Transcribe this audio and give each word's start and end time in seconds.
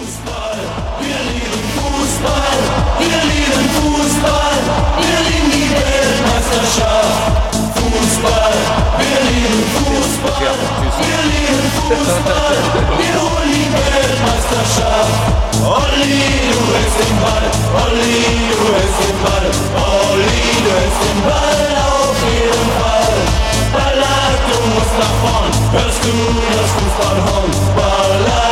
Fußball, 0.00 0.56
wir 1.00 1.20
lieben 1.28 1.60
Fußball, 1.76 2.58
wir 3.00 3.20
lieben 3.30 3.68
Fußball, 3.76 4.56
wir 4.96 5.20
lieben 5.28 5.50
die 5.52 5.68
Weltmeisterschaft. 5.76 7.20
Fußball, 7.76 8.56
wir 8.96 9.20
lieben 9.28 9.60
Fußball, 9.76 10.56
wir 11.04 11.20
lieben 11.28 11.68
Fußball, 11.84 12.56
wir 12.96 13.16
holen 13.20 13.52
die 13.52 13.68
Weltmeisterschaft. 13.76 15.20
Olli, 15.68 16.48
du 16.48 16.60
hältst 16.72 16.96
den 16.96 17.16
Ball, 17.20 17.44
Olli, 17.84 18.24
du 18.56 18.66
hältst 18.72 19.00
den 19.04 19.18
Ball, 19.20 19.46
Olli, 19.84 20.48
du 20.64 20.70
hältst 20.80 21.02
den 21.04 21.20
Ball 21.28 21.76
auf 21.76 22.16
jeden 22.24 22.68
Fall. 22.80 23.16
Baller, 23.76 24.24
du 24.48 24.56
musst 24.72 24.94
nach 24.96 25.16
vorn, 25.20 25.52
hörst 25.76 26.02
du 26.08 26.14
das 26.56 26.70
Fußballhorn, 26.72 27.52
Baller. 27.76 28.49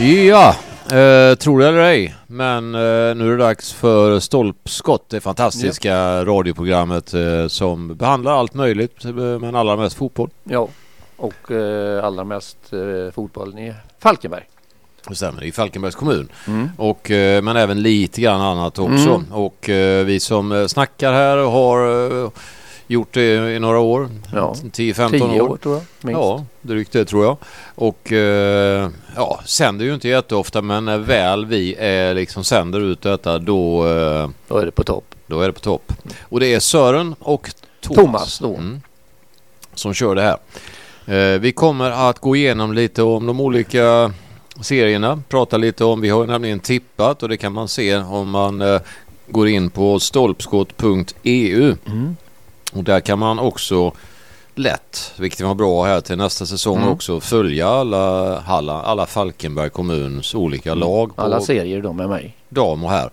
Ja, 0.00 0.56
eh, 0.84 1.34
tror 1.34 1.58
det 1.58 1.68
eller 1.68 1.78
ej, 1.78 2.14
men 2.26 2.74
eh, 2.74 2.80
nu 3.14 3.26
är 3.26 3.30
det 3.30 3.36
dags 3.36 3.72
för 3.72 4.20
Stolpskott, 4.20 5.08
det 5.08 5.20
fantastiska 5.20 6.24
radioprogrammet 6.24 7.14
eh, 7.14 7.46
som 7.46 7.96
behandlar 7.96 8.32
allt 8.32 8.54
möjligt, 8.54 9.04
eh, 9.04 9.12
men 9.14 9.54
allra 9.54 9.76
mest 9.76 9.96
fotboll. 9.96 10.30
Ja, 10.44 10.68
och 11.16 11.50
eh, 11.50 12.04
allra 12.04 12.24
mest 12.24 12.56
eh, 12.72 13.12
fotbollen 13.14 13.58
i 13.58 13.74
Falkenberg. 13.98 14.44
Det 15.08 15.14
stämmer, 15.14 15.44
i 15.44 15.52
Falkenbergs 15.52 15.94
kommun. 15.94 16.28
Mm. 16.46 16.70
Och, 16.76 17.10
eh, 17.10 17.42
men 17.42 17.56
även 17.56 17.82
lite 17.82 18.20
grann 18.20 18.40
annat 18.40 18.78
också. 18.78 19.14
Mm. 19.14 19.32
Och 19.32 19.68
eh, 19.68 20.04
vi 20.04 20.20
som 20.20 20.52
eh, 20.52 20.66
snackar 20.66 21.12
här 21.12 21.36
har 21.36 21.78
eh, 22.24 22.30
gjort 22.90 23.12
det 23.14 23.54
i 23.56 23.58
några 23.58 23.78
år. 23.78 24.08
Ja, 24.34 24.54
10-15 24.72 25.10
Tio 25.10 25.40
år. 25.40 25.48
år 25.48 25.56
tror 25.56 25.74
jag, 25.74 25.82
minst. 26.00 26.18
Ja, 26.20 26.44
drygt 26.60 26.92
det 26.92 27.04
tror 27.04 27.24
jag. 27.24 27.36
Och 27.74 28.12
eh, 28.12 28.90
ja, 29.16 29.40
sänder 29.44 29.84
ju 29.84 29.94
inte 29.94 30.08
jätteofta 30.08 30.62
men 30.62 30.84
när 30.84 30.98
väl 30.98 31.46
vi 31.46 31.74
är 31.78 32.14
liksom 32.14 32.44
sänder 32.44 32.80
ut 32.80 33.02
detta 33.02 33.38
då, 33.38 33.86
eh, 33.88 34.28
Då 34.48 34.56
är 34.58 34.66
det 34.66 34.72
på 34.72 34.84
topp. 34.84 35.14
då 35.26 35.40
är 35.40 35.46
det 35.46 35.52
på 35.52 35.60
topp. 35.60 35.92
Och 36.22 36.40
det 36.40 36.54
är 36.54 36.60
Sören 36.60 37.14
och 37.18 37.50
Thomas, 37.80 37.96
Thomas 38.04 38.38
då. 38.38 38.54
Mm, 38.54 38.80
som 39.74 39.94
kör 39.94 40.14
det 40.14 40.22
här. 40.22 40.36
Eh, 41.34 41.38
vi 41.40 41.52
kommer 41.52 41.90
att 41.90 42.18
gå 42.18 42.36
igenom 42.36 42.72
lite 42.72 43.02
om 43.02 43.26
de 43.26 43.40
olika 43.40 44.12
serierna, 44.60 45.22
prata 45.28 45.56
lite 45.56 45.84
om, 45.84 46.00
vi 46.00 46.08
har 46.08 46.26
nämligen 46.26 46.60
tippat 46.60 47.22
och 47.22 47.28
det 47.28 47.36
kan 47.36 47.52
man 47.52 47.68
se 47.68 47.96
om 47.96 48.30
man 48.30 48.60
eh, 48.60 48.80
går 49.28 49.48
in 49.48 49.70
på 49.70 50.00
stolpskott.eu. 50.00 51.74
Mm. 51.86 52.16
Och 52.72 52.84
där 52.84 53.00
kan 53.00 53.18
man 53.18 53.38
också 53.38 53.92
lätt, 54.54 55.12
vilket 55.18 55.40
var 55.40 55.54
bra 55.54 55.84
här 55.84 56.00
till 56.00 56.16
nästa 56.16 56.46
säsong 56.46 56.76
Mm. 56.78 56.88
också, 56.88 57.20
följa 57.20 57.68
alla, 57.68 58.36
alla, 58.40 58.82
alla 58.82 59.06
Falkenberg 59.06 59.70
kommuns 59.70 60.34
olika 60.34 60.74
lag 60.74 61.04
Mm. 61.04 61.14
Alla 61.16 61.40
serier 61.40 61.82
de 61.82 62.00
är 62.00 62.08
med 62.08 62.32
dam 62.48 62.84
och 62.84 62.90
herr. 62.90 63.10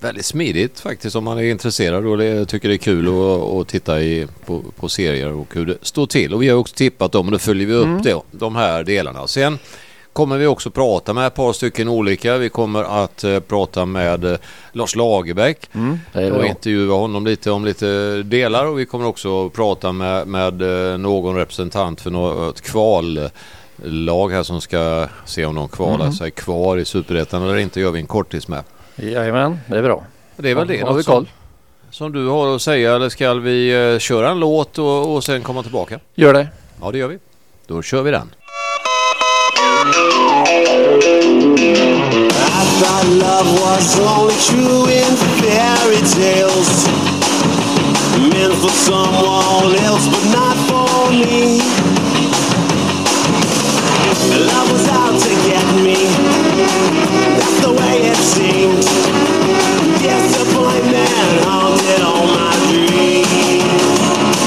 Väldigt 0.00 0.24
smidigt 0.24 0.80
faktiskt 0.80 1.16
om 1.16 1.24
man 1.24 1.38
är 1.38 1.42
intresserad 1.42 2.06
och 2.06 2.18
det, 2.18 2.46
tycker 2.46 2.68
det 2.68 2.74
är 2.74 2.78
kul 2.78 3.08
att, 3.08 3.42
att 3.60 3.68
titta 3.68 4.00
i, 4.00 4.26
på, 4.46 4.62
på 4.76 4.88
serier 4.88 5.32
och 5.32 5.54
hur 5.54 5.66
det 5.66 5.76
står 5.82 6.06
till. 6.06 6.34
Och 6.34 6.42
vi 6.42 6.48
har 6.48 6.56
också 6.58 6.74
tippat 6.74 7.12
dem 7.12 7.26
och 7.26 7.32
då 7.32 7.38
följer 7.38 7.66
vi 7.66 7.72
upp 7.74 7.86
Mm. 7.86 8.02
det, 8.02 8.20
de 8.30 8.56
här 8.56 8.84
delarna. 8.84 9.26
Sen 9.26 9.58
kommer 10.18 10.38
vi 10.38 10.46
också 10.46 10.70
prata 10.70 11.12
med 11.12 11.26
ett 11.26 11.34
par 11.34 11.52
stycken 11.52 11.88
olika. 11.88 12.38
Vi 12.38 12.48
kommer 12.48 13.04
att 13.04 13.24
eh, 13.24 13.40
prata 13.40 13.86
med 13.86 14.24
eh, 14.24 14.38
Lars 14.72 14.96
Lagerbäck 14.96 15.70
mm. 15.74 15.98
Och 16.34 16.46
intervjua 16.46 16.94
honom 16.94 17.26
lite 17.26 17.50
om 17.50 17.64
lite 17.64 18.22
delar 18.22 18.66
och 18.66 18.78
vi 18.78 18.86
kommer 18.86 19.06
också 19.06 19.46
att 19.46 19.52
prata 19.52 19.92
med, 19.92 20.26
med 20.26 20.62
eh, 20.92 20.98
någon 20.98 21.36
representant 21.36 22.00
för 22.00 22.10
något 22.10 22.60
kvallag 22.60 24.32
här 24.32 24.42
som 24.42 24.60
ska 24.60 25.06
se 25.24 25.44
om 25.44 25.54
de 25.54 25.68
kvalar 25.68 26.04
Mhm. 26.04 26.12
sig 26.12 26.30
kvar 26.30 26.76
i 26.76 26.84
Superettan 26.84 27.42
eller 27.42 27.56
inte 27.56 27.80
gör 27.80 27.90
vi 27.90 28.00
en 28.00 28.06
kortis 28.06 28.48
med. 28.48 28.62
Jajamän, 28.96 29.58
det 29.66 29.78
är 29.78 29.82
bra. 29.82 30.04
Det 30.36 30.50
är 30.50 30.54
väl 30.54 30.68
det 30.68 30.80
Har 30.80 30.94
vi 30.94 31.02
koll? 31.02 31.24
som, 31.24 31.26
som 31.90 32.12
du 32.12 32.26
har 32.26 32.54
att 32.54 32.62
säga 32.62 32.94
eller 32.96 33.08
ska 33.08 33.34
vi 33.34 33.92
eh, 33.92 33.98
köra 33.98 34.30
en 34.30 34.40
låt 34.40 34.78
och, 34.78 35.14
och 35.14 35.24
sen 35.24 35.42
komma 35.42 35.62
tillbaka? 35.62 36.00
Gör 36.14 36.34
det. 36.34 36.48
Ja 36.82 36.90
det 36.90 36.98
gör 36.98 37.08
vi. 37.08 37.18
Då 37.66 37.82
kör 37.82 38.02
vi 38.02 38.10
den. 38.10 38.30
I 39.88 39.92
thought 42.78 43.06
love 43.08 43.48
was 43.60 43.98
only 44.00 44.36
true 44.44 44.84
in 44.84 45.16
fairy 45.40 46.02
tales. 46.12 46.84
Meant 48.28 48.54
for 48.60 48.68
someone 48.68 49.72
else, 49.88 50.04
but 50.12 50.24
not 50.28 50.56
for 50.68 51.10
me. 51.10 51.60
Love 54.44 54.68
was 54.72 54.86
out 54.88 55.16
to 55.20 55.32
get 55.48 55.64
me. 55.80 55.96
That's 57.38 57.60
the 57.64 57.72
way 57.72 58.02
it 58.10 58.16
seemed. 58.16 58.84
Disappointment 60.02 61.44
haunted 61.48 62.02
all 62.02 62.26
my 62.26 62.52
dreams. 62.68 63.64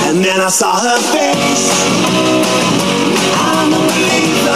And 0.07 0.23
then 0.23 0.39
I 0.39 0.49
saw 0.49 0.77
her 0.77 0.99
face. 1.09 1.71
I'm 3.33 3.73
a 3.73 3.79
believer. 3.79 4.50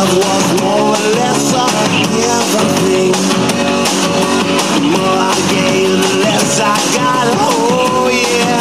Love 0.00 0.16
was 0.16 0.62
more 0.62 0.96
or 0.96 1.10
less 1.20 1.52
a 1.52 1.66
given 1.92 2.68
thing. 2.88 3.12
The 4.74 4.88
more 4.96 5.18
I 5.20 5.36
gave, 5.52 5.90
the 5.90 6.14
less 6.24 6.60
I 6.60 6.76
got. 6.96 7.26
Oh 7.36 8.08
yeah. 8.08 8.60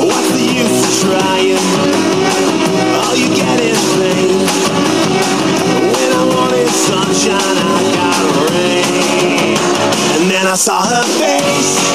What's 0.00 0.30
the 0.32 0.46
use 0.62 0.80
of 0.88 0.94
trying? 1.02 1.60
All 3.04 3.14
you 3.16 3.28
get 3.36 3.60
is 3.60 3.82
pain. 4.00 4.38
When 5.92 6.10
I 6.12 6.24
wanted 6.34 6.68
sunshine, 6.68 7.58
I 7.60 7.78
got 7.98 8.22
rain. 8.50 9.58
And 10.14 10.30
then 10.30 10.46
I 10.46 10.56
saw 10.56 10.80
her 10.80 11.04
face. 11.20 11.85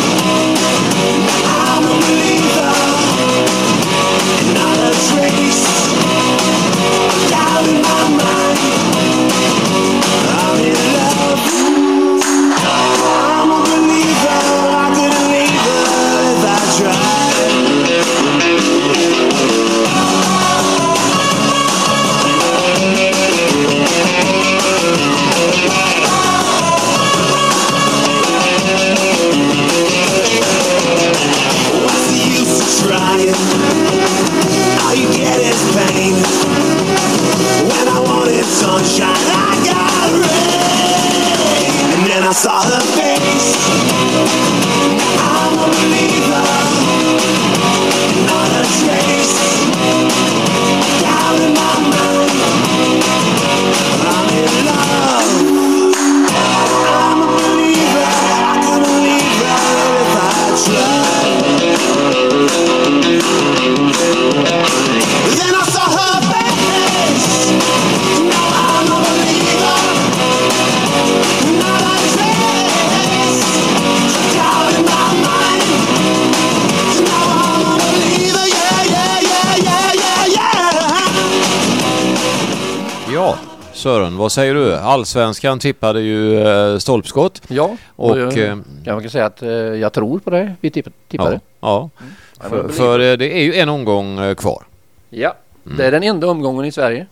Vad 84.32 84.36
säger 84.36 84.54
du? 84.54 84.76
Allsvenskan 84.76 85.60
tippade 85.60 86.02
ju 86.02 86.40
eh, 86.48 86.78
stolpskott. 86.78 87.42
Ja, 87.48 87.78
Och, 87.96 88.12
och 88.12 88.20
jag, 88.20 88.38
eh, 88.38 88.58
jag 88.84 89.02
kan 89.02 89.10
säga 89.10 89.26
att 89.26 89.42
eh, 89.42 89.50
jag 89.50 89.94
tror 89.94 90.20
på 90.20 90.30
det. 90.30 90.54
Vi 90.62 90.70
tipp, 90.72 90.88
tippade. 91.08 91.40
Ja, 91.60 91.90
ja. 91.96 92.06
Ja, 92.44 92.50
För, 92.50 92.68
för 92.70 93.00
eh, 93.00 93.18
det 93.18 93.38
är 93.38 93.44
ju 93.44 93.56
en 93.56 93.70
omgång 93.70 94.20
eh, 94.20 94.36
kvar. 94.36 94.64
ja. 95.10 95.36
Mm. 95.66 95.78
det 95.78 95.86
är 95.86 95.92
den 95.92 96.04
enda 96.04 96.28
omgången 96.28 96.66
i 96.66 96.72
Sverige 96.72 97.06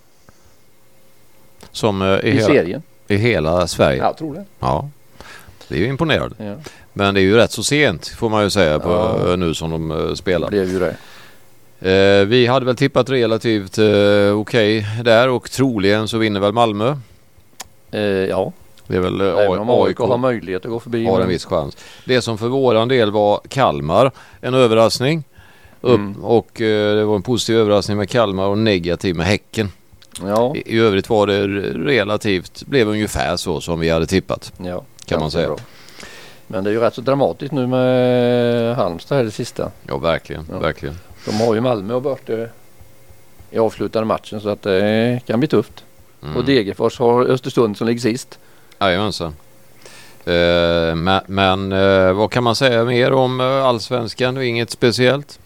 Som 1.72 2.02
eh, 2.02 2.08
i, 2.08 2.28
i 2.28 2.32
hela, 2.32 2.48
serien. 2.48 2.82
i 3.08 3.16
hela 3.16 3.68
Sverige. 3.68 3.98
Jag 3.98 4.18
tror 4.18 4.34
det. 4.34 4.46
Ja. 4.60 4.90
Det 5.68 5.76
är 5.76 5.80
ju 5.80 5.88
imponerande. 5.88 6.36
Ja, 6.38 6.56
Men 6.94 7.14
det 7.14 7.20
är 7.20 7.24
ju 7.24 7.36
rätt 7.36 7.52
så 7.52 7.64
sent 7.64 8.08
får 8.08 8.30
man 8.30 8.44
ju 8.44 8.50
säga 8.50 8.80
på, 8.80 8.90
Ja. 8.90 9.32
eh, 9.32 9.38
nu 9.38 9.54
som 9.54 9.72
de 9.72 9.92
eh, 9.92 9.98
det 9.98 10.16
spelar. 10.16 10.50
blev 10.50 10.70
ju 10.72 10.80
det. 10.80 10.96
Eh, 11.82 12.26
vi 12.26 12.48
hade 12.48 12.66
väl 12.66 12.76
tippat 12.76 13.10
relativt 13.10 13.78
eh, 13.78 14.40
okej 14.40 14.86
där 15.04 15.30
och 15.30 15.52
troligen 15.52 16.08
så 16.08 16.18
vinner 16.18 16.40
väl 16.40 16.52
Malmö. 16.54 16.96
Eh, 17.92 18.02
ja, 18.02 18.52
Det 18.88 18.96
är 18.96 19.00
väl 19.00 19.22
eh, 19.22 19.28
även 19.28 19.60
om 19.60 19.70
AIK 19.70 19.98
har 20.00 20.18
möjlighet 20.18 20.66
att 20.66 20.72
gå 20.72 20.80
förbi. 20.80 21.06
har 21.06 21.22
en 21.22 21.28
viss 21.28 21.46
chans. 21.46 21.78
Det 22.06 22.22
som 22.22 22.38
för 22.38 22.48
våran 22.48 22.88
del 22.88 23.12
var 23.12 23.40
Kalmar, 23.50 24.12
en 24.42 24.54
överraskning. 24.54 25.24
Mm. 25.84 26.24
Och 26.24 26.62
eh, 26.62 26.96
det 26.96 27.06
var 27.06 27.16
en 27.16 27.22
positiv 27.22 27.58
överraskning 27.58 27.98
med 27.98 28.10
Kalmar 28.10 28.46
och 28.48 28.58
negativ 28.58 29.16
med 29.16 29.26
Häcken. 29.26 29.72
Ja, 30.26 30.56
I, 30.56 30.76
I 30.76 30.80
övrigt 30.80 31.10
var 31.10 31.28
det 31.28 31.48
relativt, 31.74 32.64
blev 32.66 32.88
ungefär 32.90 33.38
så 33.38 33.62
som 33.62 33.80
vi 33.80 33.90
hade 33.90 34.06
tippat. 34.06 34.54
ja, 34.58 34.84
Kan 35.06 35.20
man 35.20 35.32
säga. 35.32 35.48
bra. 35.48 35.58
Men 36.48 36.64
det 36.64 36.70
är 36.70 36.72
ju 36.72 36.80
rätt 36.80 36.94
så 36.96 37.02
dramatiskt 37.02 37.52
nu 37.54 37.68
med 37.68 38.76
Halmstad 38.76 39.18
här 39.18 39.24
det 39.26 39.32
sista. 39.32 39.72
Ja 39.88 39.98
verkligen, 39.98 40.46
Ja. 40.52 40.60
verkligen. 40.60 40.96
De 41.26 41.32
har 41.46 41.56
ju 41.56 41.62
Malmö 41.62 41.94
och 41.94 42.02
Börte 42.02 42.50
i 43.52 43.60
avslutande 43.60 44.08
matchen 44.08 44.42
så 44.42 44.50
att 44.50 44.62
det 44.62 45.20
kan 45.26 45.40
bli 45.40 45.48
tufft. 45.48 45.84
Mm. 46.24 46.36
Och 46.38 46.46
Degerfors 46.46 47.00
har 47.00 47.26
Östersund 47.26 47.78
som 47.78 47.88
ligger 47.88 48.02
sist. 48.02 48.40
Jajamensan. 48.80 49.34
Eh, 50.26 50.96
men 50.96 51.22
men 51.28 51.72
eh, 51.72 52.14
vad 52.14 52.32
kan 52.32 52.44
man 52.44 52.56
säga 52.56 52.84
mer 52.86 53.12
om 53.14 53.40
eh, 53.42 53.66
allsvenskan? 53.66 54.38
Är 54.38 54.42
Inget 54.42 54.70
speciellt. 54.70 55.40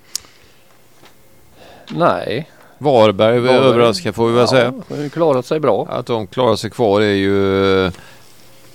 Nej. 1.90 2.50
Varberg, 2.78 3.40
Varberg. 3.40 3.56
överraskar 3.66 4.12
får 4.12 4.28
vi 4.28 4.34
väl 4.34 4.48
säga. 4.48 4.74
Ja, 4.90 4.96
har 4.96 5.04
ju 5.04 5.10
klarat 5.10 5.46
sig 5.46 5.60
bra. 5.60 5.88
Att 5.90 6.06
de 6.06 6.28
klarar 6.28 6.56
sig 6.56 6.70
kvar 6.70 7.02
är 7.02 7.14
ju 7.14 7.86
eh, 7.86 7.92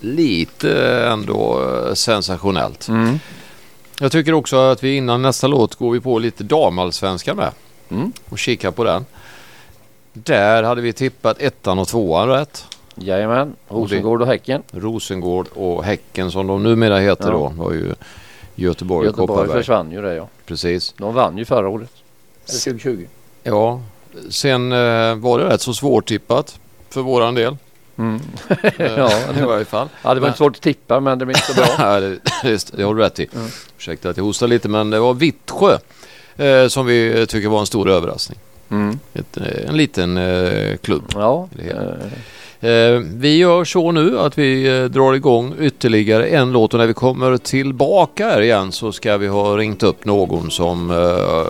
lite 0.00 0.98
ändå 1.06 1.60
eh, 1.88 1.94
sensationellt. 1.94 2.88
Mm. 2.88 3.18
Jag 4.00 4.12
tycker 4.12 4.32
också 4.32 4.56
att 4.56 4.84
vi 4.84 4.96
innan 4.96 5.22
nästa 5.22 5.46
låt 5.46 5.74
går 5.74 5.90
vi 5.92 6.00
på 6.00 6.18
lite 6.18 6.44
damallsvenskan 6.44 7.36
med 7.36 7.50
Mm. 7.90 8.12
och 8.28 8.38
kikar 8.38 8.70
på 8.70 8.84
den. 8.84 9.04
Där 10.24 10.62
hade 10.62 10.80
vi 10.80 10.92
tippat 10.92 11.40
ettan 11.40 11.78
och 11.78 11.88
tvåan 11.88 12.28
rätt. 12.28 12.64
Jajamän. 12.94 13.56
Rosengård 13.68 14.22
och 14.22 14.26
Häcken. 14.28 14.62
Rosengård 14.72 15.46
och 15.54 15.84
Häcken 15.84 16.30
som 16.30 16.46
de 16.46 16.62
numera 16.62 16.98
heter 16.98 17.24
Ja. 17.24 17.30
då 17.30 17.52
var 17.62 17.72
ju 17.72 17.94
Göteborg, 18.54 19.06
Göteborg 19.06 19.12
Kopparberg. 19.12 19.58
försvann 19.58 19.92
ju 19.92 20.02
det 20.02 20.14
ja. 20.14 20.28
Precis. 20.46 20.94
De 20.98 21.14
vann 21.14 21.38
ju 21.38 21.44
förra 21.44 21.68
året. 21.68 21.90
Eller 22.48 22.58
2020. 22.60 23.06
Ja, 23.42 23.80
sen 24.30 24.72
eh, 24.72 25.14
var 25.14 25.38
det 25.38 25.44
rätt 25.48 25.60
så 25.60 25.74
svårtippat 25.74 26.58
för 26.90 27.00
våran 27.00 27.34
del. 27.34 27.56
Mm. 27.98 28.20
Eh, 28.48 28.86
Ja, 28.96 29.10
I 29.38 29.42
varje 29.42 29.64
fall. 29.64 29.88
Ja, 30.02 30.14
det 30.14 30.20
var 30.20 30.28
inte 30.28 30.38
svårt 30.38 30.56
att 30.56 30.62
tippa 30.62 31.00
men 31.00 31.18
det 31.18 31.26
blev 31.26 31.36
inte 31.36 31.46
så 31.46 31.54
bra. 31.54 31.66
Ja, 31.78 32.00
det, 32.00 32.18
det, 32.42 32.72
det 32.76 32.82
har 32.82 32.94
du 32.94 33.02
rätt 33.02 33.20
i. 33.20 33.28
Mm. 33.34 33.46
Ursäkta 33.78 34.10
att 34.10 34.16
jag 34.16 34.24
hostar 34.24 34.46
lite 34.48 34.68
men 34.68 34.90
det 34.90 34.98
var 35.00 35.14
Vittsjö 35.14 35.78
eh, 36.36 36.68
som 36.68 36.86
vi 36.86 37.26
tycker 37.28 37.48
var 37.48 37.60
en 37.60 37.66
stor 37.66 37.88
överraskning. 37.90 38.38
Mm. 38.70 38.98
Ett, 39.14 39.36
eh, 39.36 39.68
en 39.68 39.76
liten 39.76 40.16
eh, 40.16 40.76
klubb. 40.76 41.04
Ja, 41.14 41.48
eh, 41.58 42.08
Eh, 42.60 43.00
vi 43.16 43.36
gör 43.36 43.64
så 43.64 43.92
nu 43.92 44.18
att 44.18 44.38
vi 44.38 44.78
eh, 44.78 44.84
drar 44.84 45.14
igång 45.14 45.54
ytterligare 45.60 46.26
en 46.26 46.52
låt 46.52 46.74
och 46.74 46.80
när 46.80 46.86
vi 46.86 46.94
kommer 46.94 47.36
tillbaka 47.36 48.26
här 48.26 48.40
igen 48.40 48.72
så 48.72 48.92
ska 48.92 49.16
vi 49.16 49.26
ha 49.26 49.56
ringt 49.56 49.82
upp 49.82 50.04
någon 50.04 50.50
som 50.50 50.90
eh, 50.90 50.96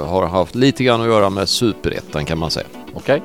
har 0.06 0.26
haft 0.26 0.54
lite 0.54 0.84
grann 0.84 1.00
att 1.00 1.06
göra 1.06 1.30
med 1.30 1.48
superettan 1.48 2.24
kan 2.24 2.38
man 2.38 2.50
säga. 2.50 2.66
okej. 2.94 3.22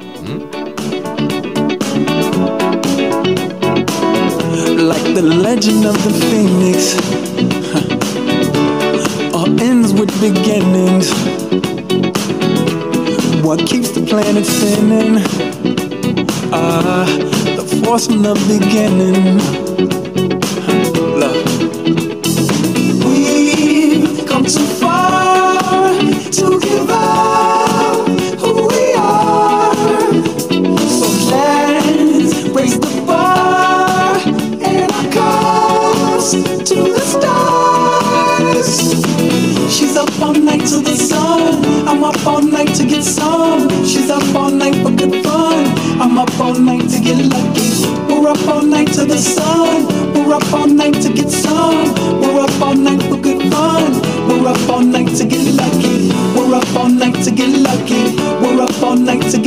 like 4.84 5.16
the 5.16 5.22
legend 5.22 5.86
of 5.86 6.04
the 6.04 6.10
phoenix. 6.30 6.96
Huh. 7.74 9.40
All 9.40 9.62
ends 9.62 9.94
with 9.94 10.12
beginnings. 10.22 11.14
What 13.44 13.60
keeps 13.68 13.92
the 13.92 14.00
planet 14.02 14.46
spinning? 14.46 15.18
Ah, 16.54 17.06
the 17.58 17.84
force 17.84 18.08
from 18.08 18.22
the 18.22 18.36
beginning. 18.48 19.38
Look. 21.20 21.36
We've 23.04 24.26
come 24.26 24.46
too 24.46 24.66
far 24.80 25.92
to 26.40 26.60
give 26.62 26.90
up 26.90 28.08
who 28.40 28.68
we 28.70 28.94
are. 28.94 29.76
So 30.88 31.08
let's 31.30 32.44
the 32.78 32.92
and 34.64 34.92
our 34.94 35.12
to 36.64 36.76
the 36.96 37.04
stars. 37.14 38.70
She's 39.76 39.98
up 39.98 40.22
all 40.22 40.34
night 40.34 40.66
to 40.68 40.78
the 40.80 40.96
sun. 40.96 41.66
I'm 41.90 42.04
up 42.06 42.26
all 42.26 42.42
night 42.42 42.74
to 42.76 42.86
get 42.86 43.04
some. 43.04 43.33
We're 50.34 50.40
up 50.40 50.54
all 50.54 50.68
night 50.68 50.96
to 51.04 51.14
get 51.14 51.30
some. 51.30 51.94
We're 52.20 52.42
up 52.42 52.60
all 52.60 52.74
night 52.74 53.04
for 53.04 53.18
good 53.18 53.54
fun. 53.54 54.02
We're 54.28 54.48
up 54.48 54.68
all 54.68 54.82
night 54.82 55.16
to 55.18 55.26
get 55.26 55.46
lucky. 55.54 56.10
We're 56.36 56.56
up 56.56 56.76
all 56.76 56.90
night 56.90 57.24
to 57.26 57.30
get 57.30 57.50
lucky. 57.60 58.18
We're 58.42 58.64
up 58.64 58.82
all 58.82 58.96
night 58.96 59.22
to 59.30 59.38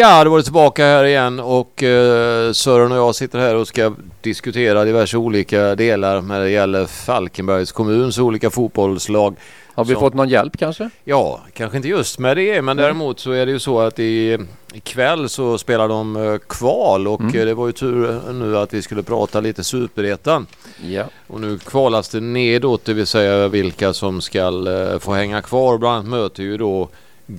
Ja, 0.00 0.24
då 0.24 0.30
var 0.30 0.38
det 0.38 0.44
tillbaka 0.44 0.84
här 0.84 1.04
igen 1.04 1.40
och 1.40 1.82
eh, 1.82 2.52
Sören 2.52 2.92
och 2.92 2.98
jag 2.98 3.14
sitter 3.14 3.38
här 3.38 3.56
och 3.56 3.68
ska 3.68 3.92
diskutera 4.20 4.84
diverse 4.84 5.16
olika 5.16 5.74
delar 5.74 6.20
när 6.22 6.40
det 6.40 6.50
gäller 6.50 6.86
Falkenbergs 6.86 7.72
kommuns 7.72 8.18
olika 8.18 8.50
fotbollslag. 8.50 9.36
Har 9.74 9.84
vi 9.84 9.94
Så. 9.94 10.00
fått 10.00 10.14
någon 10.14 10.28
hjälp 10.28 10.56
kanske? 10.58 10.90
Ja, 11.04 11.40
kanske 11.54 11.76
inte 11.76 11.88
just 11.88 12.18
med 12.18 12.36
det, 12.36 12.62
men 12.62 12.76
däremot 12.76 13.20
så 13.20 13.30
är 13.32 13.46
det 13.46 13.52
ju 13.52 13.58
så 13.58 13.80
att 13.80 13.98
i, 13.98 14.38
ikväll 14.72 15.28
så 15.28 15.58
spelar 15.58 15.88
de 15.88 16.16
eh, 16.16 16.38
kval 16.48 17.08
och 17.08 17.20
Mm. 17.20 17.36
eh, 17.40 17.44
det 17.46 17.54
var 17.54 17.66
ju 17.66 17.72
tur 17.72 18.32
nu 18.32 18.58
att 18.58 18.74
vi 18.74 18.82
skulle 18.82 19.02
prata 19.02 19.40
lite 19.40 19.64
superettan. 19.64 20.46
Ja. 20.88 21.04
Och 21.26 21.40
nu 21.40 21.58
kvalas 21.58 22.08
det 22.08 22.20
nedåt, 22.20 22.84
det 22.84 22.94
vill 22.94 23.06
säga 23.06 23.48
vilka 23.48 23.92
som 23.92 24.20
ska 24.20 24.38
eh, 24.38 24.98
få 24.98 25.12
hänga 25.12 25.42
kvar. 25.42 25.78
Bland 25.78 25.94
annat 25.96 26.08
möter 26.08 26.42
ju 26.42 26.56
då 26.56 26.88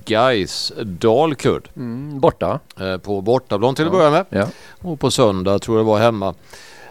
Gais 0.04 0.72
Dalkurd 0.82 1.68
Mm, 1.76 2.20
borta. 2.20 2.60
eh, 2.80 2.96
på 2.96 3.20
bortaplan 3.20 3.74
till 3.74 3.86
att 3.86 3.92
Ja. 3.92 3.98
börja 3.98 4.10
med. 4.10 4.24
Ja. 4.30 4.46
Och 4.82 5.00
på 5.00 5.10
söndag 5.10 5.58
tror 5.58 5.76
jag 5.78 5.86
det 5.86 5.90
var 5.90 5.98
hemma. 5.98 6.34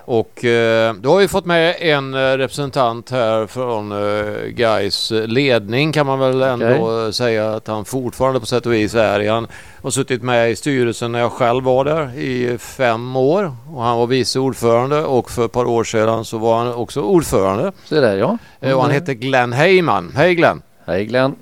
Och 0.06 0.46
eh, 0.46 0.94
då 0.94 1.10
har 1.12 1.18
vi 1.20 1.28
fått 1.28 1.46
med 1.46 1.76
en 1.80 2.14
eh, 2.14 2.18
representant 2.18 3.10
här 3.10 3.48
från 3.48 3.92
eh, 3.92 4.48
Gais 4.48 5.12
ledning 5.12 5.92
kan 5.92 6.06
man 6.06 6.20
väl 6.20 6.42
ändå 6.42 6.66
Okej. 6.66 7.06
eh, 7.06 7.12
säga 7.12 7.54
att 7.54 7.68
han 7.68 7.86
fortfarande 7.86 8.40
på 8.40 8.46
sätt 8.46 8.66
och 8.66 8.74
vis 8.74 8.96
är. 8.96 9.30
Han 9.30 9.48
har 9.84 9.90
suttit 9.92 10.24
med 10.24 10.52
i 10.52 10.56
styrelsen 10.56 11.12
när 11.12 11.20
jag 11.20 11.32
själv 11.32 11.64
var 11.64 11.86
där 11.86 12.18
i 12.18 12.58
fem 12.58 13.16
år 13.16 13.56
och 13.74 13.84
han 13.84 13.98
var 13.98 14.08
vice 14.08 14.40
ordförande 14.40 15.04
och 15.04 15.32
för 15.32 15.46
ett 15.46 15.52
par 15.52 15.66
år 15.66 15.84
sedan 15.84 16.26
så 16.26 16.38
var 16.38 16.58
han 16.58 16.74
också 16.74 17.02
ordförande. 17.02 17.72
Så 17.86 17.96
där 17.96 18.18
ja. 18.18 18.38
Eh, 18.60 18.74
Och 18.76 18.82
han 18.82 18.92
heter 18.92 19.14
Glenn 19.14 19.54
Heyman. 19.54 20.12
Hej 20.16 20.36
Glenn! 20.36 20.62
Hej 20.86 21.06
Glenn. 21.06 21.36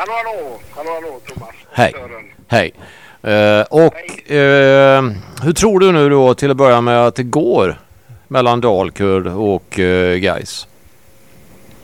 Hallå, 0.00 0.12
hallå, 0.12 0.60
hallå, 0.70 0.90
hallå 0.90 1.20
Thomas. 1.26 1.54
Hej. 1.72 1.94
Hej! 2.48 2.74
Eh, 3.22 3.62
och 3.70 4.30
eh, 4.32 5.02
hur 5.42 5.52
tror 5.52 5.80
du 5.80 5.92
nu 5.92 6.08
då 6.08 6.34
till 6.34 6.50
att 6.50 6.56
börja 6.56 6.80
med 6.80 7.06
att 7.06 7.14
det 7.14 7.22
går 7.22 7.80
mellan 8.28 8.60
Dalkurd 8.60 9.26
och 9.26 9.78
eh, 9.78 10.16
Gais? 10.16 10.68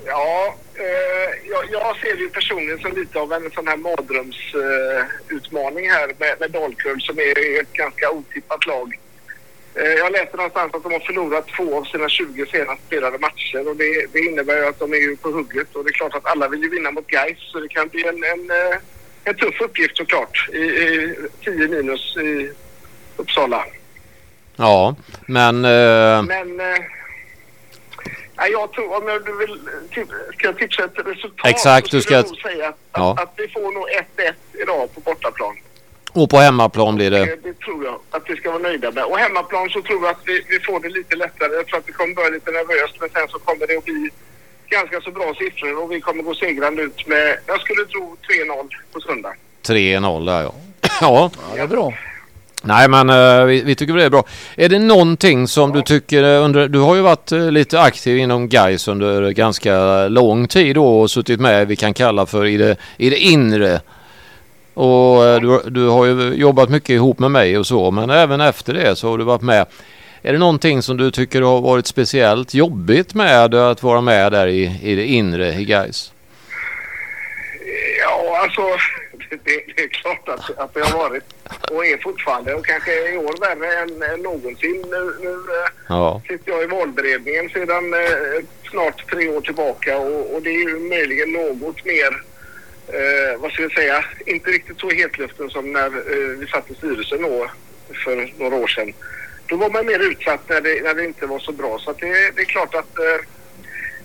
Ja, 0.07 0.55
eh, 0.75 1.31
jag, 1.51 1.65
jag 1.71 1.97
ser 1.97 2.17
ju 2.17 2.29
personligen 2.29 2.79
som 2.79 2.97
lite 2.97 3.19
av 3.19 3.33
en 3.33 3.51
sån 3.55 3.67
här 3.67 3.77
mardrömsutmaning 3.77 5.87
eh, 5.87 5.93
här 5.93 6.15
med, 6.19 6.41
med 6.41 6.51
Dalkurd 6.51 7.03
som 7.03 7.19
är 7.19 7.61
ett 7.61 7.73
ganska 7.73 8.11
otippat 8.11 8.67
lag. 8.67 8.99
Eh, 9.79 9.93
jag 9.93 10.13
läste 10.13 10.37
någonstans 10.37 10.75
att 10.75 10.83
de 10.83 10.93
har 10.93 11.01
förlorat 11.01 11.47
två 11.57 11.79
av 11.79 11.85
sina 11.85 12.09
20 12.09 12.47
senast 12.47 12.83
spelade 12.87 13.19
matcher 13.19 13.69
och 13.69 13.77
det, 13.77 14.07
det 14.13 14.19
innebär 14.21 14.57
ju 14.57 14.67
att 14.67 14.79
de 14.79 14.93
är 14.93 14.97
ju 14.97 15.17
på 15.17 15.31
hugget 15.31 15.75
och 15.77 15.85
det 15.85 15.91
är 15.91 15.93
klart 15.93 16.15
att 16.15 16.27
alla 16.27 16.49
vill 16.49 16.63
ju 16.63 16.69
vinna 16.71 16.91
mot 16.91 17.07
Gais 17.07 17.39
så 17.53 17.61
det 17.61 17.69
kan 17.69 17.89
bli 17.89 18.07
en, 18.07 18.25
en, 18.25 18.51
eh, 18.51 18.79
en 19.25 19.35
tuff 19.35 19.61
uppgift 19.61 19.97
såklart 19.97 20.49
i, 20.53 20.59
i 20.59 21.17
10 21.45 21.69
minus 21.69 22.17
i 22.17 22.51
Uppsala. 23.17 23.65
Ja, 24.57 24.97
men 25.27 25.65
eh, 25.65 26.23
Men 26.23 26.61
eh, 26.61 26.79
nej, 28.37 28.53
jag 28.53 28.73
tror 28.73 28.97
om 28.97 29.09
jag 29.09 29.37
vill 29.39 29.61
ska 30.33 30.47
jag 30.47 30.59
tipsa 30.59 30.85
ett 30.85 31.07
resultat 31.07 31.47
Exakt, 31.51 31.91
så 31.91 32.01
skulle 32.01 32.17
jag 32.19 32.27
nog 32.27 32.39
säga 32.41 32.69
att, 32.69 32.79
Ja. 32.93 33.13
att, 33.13 33.23
att 33.23 33.33
vi 33.37 33.49
får 33.49 33.73
nog 33.73 33.89
1-1 34.17 34.33
idag 34.63 34.95
på 34.95 35.01
bortaplan. 35.01 35.57
Och 36.17 36.31
på 36.31 36.37
hemmaplan 36.37 36.97
blir 36.97 37.11
det. 37.11 37.19
Det, 37.19 37.39
det 37.43 37.59
tror 37.65 37.85
jag 37.85 37.99
att 38.11 38.23
vi 38.29 38.37
ska 38.37 38.51
vara 38.51 38.63
nöjda 38.63 38.91
med. 38.91 39.05
Och 39.05 39.19
hemmaplan 39.19 39.69
så 39.71 39.83
tror 39.83 40.03
jag 40.05 40.11
att 40.11 40.23
vi, 40.25 40.45
vi 40.49 40.59
får 40.61 40.81
det 40.81 40.89
lite 40.89 41.17
lättare. 41.17 41.53
Jag 41.55 41.67
tror 41.67 41.79
att 41.79 41.87
det 41.87 41.93
kommer 41.93 42.15
börja 42.15 42.31
lite 42.31 42.51
nervöst 42.51 42.97
men 43.01 43.09
sen 43.11 43.29
så 43.29 43.39
kommer 43.39 43.67
det 43.67 43.77
att 43.79 43.85
bli 43.85 44.11
ganska 44.69 45.01
så 45.01 45.11
bra 45.11 45.35
siffror 45.39 45.83
och 45.83 45.93
vi 45.93 46.01
kommer 46.01 46.23
gå 46.23 46.35
segrande 46.35 46.83
ut 46.83 47.07
med, 47.07 47.39
jag 47.47 47.61
skulle 47.61 47.85
tro 47.85 48.17
3-0 48.29 48.69
på 48.93 49.01
söndag. 49.01 49.35
3-0 49.67 50.27
där 50.27 50.43
ja. 50.43 50.55
ja. 51.01 51.31
Ja, 51.51 51.55
det 51.55 51.61
är 51.61 51.67
bra. 51.67 51.93
Nej 52.63 52.89
men 52.89 53.11
eh, 53.11 53.45
vi, 53.45 53.63
vi 53.63 53.75
tycker 53.75 53.95
det 53.95 54.05
är 54.05 54.11
bra. 54.11 54.25
Är 54.57 54.69
det 54.69 54.79
någonting 54.79 55.49
som 55.49 55.73
du 55.73 55.83
tycker 55.83 56.23
eh, 56.23 56.45
under, 56.45 56.69
du 56.69 56.79
har 56.79 56.95
ju 56.95 57.01
varit 57.01 57.33
eh, 57.33 57.51
lite 57.51 57.81
aktiv 57.81 58.19
inom 58.19 58.49
Gais 58.49 58.89
under 58.89 59.31
ganska 59.31 60.09
lång 60.09 60.49
tid 60.49 60.75
då 60.75 61.01
och 61.01 61.11
suttit 61.11 61.41
med 61.41 61.69
vi 61.69 61.77
kan 61.77 61.95
kalla 61.95 62.27
för 62.27 62.47
i 62.47 62.57
det, 62.57 62.77
i 62.97 63.11
det 63.11 63.19
inre. 63.19 63.81
Och 64.77 65.25
eh, 65.25 65.41
du, 65.41 65.71
du 65.71 65.89
har 65.89 66.05
ju 66.07 66.35
jobbat 66.35 66.69
mycket 66.69 66.91
ihop 66.91 67.19
med 67.19 67.31
mig 67.31 67.59
och 67.59 67.67
så 67.67 67.91
men 67.91 68.11
även 68.11 68.41
efter 68.41 68.75
det 68.75 68.97
så 68.97 69.11
har 69.11 69.19
du 69.19 69.25
varit 69.25 69.43
med. 69.43 69.67
Är 70.23 70.33
det 70.33 70.39
någonting 70.39 70.83
som 70.83 70.97
du 70.97 71.11
tycker 71.11 71.43
har 71.43 71.61
varit 71.61 71.87
speciellt 71.87 72.55
jobbigt 72.55 73.15
med 73.15 73.55
att 73.55 73.83
vara 73.83 74.01
med 74.01 74.33
där 74.33 74.47
i, 74.47 74.81
i 74.83 74.95
det 74.95 75.05
inre 75.07 75.53
i 75.55 75.65
Gais? 75.65 76.13
Ja, 78.01 78.39
alltså 78.43 78.63
det, 79.31 79.61
det 79.77 79.83
är 79.83 79.89
klart 79.89 80.29
att, 80.29 80.59
att 80.59 80.75
det 80.75 80.81
har 80.81 80.99
varit 80.99 81.25
och 81.71 81.87
är 81.87 81.97
fortfarande 82.03 82.55
och 82.55 82.67
kanske 82.67 83.13
i 83.15 83.17
år 83.17 83.35
värre 83.41 83.79
än, 83.83 84.13
än 84.15 84.21
någonsin. 84.23 84.85
Nu, 84.91 85.13
nu 85.21 85.31
eh, 85.33 85.71
Ja. 85.89 86.23
sitter 86.29 86.53
jag 86.53 86.63
i 86.63 86.67
valberedningen 86.67 87.49
sedan 87.49 87.95
eh, 87.95 88.45
snart 88.71 89.11
tre 89.11 89.29
år 89.29 89.41
tillbaka 89.41 89.99
och, 89.99 90.35
och 90.35 90.43
det 90.43 90.51
är 90.51 90.69
ju 90.69 90.79
möjligen 90.89 91.33
något 91.33 91.85
mer, 91.85 92.23
eh, 92.89 93.41
vad 93.41 93.53
ska 93.53 93.63
jag 93.63 93.73
säga, 93.73 94.05
inte 94.27 94.51
riktigt 94.51 94.81
så 94.81 94.91
hetluften 94.91 95.51
som 95.51 95.73
när 95.73 95.87
eh, 95.87 96.39
vi 96.39 96.47
satt 96.47 96.71
i 96.71 96.75
styrelsen 96.75 97.23
då 97.23 97.51
för 98.05 98.33
några 98.39 98.57
år 98.57 98.67
sedan. 98.67 98.93
Då 99.47 99.57
var 99.57 99.71
man 99.71 99.87
mer 99.87 100.11
utsatt 100.11 100.49
när 100.49 100.61
det, 100.61 100.83
när 100.83 100.95
det 100.95 101.05
inte 101.05 101.27
var 101.27 101.39
så 101.39 101.53
bra 101.53 101.79
så 101.79 101.91
att 101.91 101.99
det, 101.99 102.31
det 102.37 102.43
är 102.43 102.45
klart 102.45 102.75
att 102.75 102.99
eh, 102.99 103.27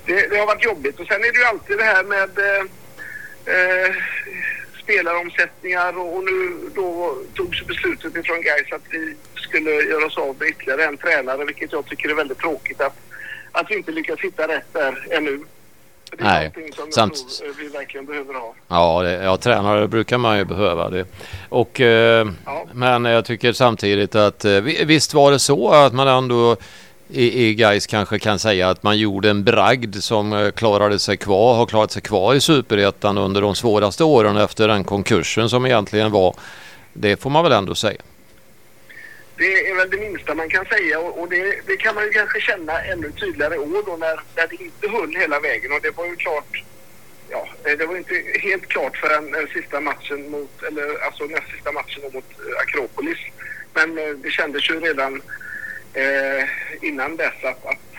det, 0.05 0.27
det 0.27 0.37
har 0.37 0.45
varit 0.45 0.65
jobbigt 0.65 0.99
och 0.99 1.07
sen 1.07 1.23
är 1.23 1.31
det 1.31 1.39
ju 1.39 1.43
alltid 1.43 1.77
det 1.77 1.83
här 1.83 2.03
med 2.03 2.29
eh, 2.39 2.65
eh, 3.55 3.95
spelaromsättningar 4.83 5.97
och, 5.97 6.15
och 6.15 6.23
nu 6.23 6.69
då 6.75 7.17
togs 7.33 7.67
beslutet 7.67 8.15
ifrån 8.15 8.41
Gais 8.41 8.71
att 8.71 8.85
vi 8.89 9.15
skulle 9.35 9.71
göra 9.71 10.05
oss 10.05 10.17
av 10.17 10.35
med 10.39 10.49
ytterligare 10.49 10.85
en 10.85 10.97
tränare 10.97 11.45
vilket 11.45 11.71
jag 11.71 11.85
tycker 11.85 12.09
är 12.09 12.13
väldigt 12.13 12.39
tråkigt 12.39 12.81
att, 12.81 12.97
att 13.51 13.71
vi 13.71 13.75
inte 13.75 13.91
lyckas 13.91 14.19
hitta 14.19 14.47
rätt 14.47 14.73
där 14.73 15.07
ännu. 15.09 15.39
Det 16.17 16.23
är 16.23 16.23
Nej, 16.23 16.43
någonting 16.43 16.73
som 16.73 16.83
jag 16.85 16.93
sant. 16.93 17.13
tror 17.39 17.49
eh, 17.49 17.55
vi 17.57 17.67
verkligen 17.67 18.05
behöver 18.05 18.33
ha. 18.33 18.53
Ja, 18.67 19.01
det, 19.03 19.11
ja, 19.23 19.37
tränare 19.37 19.87
brukar 19.87 20.17
man 20.17 20.37
ju 20.37 20.45
behöva 20.45 20.89
det. 20.89 21.05
Och, 21.49 21.81
eh, 21.81 22.27
Ja. 22.45 22.65
Men 22.73 23.05
jag 23.05 23.25
tycker 23.25 23.53
samtidigt 23.53 24.15
att 24.15 24.45
eh, 24.45 24.51
vi- 24.51 24.83
visst 24.85 25.13
var 25.13 25.31
det 25.31 25.39
så 25.39 25.69
att 25.71 25.93
man 25.93 26.07
ändå 26.07 26.55
i, 27.09 27.45
i 27.47 27.53
Gais 27.53 27.87
kanske 27.87 28.19
kan 28.19 28.39
säga 28.39 28.69
att 28.69 28.83
man 28.83 28.97
gjorde 28.97 29.29
en 29.29 29.43
bragd 29.43 29.95
som 29.95 30.33
eh, 30.33 30.51
klarade 30.51 30.99
sig 30.99 31.17
kvar, 31.17 31.55
har 31.55 31.65
klarat 31.65 31.91
sig 31.91 32.01
kvar 32.01 32.33
i 32.33 32.41
superettan 32.41 33.17
under 33.17 33.41
de 33.41 33.55
svåraste 33.55 34.03
åren 34.03 34.37
efter 34.37 34.67
den 34.67 34.83
konkursen 34.83 35.49
som 35.49 35.65
egentligen 35.65 36.11
var. 36.11 36.35
Det 36.93 37.21
får 37.21 37.29
man 37.29 37.43
väl 37.43 37.51
ändå 37.53 37.75
säga. 37.75 38.01
Det 39.41 39.69
är 39.69 39.75
väl 39.75 39.89
det 39.89 39.97
minsta 39.97 40.35
man 40.35 40.49
kan 40.49 40.65
säga 40.65 40.99
och, 40.99 41.21
och 41.21 41.29
det, 41.29 41.67
det 41.67 41.77
kan 41.77 41.95
man 41.95 42.03
ju 42.03 42.11
kanske 42.11 42.41
känna 42.41 42.81
ännu 42.83 43.11
tydligare 43.11 43.55
i 43.55 43.57
år 43.57 43.83
då 43.85 43.97
när, 43.97 44.19
när 44.35 44.47
det 44.47 44.63
inte 44.63 44.87
höll 44.89 45.15
hela 45.15 45.39
vägen 45.39 45.71
och 45.71 45.81
det 45.81 45.97
var 45.97 46.05
ju 46.05 46.15
klart 46.15 46.63
Ja, 47.29 47.47
det 47.63 47.85
var 47.85 47.97
inte 47.97 48.23
helt 48.39 48.67
klart 48.67 48.97
förrän 48.97 49.31
den 49.31 49.47
sista 49.47 49.81
matchen 49.81 50.31
mot, 50.31 50.63
eller 50.63 51.05
alltså 51.05 51.23
näst 51.23 51.51
sista 51.55 51.71
matchen 51.71 52.03
mot 52.03 52.15
eh, 52.15 52.61
Akropolis. 52.61 53.17
Men 53.73 53.97
eh, 53.97 54.09
det 54.23 54.29
kändes 54.31 54.69
ju 54.69 54.79
redan 54.79 55.21
eh, 55.93 56.43
innan 56.81 57.15
dess 57.17 57.43
att, 57.43 57.65
att 57.65 57.90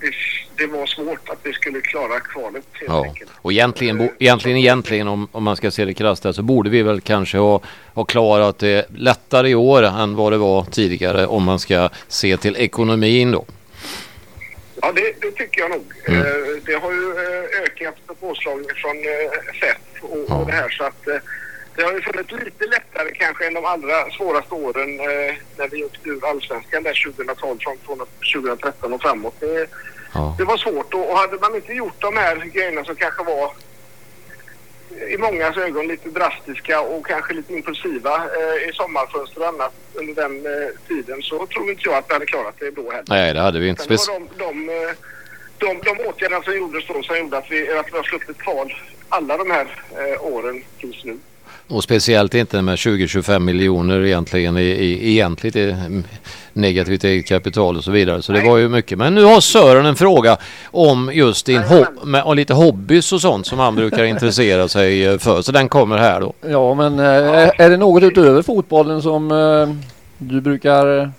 det, 0.00 0.10
det, 0.56 0.66
var 0.66 0.86
svårt 0.86 1.28
att 1.28 1.38
vi 1.42 1.52
skulle 1.52 1.80
klara 1.80 2.20
kvalet 2.20 2.64
helt 2.72 2.88
Ja. 2.90 3.04
enkelt. 3.04 3.30
Och 3.36 3.52
egentligen, 3.52 3.98
bo- 3.98 4.12
egentligen, 4.18 4.58
egentligen 4.58 5.08
om, 5.08 5.28
om 5.32 5.44
man 5.44 5.56
ska 5.56 5.70
se 5.70 5.84
det 5.84 5.94
krasst 5.94 6.26
så 6.34 6.42
borde 6.42 6.70
vi 6.70 6.82
väl 6.82 7.00
kanske 7.00 7.38
ha, 7.38 7.60
ha 7.94 8.04
klarat 8.04 8.58
det 8.58 8.86
lättare 8.96 9.48
i 9.48 9.54
år 9.54 9.82
än 9.82 10.14
vad 10.16 10.32
det 10.32 10.38
var 10.38 10.64
tidigare 10.64 11.26
om 11.26 11.42
man 11.44 11.58
ska 11.58 11.88
se 12.08 12.36
till 12.36 12.56
ekonomin 12.56 13.30
då. 13.30 13.44
Ja, 14.82 14.92
det, 14.92 15.12
det 15.20 15.30
tycker 15.30 15.60
jag 15.60 15.70
nog. 15.70 15.84
Mm. 16.08 16.20
Eh, 16.20 16.26
det 16.66 16.74
har 16.74 16.92
ju 16.92 17.10
eh, 17.10 17.62
ökat 17.62 17.94
på 18.06 18.14
påslagen 18.14 18.64
från 18.76 18.96
eh, 18.96 19.38
FF 19.56 19.78
och, 20.02 20.18
Ja. 20.28 20.34
och 20.34 20.46
det 20.46 20.52
här 20.52 20.68
så 20.68 20.84
att 20.84 21.08
det 21.76 21.82
har 21.82 21.92
ju 21.92 22.02
funnits 22.02 22.32
lite 22.32 22.66
lättare 22.66 23.10
kanske 23.14 23.46
än 23.46 23.54
de 23.54 23.64
allra 23.64 24.10
svåraste 24.10 24.54
åren 24.54 25.00
eh, 25.00 25.34
när 25.58 25.68
vi 25.68 25.84
åkte 25.84 26.08
ur 26.08 26.26
allsvenskan 26.26 26.82
där 26.82 27.02
2012 27.14 27.58
från, 27.58 27.78
från 27.86 28.06
2013 28.34 28.92
och 28.92 29.02
framåt. 29.02 29.34
Det, 29.40 29.66
Ja. 30.16 30.34
det 30.38 30.44
var 30.44 30.56
svårt 30.56 30.94
och, 30.94 31.10
och 31.10 31.18
hade 31.18 31.38
man 31.38 31.54
inte 31.54 31.72
gjort 31.72 32.00
de 32.00 32.16
här 32.16 32.36
grejerna 32.36 32.84
som 32.84 32.96
kanske 32.96 33.24
var 33.24 33.52
i 35.10 35.18
mångas 35.18 35.56
ögon 35.56 35.86
lite 35.88 36.08
drastiska 36.08 36.80
och 36.80 37.06
kanske 37.06 37.34
lite 37.34 37.52
impulsiva 37.54 38.16
eh, 38.16 38.68
i 38.68 38.72
sommarfönster 38.72 39.40
och 39.40 39.48
annat 39.48 39.72
under 39.94 40.14
den 40.14 40.46
eh, 40.46 40.68
tiden 40.88 41.22
så 41.22 41.46
tror 41.46 41.70
inte 41.70 41.82
jag 41.84 41.94
att 41.94 42.04
vi 42.08 42.12
hade 42.12 42.26
klarat 42.26 42.54
det 42.58 42.70
då 42.70 42.90
heller. 42.90 43.04
Nej, 43.08 43.34
det 43.34 43.40
hade 43.40 43.58
vi 43.60 43.68
inte. 43.68 43.84
Det 43.88 44.08
var 44.08 44.18
de, 44.18 44.28
de, 44.38 44.68
eh, 44.68 44.90
de, 45.58 45.80
de 45.84 46.06
åtgärderna 46.06 46.42
som 46.42 46.56
gjordes 46.56 46.86
då 46.86 47.02
som 47.02 47.18
gjorde 47.18 47.38
att 47.38 47.50
vi, 47.50 47.72
att 47.72 47.86
vi 47.92 47.96
har 47.96 48.02
sluppit 48.02 48.38
kval 48.38 48.74
alla 49.08 49.36
de 49.36 49.50
här 49.50 49.66
eh, 49.98 50.24
åren 50.26 50.64
tills 50.80 51.04
nu. 51.04 51.18
Och 51.68 51.84
speciellt 51.84 52.34
inte 52.34 52.62
med 52.62 52.74
20-25 52.76 53.38
miljoner 53.38 54.04
egentligen 54.04 54.56
i, 54.58 54.62
i 54.62 55.10
egentligt 55.12 55.56
i, 55.56 55.76
negativt 56.52 57.04
eget 57.04 57.26
kapital 57.26 57.76
och 57.76 57.84
så 57.84 57.90
vidare. 57.90 58.22
Så 58.22 58.32
det 58.32 58.40
var 58.48 58.56
ju 58.58 58.68
mycket. 58.68 58.98
Men 58.98 59.14
nu 59.14 59.22
har 59.24 59.40
Sören 59.40 59.86
en 59.86 59.96
fråga 59.96 60.36
om 60.64 61.10
just 61.14 61.46
din 61.46 61.62
ho- 61.62 62.20
och 62.22 62.36
lite 62.36 62.54
hobbys 62.54 63.12
och 63.12 63.20
sånt 63.20 63.46
som 63.46 63.58
han 63.58 63.74
brukar 63.74 64.04
intressera 64.04 64.68
sig 64.68 65.04
eh, 65.06 65.18
för. 65.18 65.42
Så 65.42 65.52
den 65.52 65.68
kommer 65.68 65.98
här 65.98 66.20
då. 66.20 66.32
Ja, 66.40 66.74
men 66.74 66.98
eh, 66.98 67.50
är 67.58 67.70
det 67.70 67.76
något 67.76 68.02
utöver 68.02 68.42
fotbollen 68.42 69.02
som 69.02 69.30
eh, 69.32 69.74
du 70.18 70.40
brukar 70.40 71.12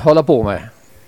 hålla 0.00 0.22
på 0.22 0.42
med? 0.42 0.56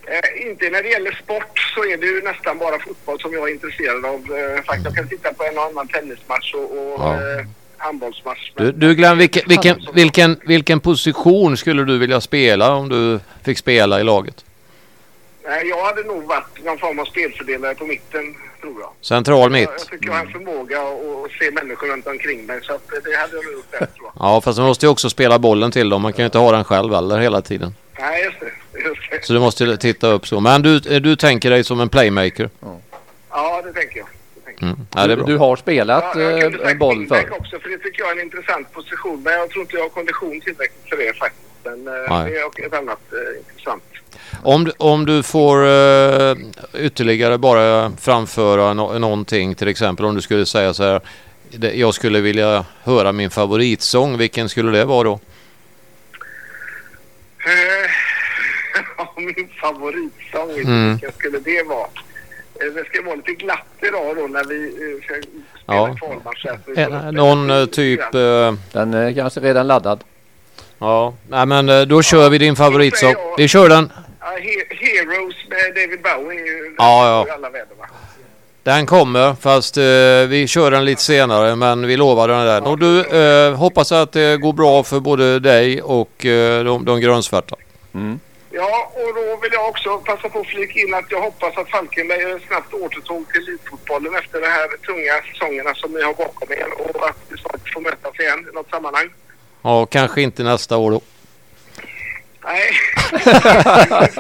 Eh, 0.09 0.47
inte 0.50 0.71
när 0.71 0.83
det 0.83 0.88
gäller 0.88 1.12
sport 1.25 1.59
så 1.75 1.80
är 1.85 1.97
det 1.97 2.06
ju 2.06 2.23
nästan 2.23 2.59
bara 2.59 2.78
fotboll 2.78 3.21
som 3.21 3.33
jag 3.33 3.49
är 3.49 3.52
intresserad 3.52 4.04
av. 4.04 4.14
Eh, 4.14 4.62
faktiskt, 4.64 4.85
jag 4.87 4.95
kan 4.95 5.09
titta 5.09 5.33
på 5.33 5.45
en 5.45 5.59
och 5.59 5.64
annan 5.64 5.88
tennismatch 5.88 6.54
och, 6.54 6.61
och 6.61 7.00
Ja. 7.00 7.12
eh, 7.14 7.47
handbollsmatch. 7.78 8.52
Du, 8.56 8.73
du 8.73 8.95
Glenn, 8.95 9.18
vilken, 9.18 9.42
vilken, 9.49 9.76
vilken, 9.95 10.40
vilken 10.47 10.80
position 10.80 11.56
skulle 11.56 11.85
du 11.85 11.99
vilja 11.99 12.21
spela 12.21 12.75
om 12.75 12.88
du 12.88 13.21
fick 13.45 13.59
spela 13.59 14.00
i 14.00 14.04
laget? 14.04 14.45
Nej, 15.45 15.68
jag 15.68 15.85
hade 15.85 16.02
nog 16.02 16.25
varit 16.25 16.64
någon 16.64 16.78
form 16.78 16.99
av 16.99 17.04
spelfördelare 17.04 17.75
på 17.75 17.85
mitten, 17.85 18.35
tror 18.61 18.80
jag. 18.80 18.90
Central 19.00 19.40
Jag, 19.40 19.52
mitt? 19.52 19.68
jag 19.78 19.88
tycker 19.88 20.06
jag 20.06 20.12
har 20.12 20.21
en 20.21 20.33
förmåga 20.33 20.80
att, 20.80 21.33
se 21.38 21.50
människor 21.50 21.87
runt 21.87 22.06
omkring 22.06 22.47
mig 22.47 22.61
så 22.62 22.73
att 22.73 22.88
det 22.88 23.16
hade 23.16 23.37
jag 23.37 23.45
nog 23.45 23.52
gjort 23.52 23.71
bättre, 23.71 23.88
jag. 23.97 24.12
Ja, 24.18 24.40
fast 24.40 24.59
du 24.59 24.62
måste 24.62 24.87
ju 24.87 24.90
också 24.90 25.11
spela 25.11 25.38
bollen 25.38 25.71
till 25.71 25.88
dem. 25.88 26.02
Man 26.02 26.12
kan 26.12 26.23
ju 26.23 26.25
inte 26.25 26.38
ha 26.38 26.52
den 26.52 26.64
själv 26.64 26.95
eller 26.95 27.18
hela 27.18 27.42
tiden. 27.42 27.75
Nej, 27.99 28.25
just 28.25 28.40
det. 28.40 28.78
Just 28.78 29.11
det. 29.11 29.26
Så 29.26 29.33
du 29.33 29.38
måste 29.38 29.76
titta 29.76 30.09
upp 30.09 30.26
så. 30.26 30.40
Men 30.40 30.62
du, 30.62 30.80
du 30.80 31.16
tänker 31.16 31.50
dig 31.50 31.64
som 31.64 31.80
en 31.80 31.88
playmaker? 31.88 32.50
Ja, 32.61 32.80
jag. 33.30 33.64
Det 33.64 33.80
tänker 33.80 33.99
jag. 33.99 34.06
Mm. 34.62 34.76
Ja, 34.94 35.06
det 35.06 35.16
Du, 35.16 35.36
har 35.36 35.56
spelat 35.56 36.04
Ja, 36.14 36.20
jag 36.20 36.40
kunde 36.52 36.70
eh, 36.70 36.76
boll 36.78 36.98
wingback 36.98 37.28
för. 37.28 37.40
också, 37.40 37.58
för 37.58 37.68
det 37.68 37.78
tycker 37.78 38.02
jag 38.02 38.08
är 38.10 38.16
en 38.16 38.22
intressant 38.22 38.72
position. 38.72 39.22
Men 39.22 39.32
jag 39.32 39.50
tror 39.50 39.62
inte 39.62 39.76
jag 39.76 39.82
har 39.82 39.88
kondition 39.88 40.40
tillräckligt 40.40 40.88
för 40.88 40.96
det 40.96 41.16
faktiskt. 41.18 41.42
Men 41.64 41.86
eh, 41.88 41.92
Nej. 42.10 42.30
det 42.56 42.62
är 42.62 42.66
ett 42.66 42.75
annat 42.75 43.00
eh, 43.12 43.38
intressant. 43.38 43.82
Om, 44.42 44.64
du- 44.64 44.72
om 44.78 45.06
du 45.06 45.22
får 45.22 45.66
eh, 45.66 46.36
ytterligare 46.75 47.38
bara 47.38 47.92
framföra 48.00 48.72
no 48.75 48.98
någonting, 48.98 49.54
till 49.54 49.68
exempel 49.68 50.04
om 50.06 50.14
du 50.14 50.20
skulle 50.22 50.46
säga 50.46 50.75
så 50.75 50.82
här. 50.84 51.00
det- 51.50 51.72
Jag 51.75 51.94
skulle 51.94 52.20
vilja 52.20 52.64
höra 52.82 53.12
min 53.12 53.30
favoritsång. 53.30 54.18
Vilken 54.18 54.48
skulle 54.48 54.78
det 54.78 54.84
vara 54.84 55.04
då? 55.04 55.20
Eh, 57.46 59.06
min 59.16 59.48
favoritsång, 59.60 60.50
Mm. 60.50 60.90
vilken 60.90 61.12
skulle 61.12 61.38
det 61.38 61.62
vara? 61.62 61.86
Eh, 62.60 62.72
Det 62.75 62.84
ska 62.84 63.02
vara 63.02 63.14
lite 63.14 63.32
glatt 63.32 63.66
idag 63.80 64.16
då 64.16 64.26
när 64.26 64.44
vi 64.44 64.64
eh, 64.66 65.04
ska 65.04 65.14
spela 65.14 65.32
Ja. 65.66 65.96
kvalmatch. 66.00 66.46
Eh, 66.76 67.12
Någon 67.12 67.68
typ... 67.68 68.12
Den 68.72 68.94
är 68.94 69.12
kanske 69.14 69.40
redan 69.40 69.66
laddad. 69.66 70.04
ja, 70.78 71.14
nej 71.28 71.46
men 71.46 71.88
då 71.88 72.02
kör 72.02 72.30
vi 72.30 72.38
din 72.38 72.56
favoritsång. 72.56 73.14
Vi 73.38 73.48
kör 73.48 73.68
den. 73.68 73.92
Ja, 74.20 74.26
He- 74.26 74.75
Heroes 74.76 75.34
med 75.50 75.75
David 75.75 76.02
Bowie. 76.02 76.40
är 76.40 76.46
ju- 76.46 76.75
Ja, 76.78 77.08
ja. 77.08 77.26
i 77.26 77.30
alla 77.30 77.50
väder, 77.50 77.75
va? 77.78 77.86
Den 78.62 78.86
kommer 78.86 79.34
fast 79.34 79.76
eh, 79.76 79.82
vi 80.28 80.46
kör 80.48 80.70
den 80.70 80.84
lite 80.84 81.02
senare 81.02 81.56
men 81.56 81.86
vi 81.86 81.97
lovar 81.97 82.28
den 82.28 82.47
där. 82.47 82.69
Och 82.69 82.78
du 82.78 83.00
eh, 83.04 83.54
hoppas 83.54 83.92
att 83.92 84.12
det 84.12 84.36
går 84.36 84.52
bra 84.52 84.82
för 84.82 85.00
både 85.00 85.38
dig 85.40 85.82
och 85.82 86.26
eh, 86.26 86.64
de, 86.64 86.84
de 86.84 87.00
grönsvarta. 87.00 87.56
Ja, 88.58 88.92
och 88.95 89.14
då 89.14 89.36
vill 89.42 89.52
jag 89.52 89.69
också 89.69 89.99
passa 89.99 90.28
på 90.28 90.38
att 90.40 90.47
flika 90.47 90.80
in 90.80 90.95
att 90.95 91.10
jag 91.10 91.21
hoppas 91.21 91.56
att 91.56 91.71
Falkenberg 91.71 92.40
snabbt 92.49 92.75
återtog 92.75 93.32
till 93.32 93.42
elitfotbollen 93.42 94.14
efter 94.14 94.40
de 94.40 94.47
här 94.47 94.69
tunga 94.86 95.12
säsongerna 95.32 95.75
som 95.75 95.92
ni 95.92 96.02
har 96.02 96.14
bakom 96.14 96.52
er 96.52 96.69
och 96.78 97.08
att 97.08 97.16
vi 97.28 97.38
snart 97.38 97.73
får 97.75 97.80
mötas 97.80 98.21
igen 98.21 98.47
i 98.50 98.54
något 98.54 98.71
sammanhang. 98.71 99.08
Ja, 99.62 99.86
kanske 99.86 100.23
inte 100.23 100.42
nästa 100.42 100.76
år 100.76 100.90
då. 100.90 101.00
Nej. 102.45 102.71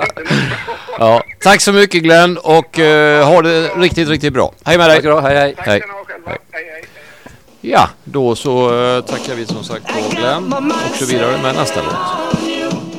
Ja, 0.98 1.22
tack 1.40 1.60
så 1.60 1.72
mycket 1.72 2.02
Glenn 2.02 2.38
och 2.38 2.78
eh, 2.78 3.26
ha 3.26 3.42
det 3.42 3.68
riktigt, 3.68 4.08
riktigt 4.08 4.32
bra. 4.32 4.52
Hej 4.64 4.78
med 4.78 4.86
Tack 4.86 5.02
dig! 5.02 5.12
då, 5.12 5.20
hej 5.20 5.36
hej. 5.36 5.54
Tack. 5.56 5.66
Hej, 5.66 5.82
hej. 6.52 6.64
hej. 6.72 6.84
Ja, 7.60 7.88
då 8.04 8.36
så 8.36 8.82
eh, 8.96 9.04
tackar 9.04 9.34
vi 9.34 9.46
som 9.46 9.64
sagt 9.64 9.86
på 9.86 10.16
Glenn 10.16 10.52
och 10.90 10.96
så 10.96 11.04
vidare 11.04 11.42
med 11.42 11.54
nästa 11.54 11.82
låt. 11.82 12.45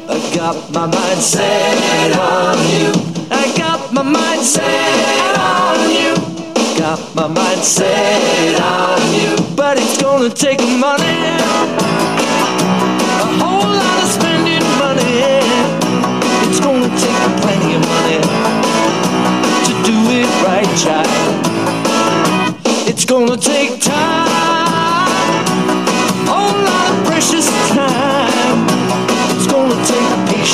I 0.10 0.36
got 0.36 0.72
my 0.72 0.86
mind 0.86 1.20
set 1.20 2.18
on 2.18 2.58
you. 2.70 2.92
I 3.30 3.54
got 3.58 3.92
my 3.92 4.04
mind 4.04 4.42
set 4.42 5.38
on 5.38 5.90
you. 5.92 6.16
Got 6.80 7.14
my 7.14 7.28
mind 7.28 7.62
set 7.62 8.62
on 8.62 9.14
you. 9.14 9.36
But 9.56 9.78
it's 9.78 10.02
gonna 10.02 10.30
take 10.30 10.62
money. 10.80 12.27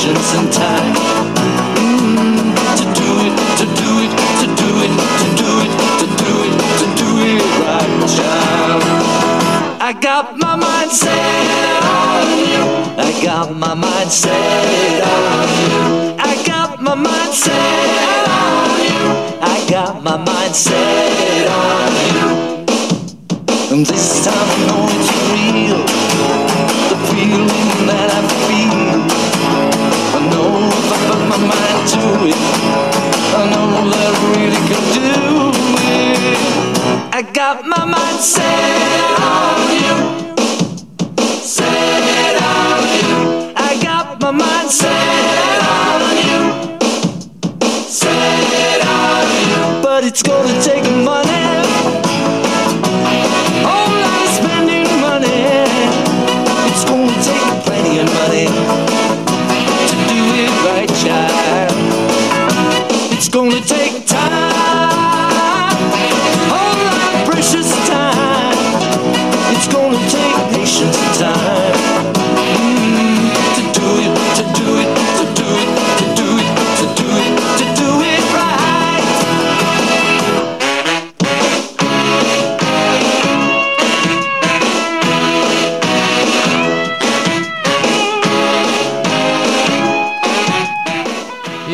Patience 0.04 0.34
and 0.36 0.52
time 0.52 0.94
mm, 1.80 2.52
to 2.76 2.86
do 3.00 3.12
it, 3.24 3.36
to 3.60 3.66
do 3.80 3.92
it, 4.04 4.12
to 4.42 4.48
do 4.60 4.70
it, 4.84 4.92
to 5.20 5.28
do 5.40 5.52
it, 5.64 5.72
to 6.00 6.08
do 6.24 6.34
it, 6.44 6.56
to 6.80 6.86
do 7.00 7.10
it 7.32 7.44
right, 7.64 7.94
child. 8.12 8.84
I 9.80 9.94
got 10.02 10.38
my 10.38 10.56
mind 10.56 10.92
set 10.92 11.84
on 11.84 12.28
you. 12.52 12.64
I 12.98 13.22
got 13.24 13.56
my 13.56 13.74
mind 13.74 14.12
set 14.12 15.04
on 15.04 15.48
you. 15.64 16.16
I 16.20 16.44
got 16.46 16.82
my 16.82 16.96
mind 16.96 17.34
set 17.34 18.28
on 18.28 18.82
you. 18.84 19.04
I 19.42 19.66
got 19.70 20.04
my 20.04 20.18
mind 20.18 20.56
set 20.56 21.48
on 21.48 21.92
you. 22.10 22.28
And 23.72 23.86
this 23.86 24.26
time 24.26 24.50
I 24.50 24.68
know 24.68 24.86
it's 24.98 25.10
real. 25.32 25.82
The 26.90 26.98
feeling 27.08 27.88
that 27.88 28.10
I 28.12 28.22
feel. 28.48 29.13
My 31.38 31.48
mind 31.48 31.88
to 31.90 32.00
it, 32.30 32.36
I 33.34 33.50
know 33.50 33.90
that 33.90 34.14
I 34.14 34.22
really 34.34 34.62
can 34.70 34.84
do 34.94 35.10
it. 35.82 36.38
I 37.12 37.22
got 37.34 37.66
my 37.66 37.86
mind 37.86 38.20
set 38.20 39.02
on 39.20 39.72
you. 39.82 39.96
Set 41.42 42.36
on 42.54 42.82
you. 43.00 43.54
I 43.56 43.80
got 43.82 44.22
my 44.22 44.32
mind 44.32 44.70
set 44.70 45.60
on 45.80 46.18
you. 46.28 46.42
Set 47.88 48.82
on 48.86 49.26
you. 49.50 49.82
But 49.82 50.04
it's 50.04 50.22
gonna 50.22 50.62
take 50.62 50.83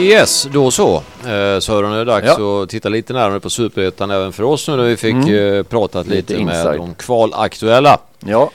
Yes, 0.10 0.48
då 0.54 0.72
så. 0.72 0.96
Eh, 0.96 1.60
Sören, 1.60 1.92
är 1.92 1.98
det 1.98 2.06
dags 2.06 2.28
Ja. 2.38 2.64
att 2.64 2.70
titta 2.70 2.90
lite 2.90 3.14
närmare 3.14 3.40
på 3.40 3.50
Superettan 3.50 4.12
även 4.12 4.34
för 4.34 4.44
oss 4.44 4.68
nu 4.68 4.76
när 4.76 4.84
vi 4.84 4.98
fick 4.98 5.30
eh, 5.30 5.64
pratat 5.64 6.08
lite, 6.08 6.34
Lite 6.34 6.46
med 6.46 6.66
de 6.66 6.94
kvalaktuella. 6.94 7.98
Ja. 8.20 8.50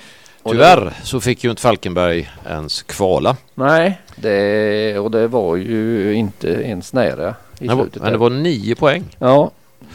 Tyvärr 0.50 0.92
så 1.02 1.20
fick 1.20 1.44
ju 1.44 1.50
inte 1.50 1.62
Falkenberg 1.62 2.30
ens 2.48 2.82
kvala. 2.82 3.36
Nej, 3.54 4.00
det, 4.16 4.98
och 4.98 5.10
det 5.10 5.28
var 5.28 5.56
ju 5.56 6.12
inte 6.14 6.48
ens 6.48 6.92
nära 6.92 7.34
i 7.58 7.66
Men, 7.66 7.76
slutet. 7.76 8.02
men 8.02 8.12
det 8.12 8.18
var 8.18 8.30
nio 8.30 8.74
poäng 8.74 9.04
ja, 9.18 9.50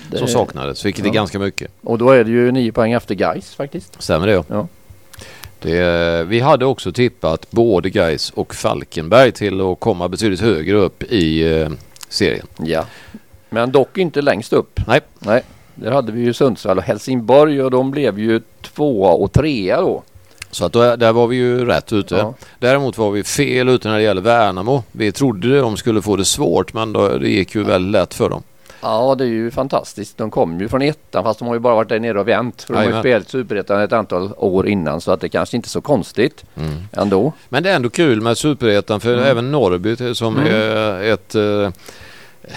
det, 0.07 0.17
som 0.17 0.27
saknades, 0.27 0.85
vilket 0.85 1.03
är 1.05 1.09
ja. 1.09 1.13
ganska 1.13 1.39
mycket. 1.39 1.71
Och 1.83 1.97
då 1.97 2.09
är 2.11 2.23
det 2.23 2.31
ju 2.31 2.51
nio 2.51 2.71
poäng 2.71 2.91
efter 2.91 3.15
Gais 3.15 3.55
faktiskt. 3.55 4.01
Stämmer 4.01 4.27
det? 4.27 4.43
Ja. 4.47 4.67
Det, 5.61 6.23
vi 6.27 6.39
hade 6.39 6.65
också 6.65 6.91
tippat 6.91 7.51
både 7.51 7.89
Gais 7.89 8.29
och 8.29 8.55
Falkenberg 8.55 9.31
till 9.31 9.61
att 9.61 9.79
komma 9.79 10.07
betydligt 10.09 10.41
högre 10.41 10.77
upp 10.77 11.03
i 11.03 11.53
eh, 11.61 11.69
serien. 12.09 12.47
Ja. 12.57 12.85
Men 13.49 13.71
dock 13.71 13.97
inte 13.97 14.21
längst 14.21 14.53
upp. 14.53 14.79
Nej, 14.87 15.01
Nej, 15.19 15.43
där 15.75 15.91
hade 15.91 16.11
vi 16.11 16.21
ju 16.21 16.33
Sundsvall 16.33 16.77
och 16.77 16.83
Helsingborg 16.83 17.63
och 17.63 17.71
de 17.71 17.91
blev 17.91 18.19
ju 18.19 18.41
tvåa 18.61 19.11
och 19.11 19.31
trea 19.31 19.81
då. 19.81 20.03
Så 20.51 20.65
att 20.65 20.73
då, 20.73 20.95
där 20.95 21.13
var 21.13 21.27
vi 21.27 21.35
ju 21.35 21.65
rätt 21.65 21.93
ute. 21.93 22.15
Ja. 22.15 22.33
Däremot 22.59 22.97
var 22.97 23.11
vi 23.11 23.23
fel 23.23 23.69
ute 23.69 23.87
när 23.87 23.97
det 23.97 24.03
gäller 24.03 24.21
Värnamo. 24.21 24.83
Vi 24.91 25.11
trodde 25.11 25.59
de 25.59 25.77
skulle 25.77 26.01
få 26.01 26.15
det 26.15 26.25
svårt 26.25 26.73
men 26.73 26.93
då, 26.93 27.17
det 27.17 27.29
gick 27.29 27.55
ju 27.55 27.63
väldigt 27.63 27.91
lätt 27.91 28.13
för 28.13 28.29
dem. 28.29 28.43
Ja 28.81 29.15
det 29.17 29.23
är 29.23 29.27
ju 29.27 29.51
fantastiskt. 29.51 30.17
De 30.17 30.31
kom 30.31 30.59
ju 30.59 30.69
från 30.69 30.81
ettan 30.81 31.23
fast 31.23 31.39
de 31.39 31.47
har 31.47 31.55
ju 31.55 31.59
bara 31.59 31.75
varit 31.75 31.89
där 31.89 31.99
nere 31.99 32.19
och 32.19 32.27
vänt. 32.27 32.61
För 32.61 32.73
de 32.73 32.77
har 32.77 32.83
ju 32.83 32.89
Jajamän. 32.89 33.03
spelat 33.03 33.29
Superettan 33.29 33.81
ett 33.81 33.93
antal 33.93 34.31
år 34.37 34.67
innan 34.67 35.01
så 35.01 35.11
att 35.11 35.21
det 35.21 35.29
kanske 35.29 35.55
inte 35.57 35.67
är 35.67 35.69
så 35.69 35.81
konstigt 35.81 36.45
Mm. 36.57 36.73
ändå. 36.91 37.33
Men 37.49 37.63
det 37.63 37.69
är 37.71 37.75
ändå 37.75 37.89
kul 37.89 38.21
med 38.21 38.37
Superettan 38.37 38.99
för 38.99 39.17
även 39.17 39.51
Norrby 39.51 40.15
som 40.15 40.37
Mm. 40.37 40.47
är 40.53 41.03
ett 41.13 41.35
eh, 41.35 41.69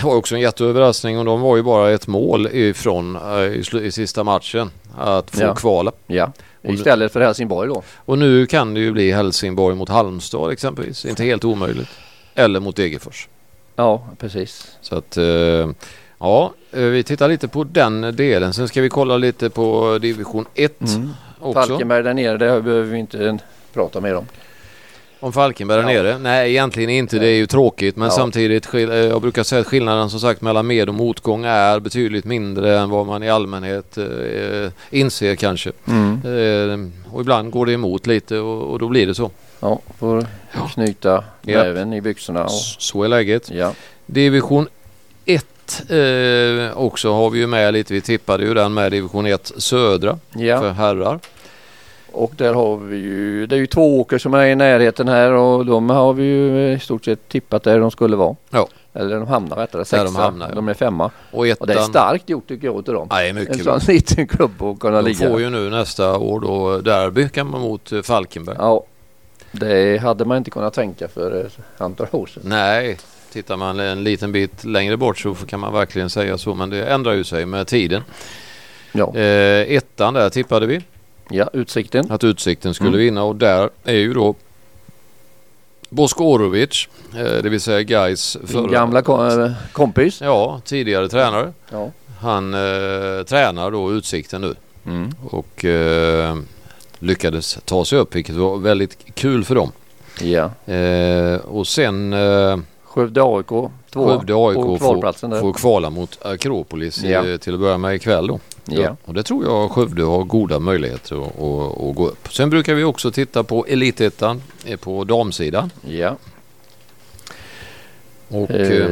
var 0.05 0.15
också 0.15 0.35
en 0.35 0.41
jätteöverraskning 0.41 1.19
och 1.19 1.25
de 1.25 1.41
var 1.41 1.57
ju 1.57 1.63
bara 1.63 1.91
ett 1.91 2.07
mål 2.07 2.47
ifrån 2.53 3.17
eh, 3.17 3.33
i, 3.43 3.63
i 3.83 3.91
sista 3.93 4.25
matchen 4.25 4.71
att 4.99 5.31
få 5.31 5.43
Ja. 5.43 5.55
kvala. 5.55 5.93
Ja. 6.07 6.33
Istället 6.63 7.13
för 7.13 7.21
Helsingborg 7.21 7.69
då. 7.69 7.83
Och 7.97 8.19
nu 8.19 8.47
kan 8.47 8.75
det 8.75 8.81
ju 8.81 8.93
bli 8.93 9.13
Helsingborg 9.13 9.77
mot 9.77 9.89
Halmstad 9.89 10.53
exempelvis. 10.53 11.05
Inte 11.05 11.25
helt 11.25 11.45
omöjligt. 11.45 11.89
Eller 12.35 12.61
mot 12.61 12.77
Degerfors. 12.77 13.29
Ja 13.77 14.07
precis. 14.19 14.77
Så 14.81 14.97
att 14.97 15.17
eh, 15.17 15.69
ja, 16.23 16.53
eh, 16.73 16.81
vi 16.83 17.03
tittar 17.03 17.29
lite 17.29 17.49
på 17.49 17.65
den 17.65 18.01
delen. 18.17 18.53
Sen 18.55 18.69
ska 18.69 18.81
vi 18.83 18.89
kolla 18.89 19.17
lite 19.17 19.51
på 19.51 19.99
division 20.03 20.45
1 20.55 20.81
Mm. 20.81 21.11
också. 21.41 21.69
Falkenberg 21.69 22.03
där 22.03 22.15
nere 22.15 22.33
det 22.33 22.39
behöver 22.63 22.83
vi 22.83 22.99
inte 22.99 23.39
prata 23.73 24.01
mer 24.01 24.15
om. 24.17 24.27
Om 25.21 25.33
Falkenberg 25.33 25.83
där 25.83 25.91
Ja. 25.91 26.03
nere? 26.03 26.19
Nej, 26.19 26.51
egentligen 26.51 26.91
inte. 26.91 27.19
Det 27.19 27.27
är 27.27 27.35
ju 27.37 27.47
tråkigt. 27.47 27.97
Men 27.97 28.05
Ja. 28.09 28.11
samtidigt, 28.15 28.75
eh, 28.75 28.81
jag 28.81 29.23
brukar 29.23 29.43
säga 29.43 29.61
att 29.61 29.67
skillnaden 29.67 30.11
som 30.11 30.21
sagt 30.21 30.41
mellan 30.41 30.67
med 30.67 30.89
och 30.89 30.95
motgång 30.95 31.45
är 31.45 31.81
betydligt 31.81 32.25
mindre 32.25 32.79
än 32.79 32.91
vad 32.91 33.07
man 33.07 33.23
i 33.23 33.31
allmänhet 33.31 33.99
eh, 33.99 34.71
inser 34.91 35.35
kanske. 35.37 35.71
Eh, 35.87 36.79
och 37.13 37.21
ibland 37.21 37.51
går 37.51 37.67
det 37.67 37.73
emot 37.73 38.07
lite 38.07 38.39
och, 38.39 38.71
och 38.73 38.79
då 38.79 38.89
blir 38.89 39.07
det 39.07 39.15
så. 39.15 39.31
Ja, 39.61 39.81
får 39.99 40.27
knyta 40.75 41.25
Ja. 41.43 41.63
näven 41.63 41.93
i 41.93 42.01
byxorna. 42.01 42.45
Och, 42.45 42.51
Så 42.79 43.03
är 43.03 43.09
läget. 43.09 43.51
ja. 43.51 43.73
Division 44.07 44.69
1 45.81 45.91
eh, 46.71 46.79
också 46.79 47.13
har 47.13 47.31
vi 47.31 47.39
ju 47.39 47.47
med 47.47 47.73
lite. 47.73 47.95
Vi 47.95 48.01
tippade 48.01 48.45
ju 48.45 48.55
den 48.55 48.75
med 48.75 48.93
division 48.93 49.27
1 49.27 49.53
södra 49.57 50.19
för 50.33 50.41
ja, 50.43 50.71
herrar. 50.71 51.19
och 52.13 52.33
där 52.37 52.55
har 52.55 52.77
vi 52.77 52.97
ju, 52.97 53.47
det 53.47 53.55
är 53.57 53.59
ju 53.59 53.67
två 53.67 54.01
åker 54.01 54.19
som 54.19 54.35
är 54.35 54.47
i 54.47 54.55
närheten 54.55 55.09
här 55.09 55.33
och 55.33 55.67
de 55.67 55.91
har 55.91 56.13
vi 56.13 56.25
ju 56.25 56.73
i 56.73 56.79
stort 56.79 57.05
sett 57.05 57.29
tippat 57.29 57.63
där 57.63 57.79
de 57.81 57.91
skulle 57.91 58.17
vara. 58.17 58.37
Ja. 58.51 58.69
Eller 58.95 59.17
de 59.19 59.27
hamnar 59.29 59.57
rättare 59.57 59.85
sexa. 59.85 60.05
de 60.05 60.17
hamnar, 60.17 60.49
ja. 60.49 60.55
de 60.55 60.69
är 60.69 60.75
femma. 60.75 61.11
Och 61.31 61.39
Och 61.39 61.45
det 61.45 61.51
är 61.73 61.77
ettan, 61.77 61.85
starkt 61.85 62.29
gjort 62.31 62.49
tycker 62.49 62.67
jag 62.67 62.79
utav 62.79 62.95
dem. 62.95 63.09
nej 63.11 63.29
En 63.31 63.35
mycket 63.37 63.65
bra. 63.65 63.81
sån 63.81 63.95
liten 63.95 64.27
klubb 64.27 64.63
att 64.63 64.79
kunna 64.79 64.97
De 65.03 65.09
ligga. 65.09 65.29
får 65.31 65.41
ju 65.41 65.51
nu 65.51 65.71
nästa 65.71 66.19
år 66.19 66.41
då 66.41 66.79
derby 66.79 67.29
kan 67.29 67.47
man 67.51 67.61
mot 67.61 67.93
eh, 67.93 68.03
Falkenberg. 68.03 68.57
Ja, 68.59 68.85
det 69.53 69.99
hade 70.03 70.25
man 70.25 70.37
inte 70.37 70.51
kunnat 70.51 70.75
tänka 70.75 71.09
för 71.09 71.45
ett 71.47 71.59
antal 71.79 72.07
år 72.11 72.27
sedan. 72.27 72.43
Nej, 72.47 72.99
tittar 73.33 73.57
man 73.57 73.81
en 73.81 74.05
liten 74.05 74.33
bit 74.33 74.65
längre 74.65 74.97
bort 74.97 75.19
så 75.19 75.35
kan 75.35 75.61
man 75.61 75.73
verkligen 75.73 76.11
säga 76.11 76.39
så. 76.39 76.55
Men 76.55 76.71
det 76.71 76.85
ändrar 76.85 77.13
ju 77.13 77.25
sig 77.25 77.47
med 77.47 77.67
tiden. 77.67 78.03
Ja, 78.93 79.17
Eh, 79.17 79.75
ettan 79.77 80.15
där 80.15 80.31
tippade 80.31 80.67
vi 80.67 80.81
ja 81.31 81.51
utsikten. 81.53 82.11
att 82.11 82.25
Utsikten 82.25 82.75
skulle 82.75 82.89
Mm. 82.89 83.01
vinna 83.01 83.23
och 83.25 83.37
där 83.37 83.71
är 83.85 83.95
ju 83.95 84.13
då 84.15 84.35
Boskorovic, 85.89 86.89
eh, 87.17 87.43
det 87.43 87.49
vill 87.49 87.61
säga 87.61 87.83
Gais 87.83 88.37
Din 88.53 88.71
gamla 88.71 88.99
eh, 88.99 89.53
kompis. 89.73 90.21
Ja, 90.21 90.61
tidigare 90.65 91.09
tränare. 91.09 91.53
Ja. 91.71 91.91
Han 92.21 92.55
eh, 92.55 93.23
tränar 93.27 93.71
då 93.71 93.93
Utsikten 93.93 94.41
nu 94.41 94.55
Mm. 94.87 95.11
och 95.31 95.65
eh, 95.65 96.37
lyckades 96.99 97.59
ta 97.65 97.85
sig 97.85 97.99
upp 97.99 98.15
vilket 98.15 98.35
var 98.35 98.59
väldigt 98.59 98.99
kul 99.15 99.45
för 99.45 99.55
dem. 99.55 99.73
Ja. 100.21 100.51
Och 101.45 101.67
sen 101.67 102.15
Skövde 102.95 103.23
AIK 103.25 103.47
två 103.91 104.07
Skövde 104.09 104.35
AIK 104.35 104.57
på 104.57 104.63
får, 104.63 104.79
kvalplatsen 104.79 105.31
där. 105.31 105.41
får 105.41 105.53
kvala 105.53 105.91
mot 105.91 106.19
Akropolis 106.25 107.05
i- 107.05 107.11
Ja. 107.11 107.39
till 107.39 107.55
att 107.55 107.61
börja 107.61 107.79
med 107.79 107.95
ikväll 107.95 108.27
då. 108.27 108.41
Ja. 108.65 108.97
Och 109.05 109.15
det 109.15 109.23
tror 109.23 109.45
jag 109.45 109.71
Skövde 109.71 110.03
har 110.05 110.25
goda 110.25 110.59
möjligheter 110.59 111.17
att, 111.17 111.27
att, 111.41 111.83
att 111.89 111.95
gå 111.97 112.07
upp. 112.09 112.33
Sen 112.33 112.51
brukar 112.51 112.75
vi 112.75 112.85
också 112.85 113.11
titta 113.11 113.43
på 113.45 113.67
Elitettan 113.67 114.43
eh, 114.67 114.77
på 114.77 115.05
damsidan. 115.05 115.71
ja. 115.89 116.17
Och, 118.29 118.51
eh, 118.51 118.87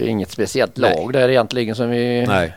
Eh, 0.00 0.10
inget 0.10 0.30
speciellt 0.30 0.76
nej. 0.76 0.94
lag 0.96 1.12
där 1.12 1.28
egentligen 1.28 1.74
som 1.74 1.90
vi... 1.90 2.24
nej, 2.26 2.54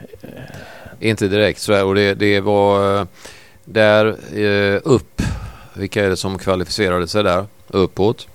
inte 0.99 1.27
direkt 1.27 1.59
så 1.59 1.85
Och 1.87 1.95
det, 1.95 2.13
det 2.13 2.39
var 2.41 2.99
eh, 2.99 3.05
där 3.65 4.05
eh, 4.39 4.79
upp. 4.83 5.21
Vilka 5.73 6.05
är 6.05 6.09
det 6.09 6.17
som 6.17 6.37
kvalificerade 6.37 7.07
sig 7.07 7.23
där? 7.23 7.45
Uppåt. 7.67 8.27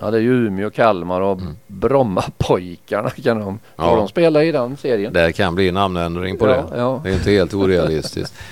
Ja 0.00 0.10
det 0.10 0.16
är 0.16 0.20
ju 0.22 0.46
Umeå, 0.46 0.70
Kalmar 0.70 1.20
och 1.20 1.40
Mm. 1.40 1.56
Brommapojkarna 1.66 3.10
kan 3.10 3.40
de. 3.40 3.58
Ja. 3.76 3.96
De 3.96 4.08
spelat 4.08 4.42
i 4.42 4.52
den 4.52 4.76
serien? 4.76 5.12
Där 5.12 5.32
kan 5.32 5.54
bli 5.54 5.72
namnändring 5.72 6.38
på 6.38 6.48
ja, 6.48 6.52
det. 6.52 6.78
Ja. 6.78 7.00
Det 7.04 7.10
är 7.10 7.14
inte 7.14 7.30
helt 7.30 7.54
orealistiskt. 7.54 8.34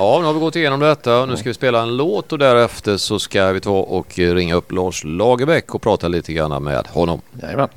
Ja, 0.00 0.18
nu 0.20 0.26
har 0.26 0.32
vi 0.32 0.40
gått 0.40 0.56
igenom 0.56 0.80
detta 0.80 1.26
nu 1.26 1.36
ska 1.36 1.48
vi 1.48 1.54
spela 1.54 1.82
en 1.82 1.96
låt 1.96 2.32
och 2.32 2.38
därefter 2.38 2.96
så 2.96 3.18
ska 3.18 3.52
vi 3.52 3.60
ta 3.60 3.70
och 3.70 4.18
ringa 4.18 4.54
upp 4.54 4.72
Lars 4.72 5.04
Lagerbäck 5.04 5.74
och 5.74 5.82
prata 5.82 6.08
lite 6.08 6.32
grann 6.32 6.62
med 6.62 6.86
honom. 6.86 7.20
Jajamän. 7.42 7.68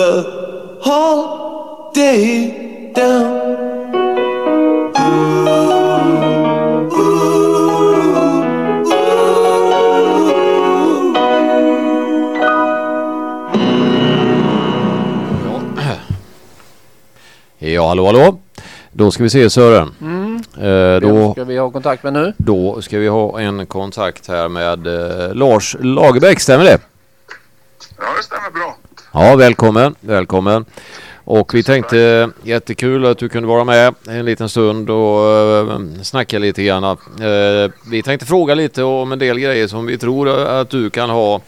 The 0.00 0.78
whole 0.82 1.92
day 1.92 2.92
down. 2.94 3.50
Ja, 17.58 17.88
hallå, 17.88 18.06
hallå. 18.06 18.38
Då 18.92 19.10
ska 19.10 19.22
vi 19.22 19.30
se 19.30 19.50
Sören. 19.50 19.94
Eh, 20.56 20.62
Vem 20.62 21.00
då, 21.00 21.32
ska 21.32 21.44
vi 21.44 21.58
ha 21.58 21.70
kontakt 21.70 22.02
med 22.02 22.12
nu? 22.12 22.32
då 22.36 22.82
ska 22.82 22.98
vi 22.98 23.08
ha 23.08 23.40
en 23.40 23.66
kontakt 23.66 24.28
här 24.28 24.48
med 24.48 24.86
eh, 24.86 25.34
Lars 25.34 25.76
Lagerbäck, 25.80 26.40
stämmer 26.40 26.64
det? 26.64 26.78
Ja, 27.98 28.04
det 28.16 28.22
stämmer 28.22 28.50
bra. 28.50 28.69
Ja, 29.12 29.36
välkommen, 29.36 29.94
välkommen. 30.00 30.64
Och 31.24 31.54
vi 31.54 31.62
tänkte 31.62 32.30
jättekul 32.42 33.06
att 33.06 33.18
du 33.18 33.28
kunde 33.28 33.48
vara 33.48 33.64
med 33.64 33.94
en 34.08 34.24
liten 34.24 34.48
stund 34.48 34.90
och 34.90 35.36
eh, 35.36 35.80
snacka 36.02 36.38
lite 36.38 36.62
grann. 36.62 36.84
Eh, 36.84 37.70
vi 37.90 38.02
tänkte 38.02 38.26
fråga 38.26 38.54
lite 38.54 38.82
om 38.82 39.12
en 39.12 39.18
del 39.18 39.38
grejer 39.38 39.66
som 39.66 39.86
vi 39.86 39.98
tror 39.98 40.28
att 40.28 40.70
du 40.70 40.90
kan 40.90 41.10
ha 41.10 41.40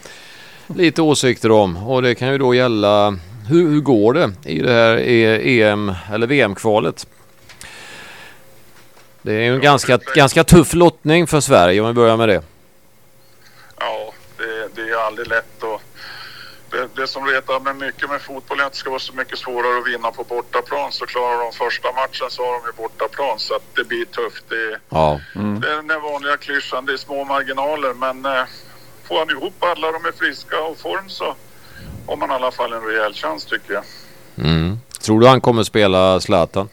lite 0.67 1.03
åsikter 1.03 1.51
om. 1.51 1.77
Och 1.77 2.03
det 2.03 2.15
kan 2.15 2.33
ju 2.33 2.39
då 2.39 2.55
gälla 2.55 3.17
hur, 3.49 3.69
hur 3.71 3.81
går 3.81 4.13
det 4.15 4.31
i 4.45 4.59
det 4.63 4.73
här 4.73 4.99
E- 4.99 5.63
EM 5.63 5.93
eller 6.13 6.27
VM-kvalet? 6.27 7.07
Det 9.23 9.33
är 9.35 9.41
ju 9.41 9.55
en 9.55 9.61
ganska, 9.61 9.99
ganska 10.15 10.45
tuff 10.45 10.75
lottning 10.75 11.27
för 11.27 11.41
Sverige 11.41 11.81
om 11.81 11.87
vi 11.87 11.93
börjar 11.93 12.17
med 12.17 12.29
det. 12.29 12.43
Ja, 13.81 14.13
det, 14.39 14.69
det 14.83 14.91
är 14.91 15.07
aldrig 15.07 15.29
lätt 15.29 15.52
det, 16.73 16.89
det 16.97 17.07
som 17.07 17.27
retar 17.27 17.61
mig 17.61 17.75
mycket 17.75 18.11
med 18.11 18.21
fotboll 18.21 18.61
är 18.61 18.65
att 18.65 18.73
det 18.73 18.79
ska 18.79 18.91
vara 18.91 19.01
så 19.01 19.13
mycket 19.13 19.39
svårare 19.39 19.79
att 19.79 19.87
vinna 19.87 20.11
på 20.11 20.25
bortaplan. 20.25 20.93
Så 20.93 21.07
klarar 21.07 21.39
de 21.39 21.53
första 21.53 21.93
matchen 21.93 22.31
så 22.31 22.47
har 22.47 22.53
de 22.53 22.67
ju 22.67 22.73
bortaplan 22.73 23.39
så 23.39 23.55
att 23.55 23.63
det 23.77 23.85
blir 23.85 24.05
tufft. 24.05 24.45
Det, 24.49 24.79
Ja, 24.89 25.21
det 25.61 25.69
är 25.71 25.77
den 25.77 25.87
där 25.87 26.01
vanliga 26.01 26.37
klyschan, 26.37 26.87
det 26.87 26.93
är 26.93 26.97
små 26.97 27.25
marginaler 27.25 27.95
men 27.95 28.25
eh, 28.25 28.45
får 29.09 29.19
han 29.19 29.31
ihop 29.31 29.55
alla 29.59 29.93
de 29.93 30.05
är 30.05 30.13
friska 30.13 30.61
och 30.61 30.79
form 30.79 31.09
så 31.09 31.35
har 32.07 32.17
man 32.17 32.31
i 32.31 32.35
alla 32.35 32.51
fall 32.51 32.73
en 32.73 32.83
rejäl 32.85 33.15
chans 33.15 33.45
tycker 33.45 33.75
jag. 33.75 33.85
mm. 34.37 34.79
Tror 35.01 35.21
du 35.21 35.27
han 35.27 35.41
kommer 35.41 35.63
spela 35.63 36.21
Zlatan? 36.21 36.69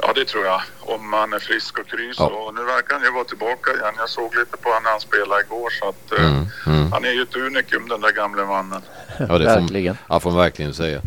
Ja, 0.00 0.12
det 0.14 0.24
tror 0.24 0.44
jag. 0.44 0.62
Om 0.94 1.12
han 1.12 1.32
är 1.32 1.38
frisk 1.38 1.78
och 1.78 1.86
kry. 1.86 2.12
Ja. 2.18 2.26
Och 2.26 2.54
nu 2.54 2.64
verkar 2.64 2.94
han 2.94 3.04
ju 3.04 3.10
vara 3.10 3.24
tillbaka 3.24 3.70
igen. 3.70 3.94
Jag 3.98 4.08
såg 4.08 4.34
lite 4.36 4.56
på 4.56 4.68
honom 4.68 4.82
när 4.82 4.90
han 4.90 5.00
spelade 5.00 5.40
igår 5.42 5.70
så 5.70 5.88
att 5.88 6.12
eh, 6.12 6.24
Mm, 6.26 6.46
mm. 6.66 6.92
han 6.92 7.04
är 7.04 7.10
ju 7.12 7.22
ett 7.22 7.36
unikum 7.36 7.88
den 7.88 8.00
där 8.00 8.12
gamle 8.12 8.44
mannen. 8.44 8.82
Ja, 9.18 9.24
det 9.38 9.44
får, 9.54 9.60
Verkligen. 9.60 9.96
ja, 10.08 10.20
får 10.20 10.30
man 10.30 10.38
verkligen 10.38 10.74
säga. 10.74 11.00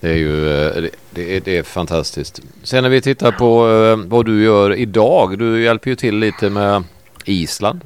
Det 0.00 0.08
är 0.08 0.14
ju 0.16 0.48
eh, 0.66 0.74
det, 0.82 0.90
det, 1.10 1.36
är, 1.36 1.40
det 1.40 1.58
är 1.58 1.62
fantastiskt. 1.62 2.40
Sen 2.62 2.82
när 2.82 2.90
vi 2.90 3.00
tittar 3.02 3.32
på 3.32 3.68
eh, 3.70 3.96
vad 4.10 4.26
du 4.26 4.44
gör 4.44 4.74
idag. 4.74 5.38
Du 5.38 5.62
hjälper 5.62 5.90
ju 5.90 5.96
till 5.96 6.16
lite 6.18 6.50
med 6.50 6.84
Island. 7.24 7.80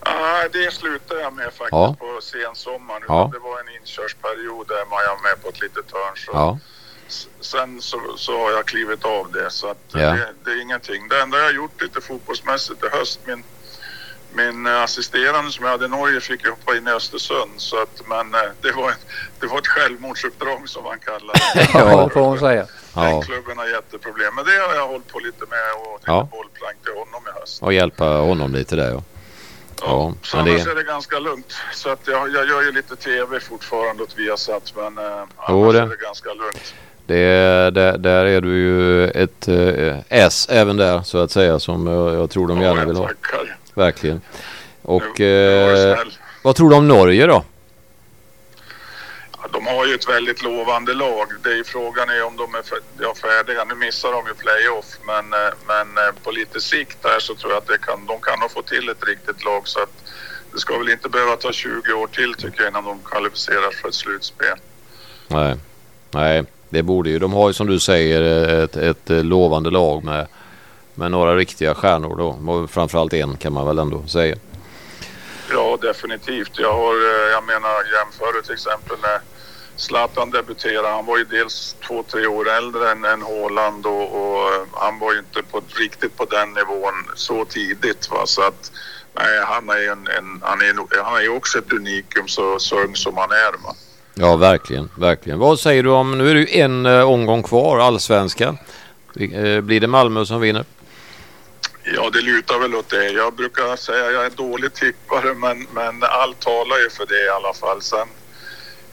Ah, 0.00 0.48
det 0.52 0.72
slutade 0.72 1.20
jag 1.20 1.32
med 1.32 1.44
faktiskt 1.44 1.68
Ja. 1.72 1.96
på 1.98 2.20
sensommaren. 2.22 3.02
Ja. 3.08 3.30
Det 3.32 3.38
var 3.38 3.60
en 3.60 3.68
inkörsperiod 3.80 4.68
där 4.68 4.84
man 4.90 4.98
var 5.08 5.22
med 5.30 5.42
på 5.42 5.48
ett 5.48 5.60
litet 5.60 5.92
hörn. 5.92 6.16
Så 6.16 6.30
Ja, 6.34 6.58
Sen 7.40 7.82
så, 7.82 8.00
så 8.16 8.38
har 8.38 8.50
jag 8.50 8.66
klivit 8.66 9.04
av 9.04 9.32
det 9.32 9.50
så 9.50 9.66
att 9.70 9.78
Ja. 9.92 9.98
det, 9.98 10.28
det 10.44 10.50
är 10.50 10.62
ingenting. 10.62 11.08
Det 11.08 11.20
enda 11.20 11.38
jag 11.38 11.44
har 11.44 11.52
gjort 11.52 11.82
lite 11.82 12.00
fotbollsmässigt 12.00 12.84
i 12.84 12.88
höst, 12.88 13.20
min, 13.24 13.44
min 14.34 14.66
eh, 14.66 14.82
assisterande 14.82 15.50
som 15.52 15.64
jag 15.64 15.72
hade 15.72 15.84
i 15.84 15.88
Norge 15.88 16.20
fick 16.20 16.48
hoppa 16.48 16.76
in 16.76 16.88
i 16.88 16.90
Östersund. 16.90 17.50
Så 17.56 17.82
att, 17.82 18.02
men 18.06 18.34
eh, 18.34 18.40
det 18.60 18.72
var, 18.72 18.90
ett, 18.90 19.06
det 19.40 19.46
var 19.46 19.58
ett 19.58 19.66
självmordsuppdrag 19.66 20.68
som 20.68 20.84
man 20.84 20.98
kallar 20.98 21.34
det. 21.54 21.68
Ja, 21.78 22.04
det 22.04 22.10
får 22.14 22.20
hon 22.20 22.38
säga. 22.38 22.66
Den 22.94 23.04
ja. 23.10 23.22
klubben 23.22 23.58
har 23.58 23.66
jätteproblem. 23.66 24.34
Men 24.34 24.44
det 24.44 24.50
har 24.68 24.74
jag 24.74 24.88
hållit 24.88 25.08
på 25.08 25.18
lite 25.18 25.46
med 25.50 25.58
och 25.86 25.98
lite 26.00 26.10
Ja. 26.10 26.28
bollplank 26.32 26.76
till 26.84 26.92
honom 26.94 27.22
i 27.36 27.40
höst. 27.40 27.62
Och 27.62 27.72
hjälpa 27.72 28.04
honom 28.04 28.52
lite 28.54 28.76
där 28.76 28.90
ja. 28.90 29.02
Ja, 29.84 30.14
så 30.22 30.36
men 30.36 30.46
det- 30.46 30.52
annars 30.52 30.66
är 30.66 30.74
det 30.74 30.82
ganska 30.82 31.18
lugnt. 31.18 31.54
Så 31.72 31.88
att 31.90 32.00
jag, 32.06 32.34
jag 32.34 32.48
gör 32.48 32.62
ju 32.62 32.72
lite 32.72 32.96
tv 32.96 33.40
fortfarande 33.40 34.02
åt 34.02 34.18
Viasat 34.18 34.72
men 34.76 34.98
eh, 34.98 35.04
annars 35.36 35.72
det. 35.72 35.80
är 35.80 35.86
det 35.86 35.96
ganska 35.96 36.34
lugnt. 36.34 36.74
Det 37.06 37.18
är, 37.18 37.70
där, 37.70 37.98
där 37.98 38.24
är 38.24 38.40
du 38.40 38.48
ju 38.58 39.08
ett 39.08 39.48
eh, 39.48 39.96
S 40.08 40.46
även 40.50 40.76
där 40.76 41.02
så 41.02 41.18
att 41.18 41.30
säga 41.30 41.58
som 41.58 41.86
eh, 41.88 41.92
jag 42.18 42.30
tror 42.30 42.48
de 42.48 42.60
gärna 42.60 42.80
Ja, 42.80 42.86
vill 42.86 42.96
jag 42.96 43.02
ha. 43.02 43.08
tackar. 43.08 43.56
Verkligen. 43.74 44.20
Och 44.82 45.20
eh, 45.20 45.98
vad 46.42 46.56
tror 46.56 46.70
du 46.70 46.76
om 46.76 46.88
Norge 46.88 47.26
då? 47.26 47.44
Ja, 49.42 49.48
De 49.52 49.66
har 49.66 49.86
ju 49.86 49.94
ett 49.94 50.08
väldigt 50.08 50.42
lovande 50.42 50.94
lag. 50.94 51.26
Det 51.42 51.50
är 51.50 51.56
ju 51.56 51.64
frågan 51.64 52.08
är 52.10 52.24
om 52.24 52.36
de 52.36 52.54
är 52.54 52.62
ja, 53.00 53.14
färdiga. 53.14 53.64
Nu 53.64 53.74
missar 53.74 54.12
de 54.12 54.26
ju 54.26 54.34
playoff 54.34 54.86
men, 55.06 55.32
eh, 55.32 55.54
men 55.66 56.14
på 56.24 56.30
lite 56.30 56.60
sikt 56.60 56.98
här 57.04 57.20
så 57.20 57.34
tror 57.34 57.52
jag 57.52 57.58
att 57.58 57.66
det 57.66 57.78
kan, 57.78 58.06
de 58.06 58.20
kan 58.20 58.40
nog 58.40 58.50
få 58.50 58.62
till 58.62 58.88
ett 58.88 59.04
riktigt 59.06 59.44
lag 59.44 59.68
så 59.68 59.82
att 59.82 59.92
det 60.52 60.58
ska 60.58 60.78
väl 60.78 60.88
inte 60.88 61.08
behöva 61.08 61.36
ta 61.36 61.52
20 61.52 61.92
år 61.92 62.06
till 62.06 62.34
tycker 62.34 62.60
jag 62.62 62.70
innan 62.70 62.84
de 62.84 62.98
kvalificerar 63.04 63.70
för 63.70 63.88
ett 63.88 63.94
slutspel. 63.94 64.56
Nej, 65.28 65.56
nej, 66.10 66.44
det 66.72 66.82
borde 66.82 67.10
ju. 67.10 67.18
De 67.18 67.32
har 67.32 67.48
ju 67.48 67.52
som 67.52 67.66
du 67.66 67.80
säger 67.80 68.22
ett, 68.64 68.76
ett 68.76 69.10
eh, 69.10 69.24
lovande 69.24 69.70
lag 69.70 70.04
med, 70.04 70.26
med 70.94 71.10
några 71.10 71.36
riktiga 71.36 71.74
stjärnor 71.74 72.16
då. 72.16 72.66
Framförallt 72.68 73.12
en 73.12 73.36
kan 73.36 73.52
man 73.52 73.66
väl 73.66 73.78
ändå 73.78 74.06
säga. 74.06 74.36
Ja, 75.50 75.78
definitivt. 75.82 76.58
Jag, 76.58 76.72
har, 76.72 76.94
eh, 76.94 77.30
jag 77.32 77.44
menar 77.44 77.76
jämför 77.94 78.42
till 78.42 78.52
exempel 78.52 78.96
när 79.02 79.20
Zlatan 79.76 80.30
debuterade. 80.30 80.88
Han 80.88 81.06
var 81.06 81.18
ju 81.18 81.24
dels 81.24 81.76
två, 81.86 82.02
tre 82.02 82.26
år 82.26 82.50
äldre 82.50 82.90
än, 82.90 83.04
än 83.04 83.22
Haaland 83.22 83.86
och, 83.86 84.04
och 84.20 84.54
eh, 84.54 84.62
han 84.72 84.98
var 84.98 85.12
ju 85.12 85.18
inte 85.18 85.42
på, 85.42 85.62
riktigt 85.68 86.16
på 86.16 86.24
den 86.24 86.52
nivån 86.52 86.94
så 87.14 87.44
tidigt. 87.44 88.10
Va? 88.10 88.26
Så 88.26 88.42
att, 88.42 88.72
nej, 89.14 89.44
han 89.44 89.68
är 89.68 89.78
ju 89.78 89.86
en, 89.86 90.08
en, 90.18 90.42
han 90.42 90.60
är, 90.60 91.02
han 91.04 91.22
är 91.22 91.36
också 91.36 91.58
ett 91.58 91.72
unikum 91.72 92.28
så, 92.28 92.58
så 92.58 92.80
ung 92.80 92.96
som 92.96 93.16
han 93.16 93.30
är. 93.30 93.52
Va? 93.64 93.74
Ja, 94.14 94.36
verkligen, 94.36 94.90
verkligen. 94.98 95.38
Vad 95.38 95.60
säger 95.60 95.82
du 95.82 95.90
om, 95.90 96.18
nu 96.18 96.30
är 96.30 96.34
det 96.34 96.40
ju 96.40 96.60
en 96.60 96.86
eh, 96.86 97.00
omgång 97.10 97.42
kvar, 97.42 97.78
allsvenskan. 97.78 98.58
Eh, 99.20 99.60
Blir 99.60 99.80
det 99.80 99.86
Malmö 99.86 100.24
som 100.26 100.40
vinner? 100.40 100.64
Ja, 101.96 102.10
det 102.10 102.20
lutar 102.20 102.58
väl 102.58 102.74
åt 102.74 102.88
det. 102.88 103.08
Jag 103.10 103.34
brukar 103.34 103.76
säga 103.76 104.06
att 104.06 104.12
jag 104.12 104.26
är 104.26 104.30
dålig 104.30 104.74
tippare 104.74 105.34
men, 105.34 105.66
men 105.74 106.02
allt 106.02 106.40
talar 106.40 106.78
ju 106.78 106.90
för 106.90 107.06
det 107.06 107.24
i 107.24 107.28
alla 107.28 107.52
fall. 107.54 107.82
Sen, 107.82 108.08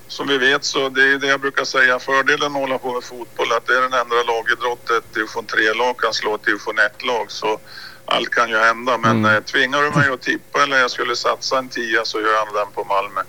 som 0.08 0.27
vi 0.27 0.38
vet 0.38 0.63
så 0.65 0.89
det 0.89 1.01
är 1.03 1.17
det 1.17 1.27
jag 1.27 1.39
brukar 1.41 1.63
säga. 1.63 1.99
Fördelen 1.99 2.51
med 2.51 2.62
att 2.62 2.67
hålla 2.67 2.77
på 2.79 2.93
med 2.93 3.03
fotboll 3.03 3.51
att 3.51 3.65
det 3.67 3.73
är 3.73 3.82
den 3.82 3.93
enda 3.93 4.15
lagidrott 4.15 4.89
ett 4.89 5.13
division 5.13 5.45
3-lag 5.45 5.97
kan 5.97 6.13
slå 6.13 6.36
ett 6.36 6.45
division 6.45 6.75
1-lag. 6.75 7.32
Så 7.32 7.60
allt 8.05 8.29
kan 8.29 8.49
ju 8.49 8.58
hända. 8.58 8.97
Men 8.97 9.12
Mm. 9.12 9.36
eh, 9.36 9.41
tvingar 9.43 9.82
du 9.82 9.89
mig 9.99 10.10
att 10.13 10.21
tippa 10.21 10.63
eller 10.63 10.77
jag 10.77 10.91
skulle 10.91 11.15
satsa 11.15 11.58
en 11.58 11.69
tia 11.69 12.05
så 12.05 12.21
gör 12.21 12.34
jag 12.34 12.47
den 12.53 12.71
på 12.73 12.84
Malmö. 12.84 13.21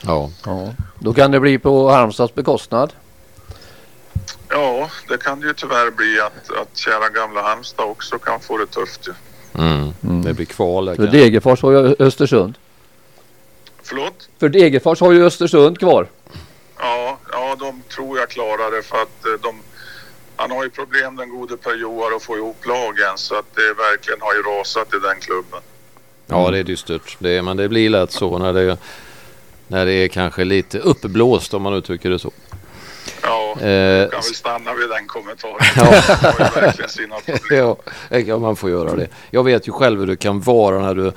Ja. 0.00 0.30
Ja. 0.44 0.74
Då 1.04 1.14
kan 1.14 1.30
det 1.30 1.40
bli 1.40 1.58
på 1.58 1.90
Halmstads 1.90 2.34
bekostnad. 2.34 2.92
Ja, 4.48 4.90
det 5.08 5.18
kan 5.18 5.40
det 5.40 5.46
ju 5.46 5.54
tyvärr 5.54 5.90
bli 5.90 6.20
att, 6.20 6.60
att 6.60 6.76
kära 6.76 7.08
gamla 7.08 7.42
Halmstad 7.42 7.86
också 7.86 8.18
kan 8.18 8.40
få 8.40 8.58
det 8.58 8.66
tufft 8.66 9.08
ju. 9.08 9.12
Mm. 9.58 10.22
Det 10.22 10.34
blir 10.34 10.46
kval 10.46 10.96
För. 10.96 11.06
Degerfors 11.06 11.62
har 11.62 11.70
ju 11.70 11.96
Östersund. 11.98 12.54
Förlåt? 13.82 14.28
För 14.40 14.48
Degerfors 14.48 15.00
har 15.00 15.12
ju 15.12 15.24
Östersund 15.24 15.78
kvar. 15.78 16.08
Ja, 16.78 17.18
ja, 17.32 17.56
de 17.58 17.82
tror 17.94 18.18
jag 18.18 18.28
klarar 18.28 18.76
det 18.76 18.82
för 18.82 19.02
att 19.02 19.26
eh, 19.26 19.32
de... 19.42 19.60
Han 20.36 20.50
har 20.50 20.64
ju 20.64 20.70
problem 20.70 21.16
den 21.16 21.30
gode 21.30 21.56
Per 21.56 21.74
Joar 21.74 22.16
att 22.16 22.22
få 22.22 22.36
ihop 22.36 22.66
lagen 22.66 23.16
så 23.16 23.34
att 23.34 23.54
det 23.54 23.74
verkligen 23.74 24.20
har 24.20 24.34
ju 24.34 24.42
rasat 24.42 24.94
i 24.94 24.98
den 24.98 25.20
klubben. 25.20 25.60
Ja 26.26 26.50
det 26.50 26.58
är 26.58 26.64
dystert. 26.64 27.16
Det 27.18 27.30
är, 27.30 27.42
men 27.42 27.56
det 27.56 27.68
blir 27.68 27.90
lätt 27.90 28.12
så 28.12 28.38
när 28.38 28.52
det, 28.52 28.78
när 29.74 29.86
det 29.86 29.92
är 29.92 30.08
kanske 30.08 30.44
lite 30.44 30.78
uppblåst 30.78 31.54
om 31.54 31.62
man 31.62 31.74
uttrycker 31.74 32.10
det 32.10 32.18
så. 32.18 32.30
Ja, 33.22 33.40
Eh, 33.60 34.08
kan 34.10 34.20
väl 34.20 34.22
stanna 34.22 34.74
vid 34.74 34.88
den 34.88 35.06
kommentaren. 35.06 35.56
Ja. 35.76 35.90
Det 36.38 36.60
verkligen 36.60 36.90
sina 36.90 37.16
problem. 37.26 37.76
ja, 38.10 38.18
ja, 38.18 38.38
man 38.38 38.56
får 38.56 38.70
göra 38.70 38.96
det. 38.96 39.08
Jag 39.30 39.44
vet 39.44 39.68
ju 39.68 39.72
själv 39.72 40.00
hur 40.00 40.06
det 40.06 40.16
kan 40.16 40.40
vara 40.40 40.78
när, 40.78 40.94
du, 40.94 41.12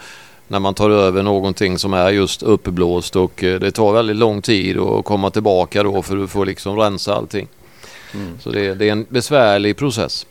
när 0.47 0.59
man 0.59 0.73
tar 0.73 0.89
över 0.89 1.23
någonting 1.23 1.79
som 1.79 1.93
är 1.93 2.09
just 2.09 2.43
uppblåst 2.43 3.15
och 3.15 3.43
eh, 3.43 3.59
det 3.59 3.71
tar 3.71 3.93
väldigt 3.93 4.15
lång 4.15 4.41
tid 4.41 4.77
att 4.79 5.05
komma 5.05 5.29
tillbaka 5.29 5.83
då 5.83 6.01
för 6.03 6.15
du 6.15 6.27
får 6.27 6.45
liksom 6.45 6.77
rensa 6.77 7.15
allting. 7.15 7.47
Så 8.39 8.49
det, 8.49 8.73
det 8.73 8.87
är 8.87 8.91
en 8.91 9.05
besvärlig 9.09 9.77
process. 9.77 10.25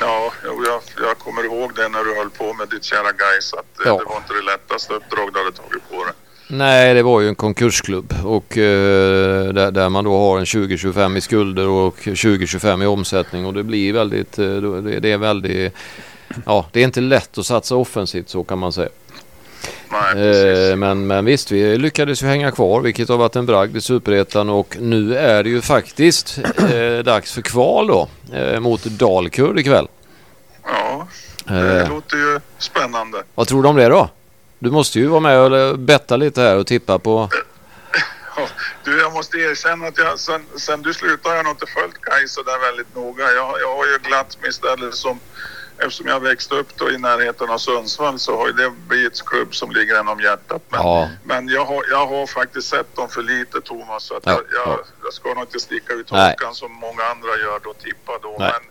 Ja, 0.00 0.32
jag, 0.44 0.80
jag 1.06 1.18
kommer 1.18 1.44
ihåg 1.44 1.74
det 1.76 1.88
när 1.88 2.04
du 2.04 2.14
höll 2.16 2.30
på 2.30 2.54
med 2.54 2.68
ditt 2.68 2.84
kära 2.84 3.12
Gais 3.12 3.52
att 3.54 3.80
eh, 3.80 3.86
Ja. 3.86 3.98
det 3.98 4.04
var 4.04 4.16
inte 4.16 4.32
det 4.34 4.42
lättaste 4.42 4.94
uppdrag 4.94 5.32
du 5.32 5.38
hade 5.38 5.52
tagit 5.56 5.90
på 5.90 6.04
dig. 6.04 6.12
Nej, 6.50 6.94
det 6.94 7.02
var 7.02 7.20
ju 7.20 7.28
en 7.28 7.34
konkursklubb 7.34 8.14
och 8.24 8.58
eh, 8.58 9.52
där, 9.52 9.70
där 9.70 9.88
man 9.88 10.04
då 10.04 10.18
har 10.18 10.38
en 10.38 10.44
20-25 10.44 11.16
i 11.16 11.20
skulder 11.20 11.68
och 11.68 11.96
20-25 11.98 12.82
i 12.82 12.86
omsättning 12.86 13.46
och 13.46 13.54
det 13.54 13.62
blir 13.62 13.92
väldigt, 13.92 14.38
eh, 14.38 14.46
det, 14.56 15.00
det 15.00 15.12
är 15.12 15.18
väldigt, 15.18 15.72
ja 16.46 16.66
det 16.72 16.80
är 16.80 16.84
inte 16.84 17.00
lätt 17.00 17.38
att 17.38 17.46
satsa 17.46 17.76
offensivt 17.76 18.28
så 18.28 18.44
kan 18.44 18.58
man 18.58 18.72
säga. 18.72 18.88
Nej. 19.92 20.70
Eh, 20.70 20.76
men, 20.76 21.06
men 21.06 21.24
visst, 21.24 21.52
vi 21.52 21.78
lyckades 21.78 22.22
ju 22.22 22.26
hänga 22.26 22.50
kvar 22.50 22.80
vilket 22.80 23.08
har 23.08 23.16
varit 23.16 23.36
en 23.36 23.46
bragd 23.46 23.76
i 23.76 23.80
Superettan 23.80 24.48
och 24.48 24.76
nu 24.80 25.16
är 25.16 25.42
det 25.44 25.50
ju 25.50 25.60
faktiskt 25.60 26.38
eh, 26.58 27.04
dags 27.04 27.32
för 27.32 27.42
kval 27.42 27.86
då 27.86 28.08
eh, 28.32 28.60
mot 28.60 28.84
Dalkurd 28.84 29.58
ikväll. 29.58 29.86
Ja, 30.64 31.08
det 31.44 31.54
Eh, 31.82 31.88
låter 31.88 32.16
ju 32.16 32.40
spännande. 32.58 33.18
vad 33.34 33.48
tror 33.48 33.62
du 33.62 33.68
om 33.68 33.76
det 33.76 33.88
då? 33.88 34.08
Du 34.58 34.70
måste 34.70 34.98
ju 34.98 35.06
vara 35.06 35.20
med 35.20 35.38
och 35.40 35.78
betta 35.78 36.16
lite 36.16 36.40
här 36.40 36.56
och 36.56 36.66
tippa 36.66 36.98
på... 36.98 37.28
Ja, 38.36 38.48
Du, 38.84 39.00
jag 39.00 39.12
måste 39.12 39.36
erkänna 39.38 39.86
att 39.86 39.98
jag, 39.98 40.18
sen, 40.18 40.46
sen 40.56 40.82
du 40.82 40.94
slutade 40.94 41.28
har 41.28 41.36
jag 41.36 41.44
nog 41.44 41.52
inte 41.54 41.66
följt 41.66 42.00
Gais 42.00 42.32
så 42.32 42.42
där 42.42 42.58
väldigt 42.58 42.94
noga. 42.94 43.24
Jag, 43.32 43.60
jag 43.60 43.76
har 43.76 43.86
ju 43.86 43.98
glatt 43.98 44.38
mig 44.40 44.50
istället 44.50 44.94
som 44.94 45.20
Eftersom 45.80 46.06
jag 46.06 46.20
växte 46.20 46.54
upp 46.54 46.76
då 46.76 46.90
i 46.90 46.98
närheten 46.98 47.50
av 47.50 47.58
Sundsvall 47.58 48.18
så 48.18 48.36
har 48.36 48.46
ju 48.46 48.52
det 48.52 48.70
blivit 48.70 49.22
klubb 49.26 49.54
som 49.54 49.70
ligger 49.70 49.94
en 50.00 50.08
om 50.08 50.20
hjärtat. 50.20 50.62
Men, 50.68 50.80
Ja. 50.80 51.08
men 51.24 51.48
jag, 51.48 51.64
har, 51.64 51.84
jag 51.90 52.06
har 52.06 52.26
faktiskt 52.26 52.68
sett 52.68 52.96
dem 52.96 53.08
för 53.08 53.22
lite 53.22 53.60
Thomas. 53.60 54.04
Så 54.04 54.16
att 54.16 54.22
Ja, 54.26 54.32
jag, 54.32 54.40
jag, 54.52 54.68
ja. 54.68 54.84
jag 55.04 55.12
ska 55.12 55.28
nog 55.34 55.42
inte 55.42 55.60
sticka 55.60 55.92
ut 55.92 56.10
hakan 56.10 56.54
som 56.54 56.72
många 56.72 57.02
andra 57.04 57.28
gör 57.28 57.60
då 57.64 57.72
tippa 57.74 58.12
då. 58.22 58.36
Nej. 58.38 58.52
Men 58.52 58.62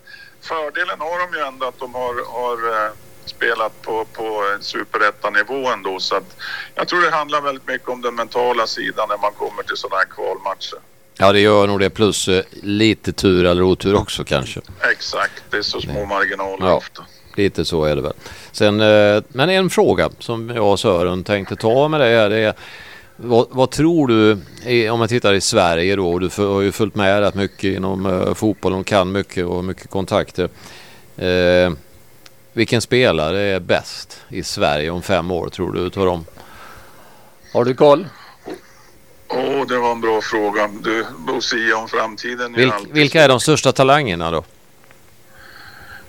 fördelen 0.41 0.99
har 0.99 1.19
de 1.31 1.37
ju 1.37 1.43
ändå 1.45 1.67
att 1.67 1.79
de 1.79 1.93
har, 1.95 2.13
har 2.39 2.85
eh, 2.85 2.91
spelat 3.37 3.81
på, 3.81 4.05
på 4.13 4.43
superettanivå 4.61 5.67
ändå. 5.67 5.99
Så 5.99 6.15
att 6.15 6.35
jag 6.75 6.87
tror 6.87 7.01
det 7.01 7.11
handlar 7.11 7.41
väldigt 7.41 7.67
mycket 7.67 7.89
om 7.89 8.01
den 8.01 8.15
mentala 8.15 8.67
sidan 8.67 9.09
när 9.09 9.17
man 9.17 9.31
kommer 9.33 9.63
till 9.63 9.77
sådana 9.77 9.95
här 9.97 10.05
kvalmatcher. 10.05 10.79
Ja 11.17 11.31
det 11.31 11.39
gör 11.39 11.67
nog 11.67 11.79
det 11.79 11.89
plus 11.89 12.27
eh, 12.27 12.43
lite 12.63 13.11
tur 13.13 13.45
eller 13.45 13.61
otur 13.61 13.95
också 13.95 14.23
kanske. 14.23 14.61
Exakt, 14.91 15.43
det 15.49 15.57
är 15.57 15.61
så 15.61 15.81
små 15.81 16.05
marginaler 16.05 16.67
Ja. 16.67 16.73
ofta. 16.75 17.05
Lite 17.35 17.65
så 17.65 17.83
är 17.85 17.95
det 17.95 18.01
väl. 18.01 18.13
Sen, 18.51 18.81
eh, 18.81 19.23
men 19.29 19.49
en 19.49 19.69
fråga 19.69 20.09
som 20.19 20.49
jag 20.49 20.71
och 20.71 20.79
Sören 20.79 21.23
tänkte 21.23 21.55
ta 21.55 21.87
med 21.87 21.99
dig 21.99 22.15
här 22.15 22.29
det 22.29 22.37
är 22.39 22.53
vad, 23.15 23.47
vad 23.51 23.71
tror 23.71 24.07
du, 24.07 24.89
om 24.91 24.99
man 24.99 25.07
tittar 25.07 25.33
i 25.33 25.41
Sverige 25.41 25.95
då, 25.95 26.11
och 26.11 26.19
du 26.19 26.29
har 26.37 26.61
ju 26.61 26.71
följt 26.71 26.95
med 26.95 27.19
rätt 27.19 27.35
mycket 27.35 27.63
inom 27.63 28.05
eh, 28.05 28.33
fotbollen 28.33 28.79
och 28.79 28.85
kan 28.85 29.11
mycket 29.11 29.45
och 29.45 29.63
mycket 29.63 29.89
kontakter. 29.89 30.49
Eh, 31.17 31.71
vilken 32.57 32.81
spelare 32.81 33.39
är 33.39 33.59
bäst 33.59 34.21
i 34.29 34.43
Sverige 34.43 34.89
om 34.89 35.01
fem 35.01 35.31
år 35.31 35.49
tror 35.49 35.73
du 35.73 35.79
utav 35.79 36.05
dem? 36.05 36.25
Har 37.53 37.65
du 37.65 37.75
koll? 37.75 38.07
Åh, 39.27 39.67
det 39.67 39.77
var 39.77 39.91
en 39.91 40.01
bra 40.01 40.21
fråga. 40.21 40.67
Du, 40.67 41.05
sia 41.41 41.77
om 41.77 41.87
framtiden 41.87 42.53
är 42.53 42.57
Vilk, 42.57 42.73
alltid 42.73 42.93
vilka 42.93 43.23
är 43.23 43.29
de 43.29 43.39
största 43.39 43.71
talangerna 43.71 44.31
då? 44.31 44.43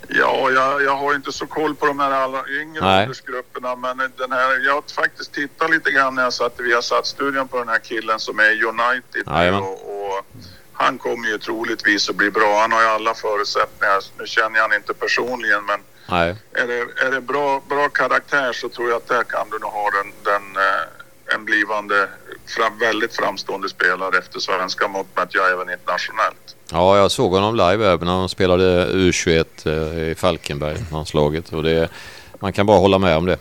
Ja, 0.08 0.50
jag, 0.50 0.82
jag 0.82 0.96
har 0.96 1.14
inte 1.14 1.32
så 1.32 1.46
koll 1.46 1.74
på 1.74 1.86
de 1.86 2.00
här 2.00 2.10
allra 2.10 2.42
yngre 2.60 2.80
Nej. 2.80 3.02
åldersgrupperna. 3.02 3.76
Men 3.76 3.98
den 4.16 4.32
här, 4.32 4.66
jag 4.66 4.74
har 4.74 4.82
faktiskt 4.94 5.32
tittat 5.32 5.70
lite 5.70 5.90
grann 5.90 6.14
när 6.14 6.22
jag 6.22 6.32
satt 6.32 6.60
i 6.60 6.62
Viasat-studion 6.62 7.48
på 7.48 7.58
den 7.58 7.68
här 7.68 7.78
killen 7.78 8.20
som 8.20 8.38
är 8.38 8.64
United. 8.64 9.54
och, 9.62 9.72
och 9.72 10.26
han 10.72 10.98
kommer 10.98 11.28
ju 11.28 11.38
troligtvis 11.38 12.10
att 12.10 12.16
bli 12.16 12.30
bra. 12.30 12.60
Han 12.60 12.72
har 12.72 12.82
ju 12.82 12.88
alla 12.88 13.14
förutsättningar. 13.14 14.04
Nu 14.18 14.26
känner 14.26 14.56
jag 14.56 14.62
han 14.62 14.74
inte 14.74 14.94
personligen 14.94 15.64
men 15.64 15.80
Nej. 16.10 16.34
är 16.52 16.66
det, 16.66 17.06
är 17.06 17.10
det 17.10 17.20
bra, 17.20 17.62
bra 17.68 17.88
karaktär 17.88 18.52
så 18.52 18.68
tror 18.68 18.88
jag 18.88 18.96
att 18.96 19.08
där 19.08 19.24
kan 19.24 19.50
du 19.50 19.58
nog 19.58 19.70
ha 19.70 19.90
den, 19.90 20.12
den, 20.24 20.56
eh, 20.56 21.34
en 21.34 21.44
blivande 21.44 22.08
fram, 22.46 22.78
väldigt 22.78 23.16
framstående 23.16 23.68
spelare 23.68 24.18
efter 24.18 24.40
svenska 24.40 24.88
mått 24.88 25.16
mätt, 25.16 25.28
ja 25.32 25.42
även 25.52 25.70
internationellt. 25.70 26.56
Ja, 26.72 26.98
jag 26.98 27.10
såg 27.10 27.32
honom 27.32 27.56
live 27.56 27.86
här 27.86 27.98
när 27.98 28.12
han 28.12 28.28
spelade 28.28 28.86
U21 28.92 29.44
eh, 29.64 30.10
i 30.10 30.14
Falkenberg, 30.14 30.76
landslaget. 30.92 31.52
Och 31.52 31.62
det, 31.62 31.90
man 32.38 32.52
kan 32.52 32.66
bara 32.66 32.78
hålla 32.78 32.98
med 32.98 33.16
om 33.16 33.26
det. 33.26 33.38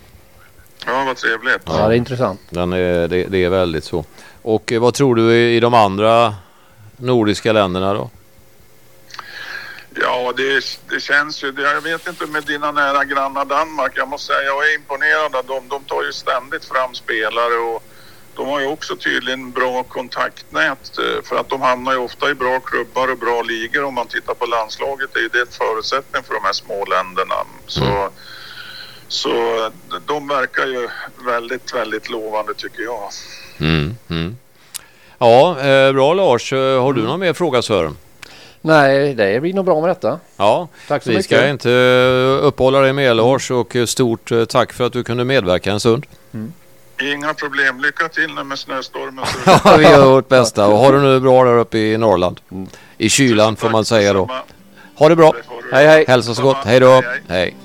Ja, 0.86 1.04
vad 1.06 1.18
trevligt. 1.18 1.62
Ja, 1.66 1.88
det 1.88 1.94
är 1.94 1.98
intressant. 1.98 2.42
Den 2.50 2.74
är, 2.74 3.08
det, 3.08 3.24
det 3.24 3.44
är 3.44 3.50
väldigt 3.50 3.84
så. 3.84 4.06
Och 4.42 4.72
eh, 4.72 4.82
vad 4.82 4.94
tror 4.94 5.16
du 5.16 5.34
i, 5.34 5.56
i 5.56 5.60
de 5.60 5.74
andra 5.74 6.36
nordiska 6.98 7.54
länderna 7.54 7.94
då? 7.94 8.10
Ja, 10.02 10.34
det, 10.38 10.64
det 10.90 11.00
känns 11.00 11.44
ju. 11.44 11.54
Jag 11.58 11.82
vet 11.82 12.08
inte 12.08 12.26
med 12.26 12.44
dina 12.44 12.72
nära 12.72 13.04
grannar 13.06 13.46
Danmark. 13.46 13.92
Jag 13.96 14.08
måste 14.08 14.34
säga 14.34 14.44
jag 14.44 14.70
är 14.72 14.76
imponerad 14.76 15.36
av 15.36 15.46
dem. 15.46 15.64
De 15.70 15.84
tar 15.84 16.04
ju 16.04 16.14
ständigt 16.14 16.66
fram 16.66 16.96
spelare 16.96 17.54
och 17.54 17.84
de 18.36 18.48
har 18.48 18.60
ju 18.60 18.68
också 18.68 18.96
tydligen 18.96 19.52
bra 19.52 19.84
kontaktnät 19.84 20.98
eh, 20.98 21.24
för 21.24 21.36
att 21.36 21.50
de 21.50 21.62
hamnar 21.62 21.92
ju 21.92 21.98
ofta 21.98 22.30
i 22.30 22.34
bra 22.34 22.60
klubbar 22.60 23.12
och 23.12 23.18
bra 23.18 23.42
ligor. 23.42 23.84
Om 23.84 23.94
man 23.94 24.08
tittar 24.08 24.34
på 24.34 24.46
landslaget 24.46 25.16
är 25.16 25.20
ju 25.20 25.28
det 25.30 25.42
en 25.42 25.48
förutsättning 25.48 26.24
för 26.24 26.34
de 26.34 26.44
här 26.44 26.54
små 26.54 26.86
länderna. 26.86 27.36
Så, 27.68 28.10
så 29.08 29.30
de 30.06 30.28
verkar 30.28 30.66
ju 30.66 30.90
väldigt, 31.26 31.74
väldigt 31.74 32.10
lovande 32.10 32.54
tycker 32.54 32.84
jag. 32.84 33.10
Mm, 33.60 33.96
mm. 34.10 34.38
Ja, 35.20 35.60
eh, 35.60 35.92
bra 35.94 36.14
Lars. 36.14 36.54
Eh, 36.54 36.82
Har 36.82 36.94
du 36.94 37.02
någon 37.02 37.20
mer 37.20 37.34
fråga 37.34 37.62
Sören? 37.62 37.98
Nej, 38.62 39.14
det 39.14 39.42
blir 39.42 39.54
nog 39.54 39.66
bra 39.66 39.82
med 39.82 39.90
detta. 39.90 40.20
Ja, 40.38 40.68
Tack 40.88 41.04
så 41.04 41.10
vi 41.10 41.16
mycket. 41.16 41.38
ska 41.38 41.48
inte 41.48 41.72
eh, 41.72 42.46
uppehålla 42.46 42.80
dig 42.80 42.94
mer 42.94 43.14
Lars 43.14 43.52
och 43.52 43.76
eh, 43.76 43.86
stort 43.86 44.32
eh, 44.32 44.46
tack 44.46 44.74
för 44.74 44.86
att 44.86 44.94
du 44.94 45.04
kunde 45.04 45.24
medverka 45.24 45.72
en 45.72 45.80
stund. 45.80 46.06
Inga 47.02 47.34
problem. 47.34 47.82
Lycka 47.82 48.08
till 48.08 48.34
nu 48.36 48.44
med 48.44 48.60
snöstormen. 48.60 49.26
Så 49.46 49.60
Ja, 49.66 49.76
vi 49.78 49.84
gör 49.84 50.06
vårt 50.06 50.28
bästa 50.30 50.68
och 50.68 50.78
ha 50.78 50.92
det 50.92 51.02
nu 51.02 51.20
bra 51.20 51.44
där 51.44 51.58
uppe 51.58 51.78
i 51.78 51.98
Norrland. 51.98 52.40
I 52.98 53.10
kylan 53.10 53.56
får 53.56 53.70
man 53.70 53.86
säga 53.86 54.14
då. 54.14 54.30
Ha 54.96 55.10
det 55.10 55.16
bra. 55.16 55.34
Hej, 55.72 55.88
hej. 55.88 56.06
Hälsa 56.08 56.34
så 56.36 56.42
gott. 56.44 56.58
Hej 56.66 56.80
då. 56.80 57.04
Hej, 57.28 57.56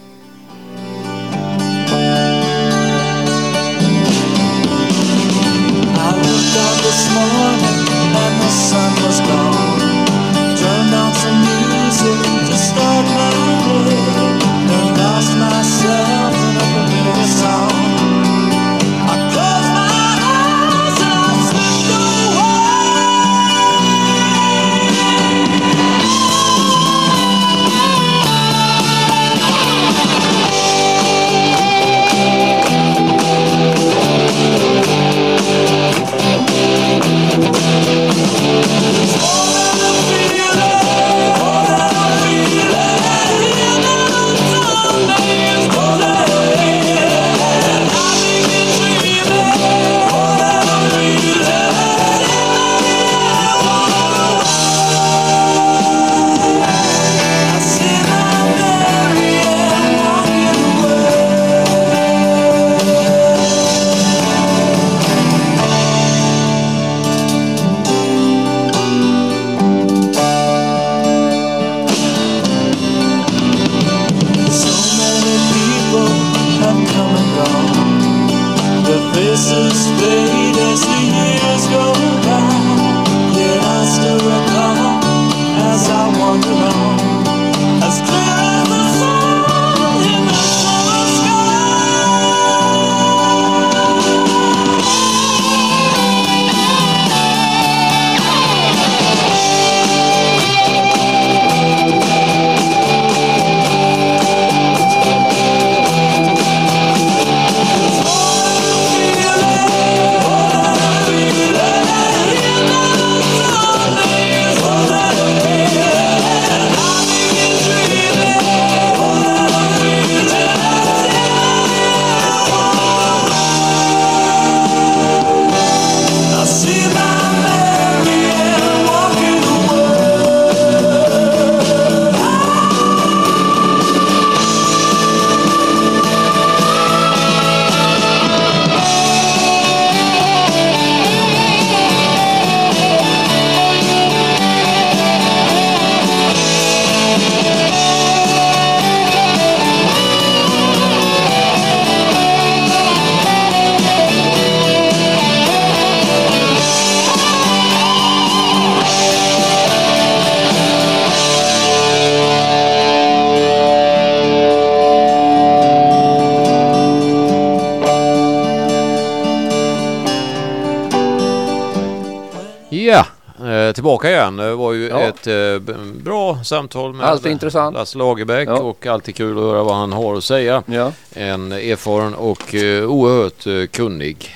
tillbaka 173.72 174.10
igen. 174.10 174.36
Det 174.36 174.54
var 174.54 174.72
ju 174.72 174.88
Ja. 174.88 175.00
ett 175.00 175.26
eh, 175.26 175.74
bra 176.04 176.44
samtal 176.44 176.92
med 176.94 177.06
Alltid 177.06 177.32
intressant. 177.32 177.74
Lasse 177.76 177.98
Lagerbäck 177.98 178.48
Ja. 178.48 178.58
och 178.60 178.86
alltid 178.86 179.14
kul 179.16 179.38
att 179.38 179.44
höra 179.44 179.62
vad 179.62 179.74
han 179.76 179.92
har 179.92 180.16
att 180.16 180.24
säga. 180.24 180.62
Ja. 180.66 180.92
En 181.12 181.52
erfaren 181.52 182.14
och 182.14 182.54
eh, 182.54 182.84
oerhört 182.84 183.46
eh, 183.46 183.66
kunnig 183.66 184.34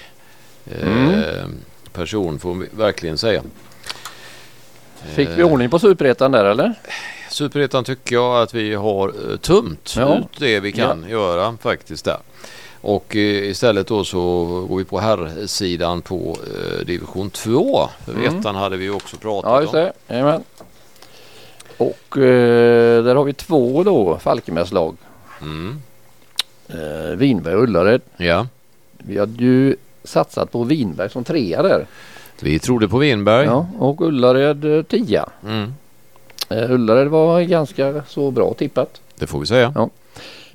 eh, 0.70 0.88
Mm. 0.88 1.54
person 1.92 2.38
får 2.38 2.54
vi 2.54 2.66
verkligen 2.70 3.18
säga. 3.18 3.42
Fick 5.14 5.28
vi 5.36 5.42
ordning 5.42 5.70
på 5.70 5.78
superettan 5.78 6.32
där 6.32 6.44
eller? 6.44 6.74
Superettan 7.30 7.84
tycker 7.84 8.14
jag 8.16 8.42
att 8.42 8.54
vi 8.54 8.74
har 8.74 9.08
eh, 9.08 9.36
tömt 9.36 9.96
ut 10.20 10.38
det 10.38 10.60
vi 10.60 10.72
kan 10.72 11.04
göra 11.08 11.56
faktiskt 11.62 12.04
där. 12.04 12.18
Och 12.88 13.16
eh, 13.16 13.48
istället 13.50 13.86
då 13.86 14.04
så 14.04 14.44
går 14.68 14.78
vi 14.78 14.84
på 14.84 14.98
herrsidan 14.98 16.02
på 16.02 16.36
eh, 16.46 16.86
division 16.86 17.30
2. 17.30 17.88
För 18.04 18.12
Mm. 18.12 18.38
ettan 18.38 18.54
hade 18.54 18.76
vi 18.76 18.90
också 18.90 19.16
pratat 19.16 19.50
Ja 19.50 19.60
just 19.60 19.74
om. 19.74 19.80
det. 19.80 19.92
Jajamän. 20.08 20.42
Och 21.76 22.18
eh, 22.18 23.04
där 23.04 23.14
har 23.14 23.24
vi 23.24 23.32
två 23.32 23.82
då 23.84 24.18
Falkenbergslag. 24.18 24.96
Mm. 25.40 25.80
Eh, 26.68 27.16
Vinberg 27.16 27.54
och 27.54 27.62
Ullared. 27.62 28.00
Ja, 28.16 28.46
Vi 28.98 29.18
hade 29.18 29.44
ju 29.44 29.76
satsat 30.04 30.52
på 30.52 30.64
Vinberg 30.64 31.10
som 31.10 31.24
trea 31.24 31.62
där. 31.62 31.86
vi 32.40 32.58
trodde 32.58 32.88
på 32.88 32.98
Winberg. 32.98 33.46
Ja, 33.46 33.66
och 33.78 34.00
Ullared 34.00 34.64
eh, 34.64 34.82
tia. 34.82 35.28
Mm. 35.44 35.74
Eh, 36.48 36.70
Ullared 36.70 37.08
var 37.08 37.40
ganska 37.40 38.02
så 38.08 38.30
bra 38.30 38.54
tippat. 38.54 39.00
Det 39.18 39.26
får 39.26 39.40
vi 39.40 39.46
säga. 39.46 39.88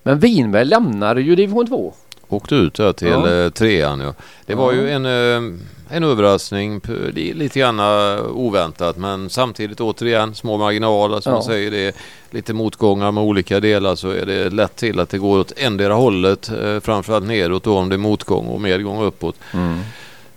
Men 0.03 0.19
Vinberg 0.19 0.65
lämnade 0.65 1.21
ju 1.21 1.35
division 1.35 1.67
2. 1.67 1.93
Åkte 2.31 2.55
ut 2.55 2.73
där 2.73 2.93
till 2.93 3.07
Ja. 3.07 3.33
eh, 3.33 3.49
trean. 3.49 3.99
Ja. 3.99 4.13
Det 4.45 4.55
var 4.55 4.73
Ja. 4.73 4.81
ju 4.81 4.89
en, 4.91 5.05
eh, 5.05 5.53
en 5.89 6.03
överraskning. 6.03 6.79
p- 6.79 6.91
det 7.13 7.29
är 7.29 7.33
Lite 7.33 7.59
grann 7.59 7.79
eh, 7.79 8.25
oväntat 8.33 8.97
men 8.97 9.29
samtidigt 9.29 9.81
återigen 9.81 10.35
små 10.35 10.57
marginaler 10.57 11.19
som 11.19 11.29
Ja. 11.31 11.35
man 11.37 11.43
säger. 11.43 11.71
Det 11.71 11.87
är 11.87 11.93
lite 12.31 12.53
motgångar 12.53 13.11
med 13.11 13.23
olika 13.23 13.59
delar 13.59 13.95
så 13.95 14.09
är 14.09 14.25
det 14.25 14.49
lätt 14.49 14.75
till 14.75 14.99
att 14.99 15.09
det 15.09 15.17
går 15.17 15.39
åt 15.39 15.53
endera 15.57 15.93
hållet. 15.93 16.51
Framförallt 16.81 17.25
neråt 17.25 17.63
då 17.63 17.77
om 17.77 17.89
det 17.89 17.95
är 17.95 17.97
motgång 17.97 18.45
och 18.47 18.61
medgång 18.61 19.01
uppåt. 19.03 19.35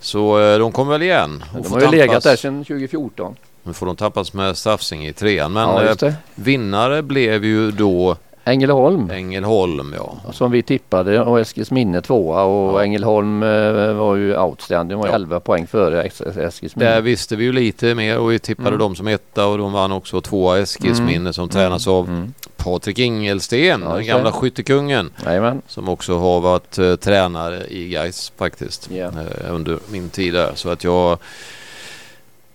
Så 0.00 0.40
eh, 0.40 0.58
de 0.58 0.72
kommer 0.72 0.92
väl 0.92 1.02
igen. 1.02 1.44
De 1.62 1.72
har 1.72 1.80
ju 1.80 1.90
legat 1.90 2.22
där 2.22 2.36
sedan 2.36 2.64
2014. 2.64 3.36
Nu 3.62 3.72
får 3.72 3.86
de 3.86 3.96
tappas 3.96 4.32
med 4.32 4.56
Stafsing 4.56 5.06
i 5.06 5.12
trean. 5.12 5.52
Men 5.52 5.68
ja, 6.00 6.10
vinnare 6.34 7.02
blev 7.02 7.44
ju 7.44 7.70
då 7.70 8.16
Ängelholm. 8.46 9.10
Ängelholm. 9.10 9.94
Ja. 9.96 10.32
Som 10.32 10.50
vi 10.50 10.62
tippade 10.62 11.22
och 11.22 11.40
Eskilsminne 11.40 12.00
tvåa 12.02 12.42
och 12.42 12.80
Ja. 12.80 12.84
Ängelholm 12.84 13.42
eh, 13.42 13.92
var 13.94 14.16
ju 14.16 14.38
outstanding. 14.38 14.98
De 14.98 15.00
var 15.02 15.08
Ja. 15.08 15.14
11 15.14 15.40
poäng 15.40 15.66
före 15.66 16.02
Es- 16.08 16.38
Eskilsminne. 16.46 16.90
Där 16.90 17.00
visste 17.00 17.36
vi 17.36 17.44
ju 17.44 17.52
lite 17.52 17.94
mer 17.94 18.18
och 18.18 18.32
vi 18.32 18.38
tippade 18.38 18.68
Mm. 18.68 18.78
dem 18.78 18.96
som 18.96 19.08
etta 19.08 19.46
och 19.46 19.58
de 19.58 19.72
vann 19.72 19.92
också 19.92 20.20
tvåa 20.20 20.58
Eskilsminne 20.58 21.32
som 21.32 21.48
tränas 21.48 21.86
av 21.88 22.08
Mm. 22.08 22.34
Patrik 22.56 22.98
Ingelsten, 22.98 23.82
Ja, 23.86 23.94
den 23.94 24.06
gamla 24.06 24.32
skyttekungen 24.32 25.10
Jajamän. 25.24 25.62
som 25.68 25.88
också 25.88 26.18
har 26.18 26.40
varit 26.40 26.78
eh, 26.78 26.96
tränare 26.96 27.66
i 27.68 27.88
Gais 27.88 28.32
faktiskt 28.36 28.90
Ja. 28.92 29.04
eh, 29.06 29.54
under 29.54 29.78
min 29.90 30.08
tid 30.10 30.34
där. 30.34 30.50
Så 30.54 30.68
att 30.68 30.84
jag 30.84 31.18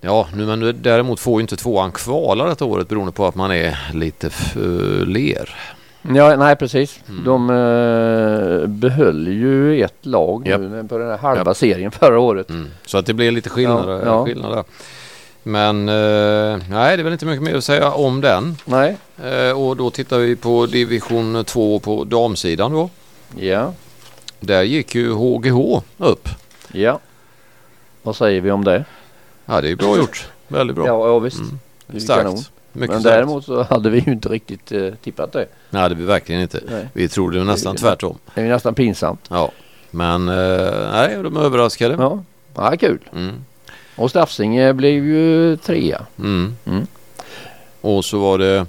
Ja, 0.01 0.27
nu, 0.35 0.45
men 0.45 0.59
nu- 0.59 0.71
däremot 0.71 1.19
får 1.19 1.39
ju 1.39 1.41
inte 1.41 1.55
tvåan 1.55 1.91
kvala 1.91 2.45
detta 2.45 2.65
året 2.65 2.87
beroende 2.89 3.11
på 3.11 3.25
att 3.25 3.35
man 3.35 3.51
är 3.51 3.77
lite 3.93 4.29
fler. 4.29 5.49
Ja, 6.01 6.35
nej 6.35 6.55
precis. 6.55 6.99
Mm. 7.09 7.23
De 7.23 7.49
eh, 7.49 8.67
behöll 8.67 9.27
ju 9.27 9.83
ett 9.83 10.05
lag 10.05 10.47
Japp. 10.47 10.61
nu 10.61 10.87
på 10.89 10.97
den 10.97 11.09
här 11.09 11.17
halva 11.17 11.53
serien 11.53 11.91
förra 11.91 12.19
året. 12.19 12.49
Mm. 12.49 12.67
Så 12.85 12.97
att 12.97 13.05
det 13.05 13.13
blir 13.13 13.31
lite 13.31 13.49
skillnader. 13.49 13.93
Ja, 13.93 14.05
ja. 14.05 14.25
skillnader. 14.25 14.63
Men 15.43 15.89
eh, 15.89 16.57
nej, 16.69 16.97
det 16.97 17.01
är 17.01 17.03
väl 17.03 17.13
inte 17.13 17.25
mycket 17.25 17.43
mer 17.43 17.55
att 17.55 17.63
säga 17.63 17.91
om 17.91 18.21
den. 18.21 18.55
Nej. 18.65 18.97
Eh, 19.23 19.61
och 19.61 19.77
då 19.77 19.89
tittar 19.89 20.19
vi 20.19 20.35
på 20.35 20.65
division 20.65 21.45
2 21.45 21.79
på 21.79 22.03
damsidan 22.03 22.71
då. 22.71 22.89
Ja. 23.37 23.73
Där 24.39 24.63
gick 24.63 24.95
ju 24.95 25.13
HGH 25.13 25.81
upp. 25.97 26.29
Ja. 26.71 26.99
Vad 28.01 28.15
säger 28.15 28.41
vi 28.41 28.51
om 28.51 28.63
det? 28.63 28.85
Ja, 29.45 29.61
det 29.61 29.71
är 29.71 29.75
bra 29.75 29.97
gjort. 29.97 30.29
Väldigt 30.47 30.75
bra. 30.75 30.87
Ja, 30.87 31.07
ja 31.07 31.19
visst. 31.19 31.39
Mm. 31.39 31.99
Starkt. 32.01 32.51
Mycket 32.73 32.95
Men 32.95 33.03
däremot 33.03 33.45
så 33.45 33.63
hade 33.63 33.89
vi 33.89 33.99
ju 33.99 34.11
inte 34.11 34.29
riktigt 34.29 34.71
eh, 34.71 34.93
tippat 35.03 35.31
det. 35.31 35.45
Nej, 35.69 35.89
det 35.89 35.95
vi 35.95 36.03
verkligen 36.03 36.41
inte. 36.41 36.61
Nej. 36.69 36.87
Vi 36.93 37.09
trodde 37.09 37.43
nästan 37.43 37.75
tvärtom. 37.75 38.17
Det 38.33 38.41
är 38.41 38.45
ju 38.45 38.51
nästan 38.51 38.75
pinsamt. 38.75 39.25
Ja. 39.29 39.51
Men 39.91 40.29
eh, 40.29 40.91
nej, 40.91 41.17
de 41.23 41.37
är 41.37 41.41
överraskade. 41.41 41.95
Ja, 41.99 42.23
ja 42.55 42.77
kul. 42.79 42.99
Mm. 43.13 43.45
Och 43.95 44.09
Stafsinge 44.09 44.73
blev 44.73 45.05
ju 45.05 45.57
trea. 45.57 46.05
Mm. 46.19 46.55
Mm. 46.65 46.87
Och 47.81 48.05
så 48.05 48.19
var 48.19 48.37
det 48.37 48.65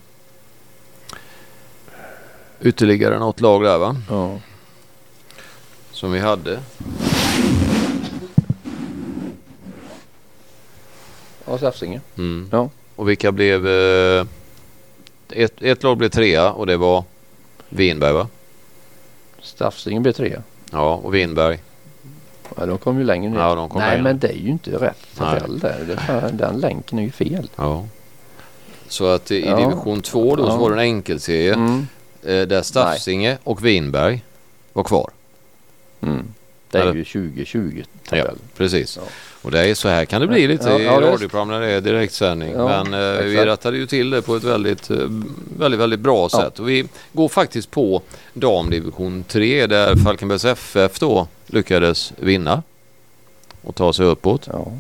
ytterligare 2.61 3.19
något 3.19 3.41
lag 3.41 3.65
där 3.65 3.79
va? 3.79 3.97
Ja. 4.11 4.39
Som 5.93 6.13
vi 6.13 6.19
hade. 6.19 6.61
Ja, 11.47 11.59
Stafsinge. 11.59 12.01
Mm. 12.17 12.49
Ja. 12.53 12.69
Och 13.01 13.09
vilka 13.09 13.33
blev... 13.33 13.67
Eh, 13.69 14.27
ett, 15.31 15.63
ett 15.63 15.83
lag 15.83 15.97
blev 15.97 16.09
trea 16.09 16.53
och 16.53 16.67
det 16.67 16.77
var 16.77 17.05
Vinberg 17.69 18.13
va? 18.13 18.29
Stafsinge 19.43 20.01
blev 20.01 20.13
trea. 20.13 20.43
Ja, 20.73 20.95
och 20.95 21.15
Vinberg. 21.15 21.59
Ja, 22.57 22.67
de 22.67 22.79
kom 22.79 22.99
ju 22.99 23.05
längre 23.05 23.31
ner. 23.31 23.39
Ja, 23.39 23.55
de 23.55 23.69
kom 23.69 23.81
Nej, 23.81 23.91
längre. 23.91 24.03
men 24.03 24.19
det 24.19 24.29
är 24.29 24.37
ju 24.37 24.49
inte 24.49 24.71
rätt 24.71 25.07
tabell 25.17 25.59
där. 25.59 25.85
Det 25.87 25.93
är 25.93 25.97
fan- 25.97 26.37
Den 26.37 26.61
länken 26.61 26.99
är 26.99 27.03
ju 27.03 27.11
fel. 27.11 27.51
Ja. 27.57 27.87
Så 28.89 29.07
att 29.07 29.31
i 29.31 29.47
Ja. 29.47 29.57
division 29.57 30.01
2 30.03 30.37
då 30.37 30.45
så 30.47 30.51
Ja. 30.53 30.57
var 30.57 30.71
det 30.71 30.77
en 30.77 30.81
enkelserie 30.81 31.55
Mm. 31.55 31.87
eh, 32.23 32.43
där 32.43 32.63
Stafsinge 32.63 33.39
och 33.45 33.65
Vinberg 33.67 34.25
var 34.73 34.85
kvar. 34.85 35.11
Mm. 36.01 36.25
Det 36.71 36.79
är 36.79 36.83
Eller? 36.83 36.95
ju 36.95 37.05
2020 37.05 37.83
Ja, 38.03 38.11
tabell. 38.11 38.37
precis. 38.57 38.97
Ja. 38.97 39.09
Och 39.43 39.51
det 39.51 39.69
är 39.69 39.75
så 39.75 39.89
här 39.89 40.05
kan 40.05 40.21
det 40.21 40.27
bli 40.27 40.47
lite 40.47 40.69
Ja, 40.69 40.79
i 40.79 40.85
ja, 40.85 40.99
visst. 40.99 41.11
radioprogram 41.13 41.49
när 41.49 41.61
det 41.61 41.67
är 41.71 41.81
direktsändning. 41.81 42.53
Ja, 42.57 42.67
Men 42.85 42.95
eh, 42.95 43.25
vi 43.25 43.47
rättade 43.47 43.77
ju 43.77 43.87
till 43.87 44.11
det 44.11 44.23
på 44.23 44.37
ett 44.37 44.45
väldigt, 44.45 44.91
eh, 44.91 44.97
väldigt, 45.59 45.81
väldigt 45.81 46.01
bra 46.01 46.29
sätt. 46.29 46.59
Och 46.59 46.69
vi 46.69 46.89
går 47.13 47.29
faktiskt 47.29 47.71
på 47.71 48.03
damdivision 48.35 49.25
3 49.29 49.67
där 49.67 49.97
Falkenbergs 49.97 50.45
FF 50.45 50.99
då 50.99 51.27
lyckades 51.47 52.13
vinna 52.17 52.63
och 53.63 53.75
ta 53.75 53.93
sig 53.93 54.07
uppåt. 54.07 54.49
Ja. 54.53 54.73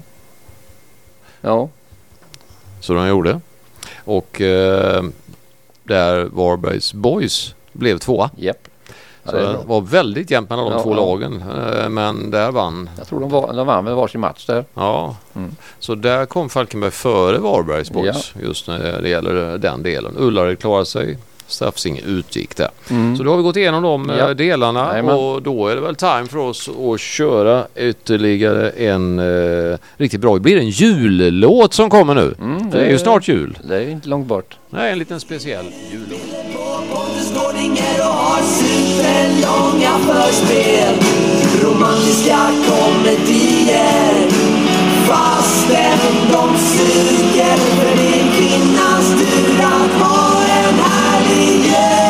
Ja. 1.40 1.68
Så 2.80 2.94
de 2.94 3.08
gjorde. 3.08 3.40
Och 4.04 4.40
eh, 4.40 5.02
där 5.84 6.24
Varbergs 6.24 6.92
Boys 6.94 7.54
blev 7.72 7.98
tvåa. 7.98 8.30
Japp. 8.36 8.68
Ja, 9.24 9.30
Så 9.30 9.36
det 9.36 9.42
det 9.46 9.52
bra. 9.52 9.62
var 9.66 9.80
väldigt 9.80 10.30
jämnt 10.30 10.50
mellan 10.50 10.64
de 10.64 10.72
Ja, 10.72 10.82
två 10.82 10.90
ja. 10.90 10.96
lagen. 10.96 11.44
Eh, 11.82 11.88
Men 11.88 12.30
där 12.30 12.50
vann 12.50 12.90
Jag 12.98 13.06
tror 13.06 13.20
de, 13.20 13.30
var, 13.30 13.52
de 13.52 13.66
vann 13.66 13.84
väl 13.84 13.94
varsin 13.94 14.20
match 14.20 14.46
där. 14.46 14.64
Ja, 14.74 15.16
Mm. 15.36 15.56
så 15.78 15.94
där 15.94 16.26
kom 16.26 16.48
Falkenberg 16.48 16.90
före 16.90 17.38
Varbergs 17.38 17.90
Boys 17.90 18.32
just 18.42 18.68
när 18.68 19.02
det 19.02 19.08
gäller 19.08 19.58
den 19.58 19.82
delen. 19.82 20.14
Ullared 20.18 20.58
klarade 20.58 20.86
sig, 20.86 21.18
Stafsinge 21.46 22.00
utgick 22.06 22.56
där. 22.56 22.68
Mm. 22.90 23.16
Så 23.16 23.22
då 23.22 23.30
har 23.30 23.36
vi 23.36 23.42
gått 23.42 23.56
igenom 23.56 23.82
de 23.82 24.12
Ja. 24.18 24.28
eh, 24.28 24.36
delarna 24.36 24.88
Jajamän. 24.90 25.14
och 25.14 25.42
då 25.42 25.68
är 25.68 25.74
det 25.74 25.80
väl 25.80 25.94
time 25.96 26.26
för 26.26 26.38
oss 26.38 26.68
att 26.68 27.00
köra 27.00 27.66
ytterligare 27.76 28.70
en 28.70 29.18
eh, 29.18 29.78
riktigt 29.96 30.20
bra. 30.20 30.34
Det 30.34 30.40
blir 30.40 30.56
en 30.58 30.68
jullåt 30.70 31.74
som 31.74 31.90
kommer 31.90 32.14
nu. 32.14 32.34
Mm, 32.40 32.70
Det 32.70 32.78
är 32.80 32.90
ju 32.90 32.98
snart 32.98 33.28
jul. 33.28 33.58
Det 33.62 33.76
är 33.76 33.88
inte 33.88 34.08
långt 34.08 34.26
bort. 34.26 34.56
Nej, 34.70 34.92
en 34.92 34.98
liten 34.98 35.20
speciell 35.20 35.64
jullåt 35.92 36.20
ringer 37.70 38.00
och 38.00 38.14
har 38.14 38.42
superlånga 38.42 39.98
förspel. 39.98 40.94
Romantiska 41.62 42.38
komedier. 42.68 44.28
Fastän 45.08 45.98
de 46.32 46.58
suger 46.58 47.56
för 47.56 47.96
din 47.96 48.32
kvinnas 48.32 49.10
tur 49.10 49.60
att 49.60 50.08
ha 50.08 50.42
en 50.42 50.74
härlig 50.78 51.64
jul 51.64 52.09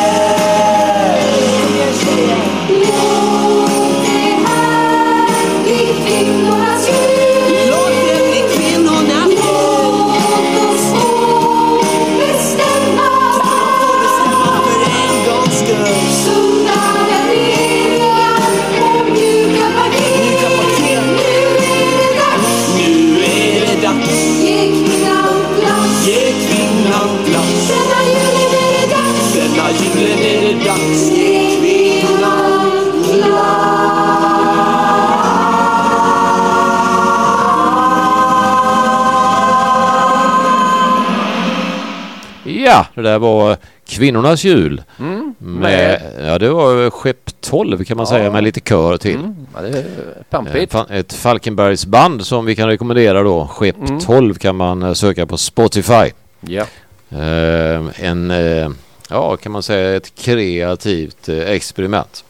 det 42.95 43.01
där 43.01 43.19
var 43.19 43.57
Kvinnornas 43.87 44.43
jul. 44.43 44.83
Mm. 44.99 45.35
Med, 45.37 46.01
ja, 46.19 46.39
det 46.39 46.49
var 46.49 46.89
Skepp 46.89 47.29
12 47.41 47.83
kan 47.83 47.97
man 47.97 48.07
säga 48.07 48.23
Ja. 48.23 48.31
med 48.31 48.43
lite 48.43 48.59
kör 48.59 48.97
till. 48.97 49.15
Mm. 49.15 49.47
Ja, 49.55 49.61
det 49.61 49.67
är 49.67 49.77
Eh, 49.77 49.83
pampigt. 50.29 50.75
Ett 50.89 51.13
Falkenbergsband 51.13 52.25
som 52.25 52.45
vi 52.45 52.55
kan 52.55 52.67
rekommendera 52.67 53.23
då. 53.23 53.47
Skepp 53.47 53.77
Mm. 53.77 53.99
12 53.99 54.33
kan 54.35 54.55
man 54.55 54.83
eh, 54.83 54.93
söka 54.93 55.25
på 55.25 55.37
Spotify. 55.37 56.11
Ja. 56.41 56.65
Eh, 57.09 58.05
en, 58.05 58.31
eh, 58.31 58.69
ja 59.09 59.37
kan 59.37 59.51
man 59.51 59.63
säga 59.63 59.95
ett 59.95 60.15
kreativt 60.15 61.29
experiment. 61.29 62.23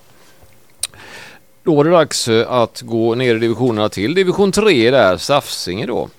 Då 1.64 1.76
var 1.76 1.84
det 1.84 1.90
dags 1.92 2.28
att 2.48 2.82
gå 2.82 3.16
ner 3.16 3.36
i 3.36 3.40
divisionerna 3.40 3.90
till 3.90 4.14
division 4.14 4.52
3 4.52 4.92
där, 4.92 5.18
Safsinge 5.18 5.86
då. 5.86 6.10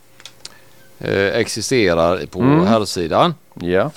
Eh, 0.98 1.26
existerar 1.26 2.26
på 2.26 2.40
Mm. 2.40 2.66
herrsidan. 2.66 3.34
Ja. 3.54 3.90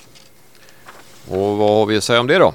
Och 1.30 1.58
vad 1.58 1.70
har 1.70 1.86
vi 1.86 1.98
att 1.98 2.04
säga 2.04 2.20
om 2.20 2.28
det 2.28 2.38
då? 2.38 2.54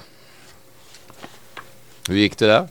Hur 2.09 2.16
gick 2.16 2.39
det 2.39 2.47
där? 2.47 2.68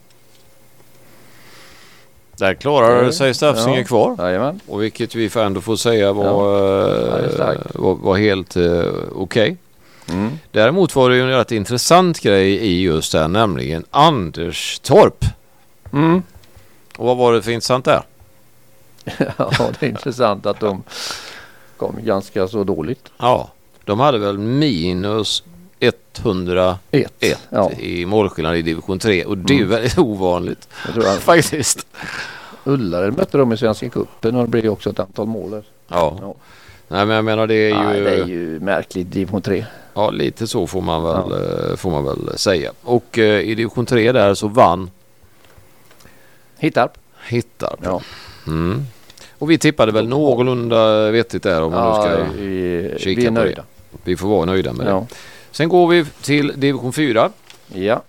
Där 2.37 2.53
klarar 2.53 3.03
Det- 3.03 3.13
sig 3.13 3.33
Stafsinge 3.33 3.77
ja. 3.79 3.83
kvar. 3.85 4.15
Jajamän. 4.19 4.59
Och 4.67 4.83
vilket 4.83 5.15
vi 5.15 5.29
ändå 5.35 5.61
får 5.61 5.75
säga 5.75 6.13
var, 6.13 6.25
Ja, 6.25 7.19
eh, 7.19 7.57
var, 7.73 7.95
var 7.95 8.17
helt 8.17 8.55
eh, 8.55 8.83
okej. 9.15 9.57
Mm. 10.09 10.39
Däremot 10.51 10.95
var 10.95 11.09
det 11.09 11.15
ju 11.15 11.21
en 11.21 11.29
rätt 11.29 11.51
intressant 11.51 12.19
grej 12.19 12.49
i 12.51 12.81
just 12.81 13.11
det 13.11 13.19
här, 13.19 13.27
nämligen 13.27 13.85
Anderstorp. 13.91 15.25
Mm. 15.93 16.23
Och 16.97 17.05
vad 17.05 17.17
var 17.17 17.33
det 17.33 17.41
för 17.41 17.51
intressant 17.51 17.85
där? 17.85 18.01
Ja, 19.37 19.51
det 19.79 19.85
är 19.85 19.89
intressant 19.89 20.45
att 20.45 20.59
de 20.59 20.83
kom 21.77 21.95
ganska 22.03 22.47
så 22.47 22.63
dåligt. 22.63 23.09
Ja, 23.17 23.49
de 23.85 23.99
hade 23.99 24.17
väl 24.17 24.37
minus 24.37 25.43
101 25.79 26.77
Ett. 26.91 27.39
Ja, 27.49 27.71
i 27.71 28.05
målskillnad 28.05 28.55
i 28.57 28.61
division 28.61 28.99
3 28.99 29.25
och 29.25 29.37
det 29.37 29.53
är 29.53 29.57
ju 29.57 29.63
Mm. 29.63 29.69
väldigt 29.75 29.97
ovanligt 29.97 30.67
faktiskt. 31.19 31.87
Ullared 32.63 33.17
mötte 33.17 33.37
dem 33.37 33.53
i 33.53 33.57
Svenska 33.57 33.89
cupen 33.89 34.35
och 34.35 34.41
det 34.43 34.49
blev 34.49 34.71
också 34.71 34.89
ett 34.89 34.99
antal 34.99 35.27
mål. 35.27 35.51
där. 35.51 35.63
Ja. 35.87 36.17
Ja. 36.21 36.35
Nej 36.87 37.05
men 37.05 37.15
jag 37.15 37.25
menar 37.25 37.47
det 37.47 37.55
är 37.55 37.69
ju, 37.69 37.73
Nej, 37.83 38.01
det 38.01 38.09
är 38.23 38.25
ju 38.25 38.59
märkligt 38.59 39.11
division 39.11 39.41
3. 39.41 39.65
ja 39.93 40.09
lite 40.11 40.47
så 40.47 40.67
får 40.67 40.81
man 40.81 41.03
väl, 41.03 41.31
eh, 41.69 41.75
får 41.75 41.91
man 41.91 42.05
väl 42.05 42.37
säga. 42.37 42.71
Och 42.81 43.19
eh, 43.19 43.39
i 43.41 43.55
division 43.55 43.85
3 43.85 44.11
där 44.11 44.33
så 44.33 44.47
vann 44.47 44.89
Hittarp. 46.57 46.91
Hittarp. 47.27 47.79
Ja. 47.83 48.01
Mm. 48.47 48.85
Och 49.37 49.51
vi 49.51 49.57
tippade 49.57 49.91
väl 49.91 50.07
någorlunda 50.07 51.11
vettigt 51.11 51.43
där 51.43 51.61
om 51.61 51.71
man 51.71 51.83
nu 51.83 51.89
Ja, 51.89 52.03
ska, 52.03 52.23
vi, 52.41 52.93
kika 52.99 53.21
vi 53.21 53.25
är 53.25 53.29
på 53.31 53.35
det. 53.35 53.43
nöjda. 53.43 53.63
vi 54.03 54.17
får 54.17 54.27
vara 54.29 54.45
nöjda 54.45 54.73
med 54.73 54.85
det. 54.85 55.05
Ja. 55.49 55.55
Sen 55.55 55.69
går 55.69 55.87
vi 55.87 56.05
till 56.05 56.53
division 56.55 56.93
4 56.93 57.29
ja. 57.73 58.01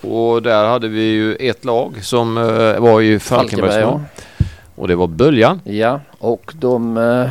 och 0.00 0.42
där 0.42 0.64
hade 0.64 0.88
vi 0.88 1.02
ju 1.02 1.34
ett 1.34 1.64
lag 1.64 2.04
som 2.04 2.38
eh, 2.38 2.80
var 2.80 3.00
i 3.00 3.18
Falkenbergs 3.18 3.76
ja. 3.76 3.90
mål. 3.90 4.00
Och 4.74 4.88
det 4.88 4.94
var 4.94 5.06
Böljan. 5.06 5.60
ja, 5.64 6.00
och 6.18 6.52
de... 6.54 6.96
Eh, 6.96 7.30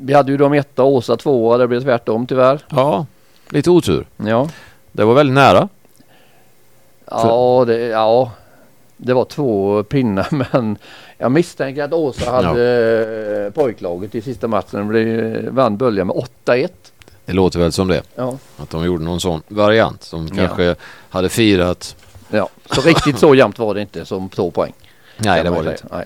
vi 0.00 0.14
hade 0.14 0.32
ju 0.32 0.38
de 0.38 0.52
etta 0.52 0.82
och 0.82 0.92
Åsa 0.92 1.16
tvåa. 1.16 1.56
Det 1.56 1.68
blev 1.68 1.80
tvärtom 1.80 2.26
tyvärr. 2.26 2.60
Ja, 2.68 3.06
lite 3.50 3.70
otur. 3.70 4.06
Ja. 4.16 4.48
Det 4.92 5.04
var 5.04 5.14
väldigt 5.14 5.34
nära. 5.34 5.68
Ja, 7.10 7.64
det, 7.66 7.78
ja, 7.78 8.32
det 8.96 9.14
var 9.14 9.24
två 9.24 9.82
pinnar 9.82 10.28
men 10.52 10.78
jag 11.18 11.32
misstänker 11.32 11.82
att 11.82 11.92
Åsa 11.92 12.30
hade 12.30 13.46
eh, 13.46 13.52
pojklaget 13.52 14.14
i 14.14 14.20
sista 14.20 14.48
matchen. 14.48 14.88
Det 14.88 15.50
vann 15.50 15.76
Bölja 15.76 16.04
med 16.04 16.16
8-1. 16.44 16.68
Det 17.26 17.32
låter 17.32 17.58
väl 17.58 17.72
som 17.72 17.88
det. 17.88 18.02
Ja. 18.14 18.38
Att 18.56 18.70
de 18.70 18.84
gjorde 18.84 19.04
någon 19.04 19.20
sån 19.20 19.42
variant 19.48 20.02
som 20.02 20.26
Ja. 20.26 20.34
kanske 20.34 20.74
hade 21.10 21.28
firat. 21.28 21.96
ja, 22.30 22.48
så 22.70 22.80
riktigt 22.80 23.18
så 23.18 23.34
jämnt 23.34 23.58
var 23.58 23.74
det 23.74 23.80
inte 23.80 24.04
som 24.04 24.28
två 24.28 24.50
poäng. 24.50 24.72
Nej, 25.18 25.44
det 25.44 25.50
var 25.50 25.62
det 25.62 25.70
inte. 25.70 26.04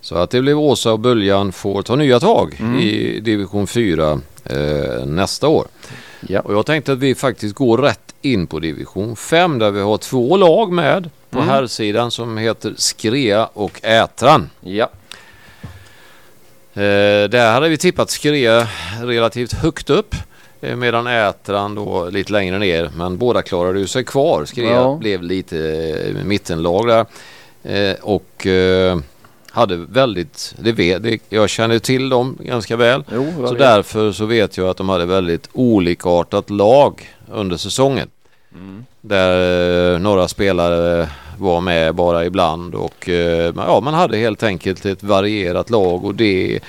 Så 0.00 0.14
att 0.16 0.30
det 0.30 0.40
blev 0.40 0.58
Åsa 0.58 0.92
och 0.92 0.98
Böljan 1.00 1.52
får 1.52 1.82
ta 1.82 1.96
nya 1.96 2.20
tag 2.20 2.56
Mm. 2.60 2.80
i 2.80 3.20
division 3.20 3.66
4 3.66 4.20
eh, 4.44 5.06
nästa 5.06 5.48
år. 5.48 5.66
Ja. 6.28 6.40
Och 6.40 6.54
jag 6.54 6.66
tänkte 6.66 6.92
att 6.92 6.98
vi 6.98 7.14
faktiskt 7.14 7.54
går 7.54 7.78
rätt 7.78 8.14
in 8.22 8.46
på 8.46 8.58
division 8.58 9.16
5 9.16 9.58
där 9.58 9.70
vi 9.70 9.80
har 9.80 9.98
två 9.98 10.36
lag 10.36 10.72
med 10.72 11.10
på 11.30 11.38
Mm. 11.38 11.48
herrsidan 11.48 12.10
som 12.10 12.38
heter 12.38 12.74
Skrea 12.76 13.46
och 13.46 13.84
Ätran. 13.84 14.50
Ja. 14.60 14.88
Eh, 16.74 17.28
där 17.30 17.52
hade 17.52 17.68
vi 17.68 17.76
tippat 17.78 18.10
Skrea 18.10 18.68
relativt 19.02 19.52
högt 19.52 19.90
upp 19.90 20.14
medan 20.60 21.06
Ätran 21.06 21.74
då 21.74 22.08
lite 22.10 22.32
längre 22.32 22.58
ner. 22.58 22.90
Men 22.96 23.18
båda 23.18 23.42
klarade 23.42 23.78
ju 23.78 23.86
sig 23.86 24.04
kvar. 24.04 24.44
Skrea 24.44 24.70
Ja. 24.70 24.96
blev 25.00 25.22
lite 25.22 25.58
eh, 26.18 26.24
mittenlag 26.24 26.86
där. 26.88 27.06
Eh, 27.62 27.96
och 28.02 28.46
eh, 28.46 28.98
hade 29.50 29.76
väldigt, 29.76 30.54
det 30.58 30.72
vet, 30.72 31.02
det, 31.02 31.18
jag 31.28 31.48
känner 31.50 31.78
till 31.78 32.08
dem 32.08 32.38
ganska 32.40 32.76
väl. 32.76 33.04
Jo, 33.14 33.32
Så 33.36 33.42
vet. 33.52 33.58
därför 33.58 34.12
så 34.12 34.24
vet 34.26 34.56
jag 34.56 34.68
att 34.68 34.76
de 34.76 34.88
hade 34.88 35.06
väldigt 35.06 35.48
olikartat 35.52 36.50
lag 36.50 37.10
under 37.32 37.56
säsongen. 37.56 38.08
Mm. 38.54 38.84
Där 39.00 39.92
eh, 39.94 39.98
några 39.98 40.28
spelare 40.28 41.08
var 41.38 41.60
med 41.60 41.94
bara 41.94 42.24
ibland 42.24 42.74
och 42.74 43.08
eh, 43.08 43.52
ja, 43.56 43.80
man 43.80 43.94
hade 43.94 44.16
helt 44.16 44.42
enkelt 44.42 44.86
ett 44.86 45.02
varierat 45.02 45.70
lag 45.70 46.04
och 46.04 46.14
det, 46.14 46.60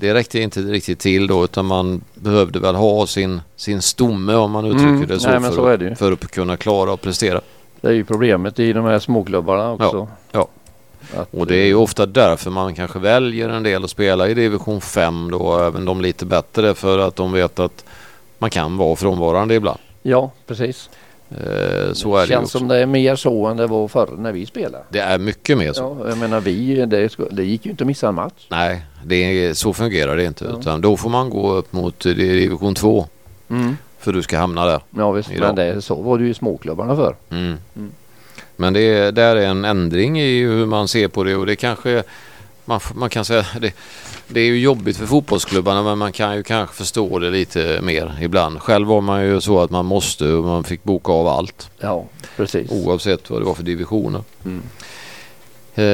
det 0.00 0.14
räckte 0.14 0.40
inte 0.40 0.60
riktigt 0.60 0.98
till 0.98 1.26
då 1.26 1.44
utan 1.44 1.66
man 1.66 2.00
behövde 2.14 2.58
väl 2.58 2.74
ha 2.74 3.06
sin, 3.06 3.40
sin 3.56 3.82
stomme 3.82 4.34
om 4.34 4.50
man 4.50 4.64
uttrycker 4.64 4.86
Mm, 4.88 5.06
det 5.06 5.20
så, 5.20 5.28
nej, 5.28 5.40
för, 5.40 5.52
så 5.52 5.66
är 5.66 5.78
det 5.78 5.96
för 5.96 6.12
att 6.12 6.30
kunna 6.30 6.56
klara 6.56 6.92
och 6.92 7.00
prestera. 7.00 7.40
Det 7.80 7.88
är 7.88 7.92
ju 7.92 8.04
problemet 8.04 8.58
i 8.58 8.72
de 8.72 8.84
här 8.84 8.98
småklubbarna 8.98 9.72
också. 9.72 10.08
ja. 10.32 10.48
Att, 11.16 11.28
Och 11.34 11.46
det 11.46 11.56
är 11.56 11.66
ju 11.66 11.74
ofta 11.74 12.06
därför 12.06 12.50
man 12.50 12.74
kanske 12.74 12.98
väljer 12.98 13.48
en 13.48 13.62
del 13.62 13.84
att 13.84 13.90
spela 13.90 14.28
i 14.28 14.34
division 14.34 14.80
5 14.80 15.30
då, 15.30 15.58
även 15.58 15.84
de 15.84 16.00
lite 16.00 16.26
bättre 16.26 16.74
för 16.74 16.98
att 16.98 17.16
de 17.16 17.32
vet 17.32 17.58
att 17.58 17.84
man 18.38 18.50
kan 18.50 18.76
vara 18.76 18.96
frånvarande 18.96 19.54
ibland. 19.54 19.78
Ja, 20.02 20.30
precis. 20.46 20.90
Eh, 21.30 21.92
så 21.92 22.16
är 22.16 22.20
det 22.20 22.26
känns 22.26 22.50
som 22.50 22.68
det 22.68 22.76
är 22.76 22.86
mer 22.86 23.16
så 23.16 23.46
än 23.46 23.56
det 23.56 23.66
var 23.66 23.88
förr 23.88 24.08
när 24.18 24.32
vi 24.32 24.46
spelade. 24.46 24.84
Det 24.88 24.98
är 24.98 25.18
mycket 25.18 25.58
mer 25.58 25.72
så. 25.72 25.96
Ja, 26.02 26.08
jag 26.08 26.18
menar 26.18 26.40
vi, 26.40 26.86
det, 26.86 27.08
det 27.30 27.44
gick 27.44 27.64
ju 27.64 27.70
inte 27.70 27.84
att 27.84 27.88
missa 27.88 28.08
en 28.08 28.14
match. 28.14 28.46
Nej, 28.48 28.82
det 29.04 29.54
så 29.58 29.72
fungerar 29.72 30.16
det 30.16 30.24
inte. 30.24 30.44
Ja. 30.44 30.58
Utan 30.60 30.80
då 30.80 30.96
får 30.96 31.10
man 31.10 31.30
gå 31.30 31.52
upp 31.52 31.72
mot 31.72 32.06
eh, 32.06 32.12
division 32.12 32.74
2 32.74 33.06
Mm. 33.50 33.76
för 33.98 34.12
du 34.12 34.22
ska 34.22 34.38
hamna 34.38 34.66
där. 34.66 34.80
Ja 34.90 35.10
visst, 35.12 35.30
Idag. 35.30 35.46
men 35.46 35.54
det, 35.56 35.82
så 35.82 35.94
var 35.94 36.18
det 36.18 36.24
ju 36.24 36.30
i 36.30 36.34
småklubbarna 36.34 36.96
för. 36.96 37.14
Mm. 37.30 37.56
Mm. 37.76 37.90
Men 38.56 38.72
det 38.72 38.80
är, 38.80 39.12
där 39.12 39.36
är 39.36 39.46
en 39.46 39.64
ändring 39.64 40.20
i 40.20 40.42
hur 40.42 40.66
man 40.66 40.88
ser 40.88 41.08
på 41.08 41.24
det 41.24 41.36
och 41.36 41.46
det 41.46 41.56
kanske 41.56 42.02
man, 42.70 42.80
man 42.94 43.10
kan 43.10 43.24
säga 43.24 43.46
det, 43.60 43.72
det 44.28 44.40
är 44.40 44.44
ju 44.44 44.58
jobbigt 44.60 44.96
för 44.96 45.06
fotbollsklubbarna 45.06 45.82
men 45.82 45.98
man 45.98 46.12
kan 46.12 46.36
ju 46.36 46.42
kanske 46.42 46.76
förstå 46.76 47.18
det 47.18 47.30
lite 47.30 47.80
mer 47.82 48.18
ibland. 48.22 48.60
Själv 48.60 48.88
var 48.88 49.00
man 49.00 49.24
ju 49.24 49.40
så 49.40 49.60
att 49.60 49.70
man 49.70 49.86
måste 49.86 50.24
och 50.32 50.44
man 50.44 50.64
fick 50.64 50.84
boka 50.84 51.12
av 51.12 51.28
allt 51.28 51.70
Ja, 51.78 52.04
precis. 52.36 52.70
oavsett 52.70 53.30
vad 53.30 53.40
det 53.40 53.44
var 53.44 53.54
för 53.54 53.62
divisioner. 53.62 54.22
Mm. 54.44 54.62
Eh, 55.74 55.84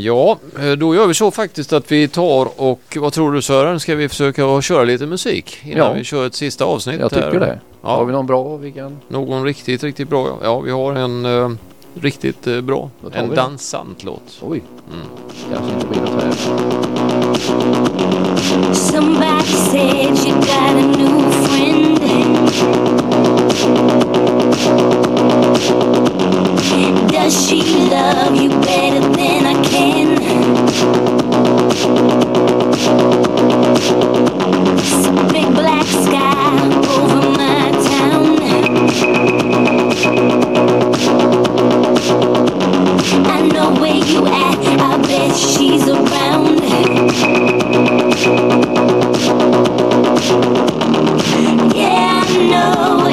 ja, 0.00 0.38
eh, 0.60 0.72
då 0.72 0.94
gör 0.94 1.06
vi 1.06 1.14
så 1.14 1.30
faktiskt 1.30 1.72
att 1.72 1.92
vi 1.92 2.08
tar 2.08 2.60
och 2.60 2.96
vad 3.00 3.12
tror 3.12 3.32
du 3.32 3.42
Sören? 3.42 3.80
Ska 3.80 3.94
vi 3.94 4.08
försöka 4.08 4.62
köra 4.62 4.84
lite 4.84 5.06
musik 5.06 5.58
innan 5.64 5.78
Ja. 5.86 5.92
vi 5.92 6.04
kör 6.04 6.26
ett 6.26 6.34
sista 6.34 6.64
avsnitt? 6.64 7.00
Jag 7.00 7.10
tycker 7.10 7.30
här? 7.30 7.40
det. 7.40 7.60
Har 7.80 7.98
Ja, 7.98 8.04
vi 8.04 8.12
någon 8.12 8.26
bra 8.26 8.56
vi 8.56 8.72
kan... 8.72 8.98
någon 9.08 9.44
riktigt, 9.44 9.82
riktigt 9.84 10.08
bra. 10.08 10.38
Ja, 10.42 10.60
vi 10.60 10.70
har 10.70 10.92
en 10.94 11.24
eh, 11.26 11.50
riktigt 12.00 12.46
eh, 12.46 12.60
bra. 12.60 12.90
En 13.12 13.34
dansant 13.34 14.04
låt. 14.04 14.38
Oj, 14.42 14.62
Somebody 18.74 19.54
said 19.70 20.18
you 20.18 20.34
got 20.44 20.76
a 20.76 20.82
new 20.98 21.30
friend. 21.46 21.98
Does 27.10 27.34
she 27.46 27.62
love 27.88 28.36
you 28.36 28.50
better 28.60 29.00
than 29.00 29.46
I 29.46 29.54
can? 29.64 30.16
Big 35.32 35.48
black 35.54 35.86
sky 35.86 36.68
over 36.90 37.30
my 37.30 37.70
town. 37.88 38.34
I 43.26 43.46
know 43.48 43.72
where 43.80 43.94
you 43.96 44.26
at. 44.26 44.58
I 44.80 44.96
bet 45.02 45.36
she's 45.36 45.88
around. 45.88 46.60
Yeah, 51.74 52.24
I 52.26 52.46
know 52.50 53.03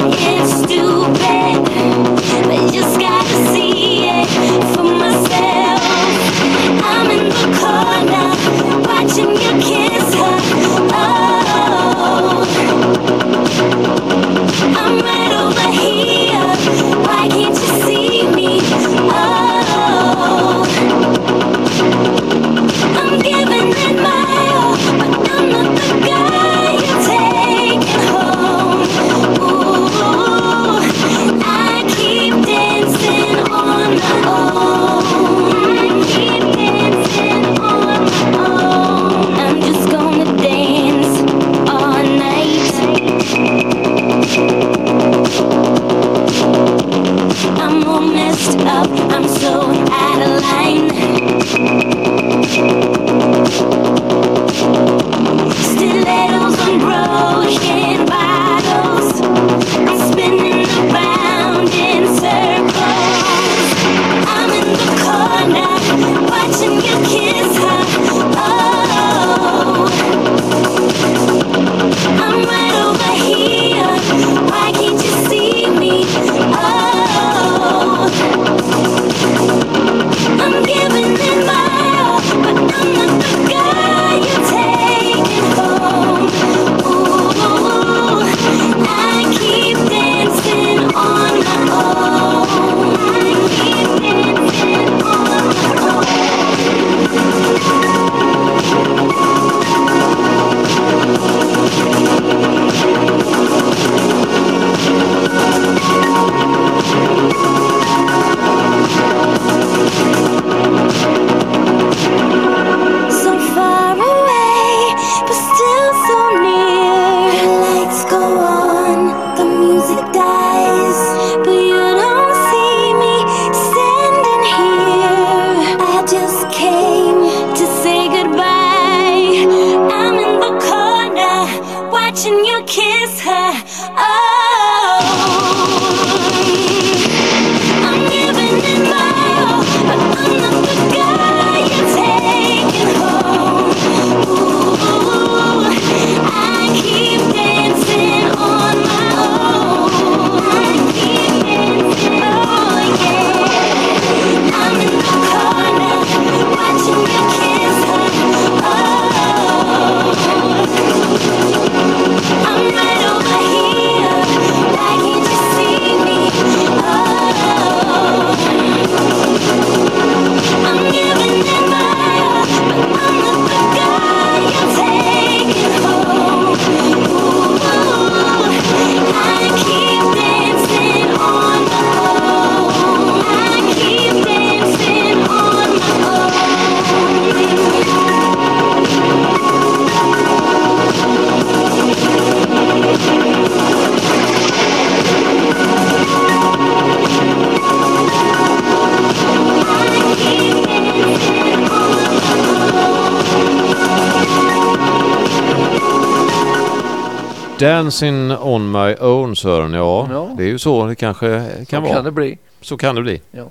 Dancing 207.66 208.32
on 208.32 208.70
my 208.70 208.94
own 209.00 209.36
Sören, 209.36 209.72
ja, 209.72 210.08
Ja. 210.10 210.34
det 210.36 210.42
är 210.44 210.48
ju 210.48 210.58
så 210.58 210.86
det 210.86 210.94
kanske 210.94 211.42
kan 211.68 211.80
Så 211.80 211.80
vara. 211.80 211.94
kan 211.94 212.04
det 212.04 212.10
bli. 212.10 212.38
Så 212.60 212.76
kan 212.76 212.94
det 212.94 213.02
bli. 213.02 213.20
Ja. 213.30 213.42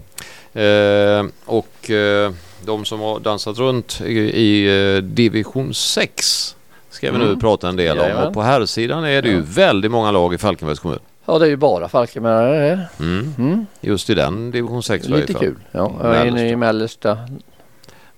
Eh, 0.62 1.26
och 1.46 1.90
eh, 1.90 2.32
de 2.66 2.86
som 2.86 3.00
har 3.00 3.20
dansat 3.20 3.58
runt 3.58 4.02
i, 4.02 4.14
i 4.20 4.68
eh, 4.96 5.02
division 5.04 5.74
6 5.74 6.56
ska 6.90 7.12
vi 7.12 7.18
nu 7.18 7.26
Mm. 7.26 7.40
prata 7.40 7.70
en 7.70 7.76
del 7.76 7.98
om. 7.98 8.04
Jajamän. 8.04 8.28
Och 8.28 8.34
på 8.34 8.42
här 8.42 8.66
sidan 8.66 9.04
är 9.06 9.22
det 9.22 9.30
ju 9.30 9.36
Ja. 9.38 9.44
väldigt 9.48 9.92
många 9.92 10.12
lag 10.12 10.34
i 10.34 10.38
Falkenbergs 10.38 10.80
kommun. 10.80 11.00
Ja, 11.26 11.40
det 11.40 11.46
är 11.46 11.50
ju 11.50 11.56
bara 11.56 11.90
Falkenbergare 11.90 12.60
det. 12.70 12.88
Mm. 13.00 13.34
Mm. 13.38 13.66
Just 13.82 14.10
i 14.10 14.14
den 14.14 14.52
division 14.52 14.84
6 14.84 15.06
i 15.08 15.10
Lite 15.12 15.34
kul. 15.34 15.56
Ja, 15.72 15.92
jag 16.04 16.16
är 16.16 16.26
inne 16.26 16.50
i 16.50 16.56
mellersta, 16.56 17.18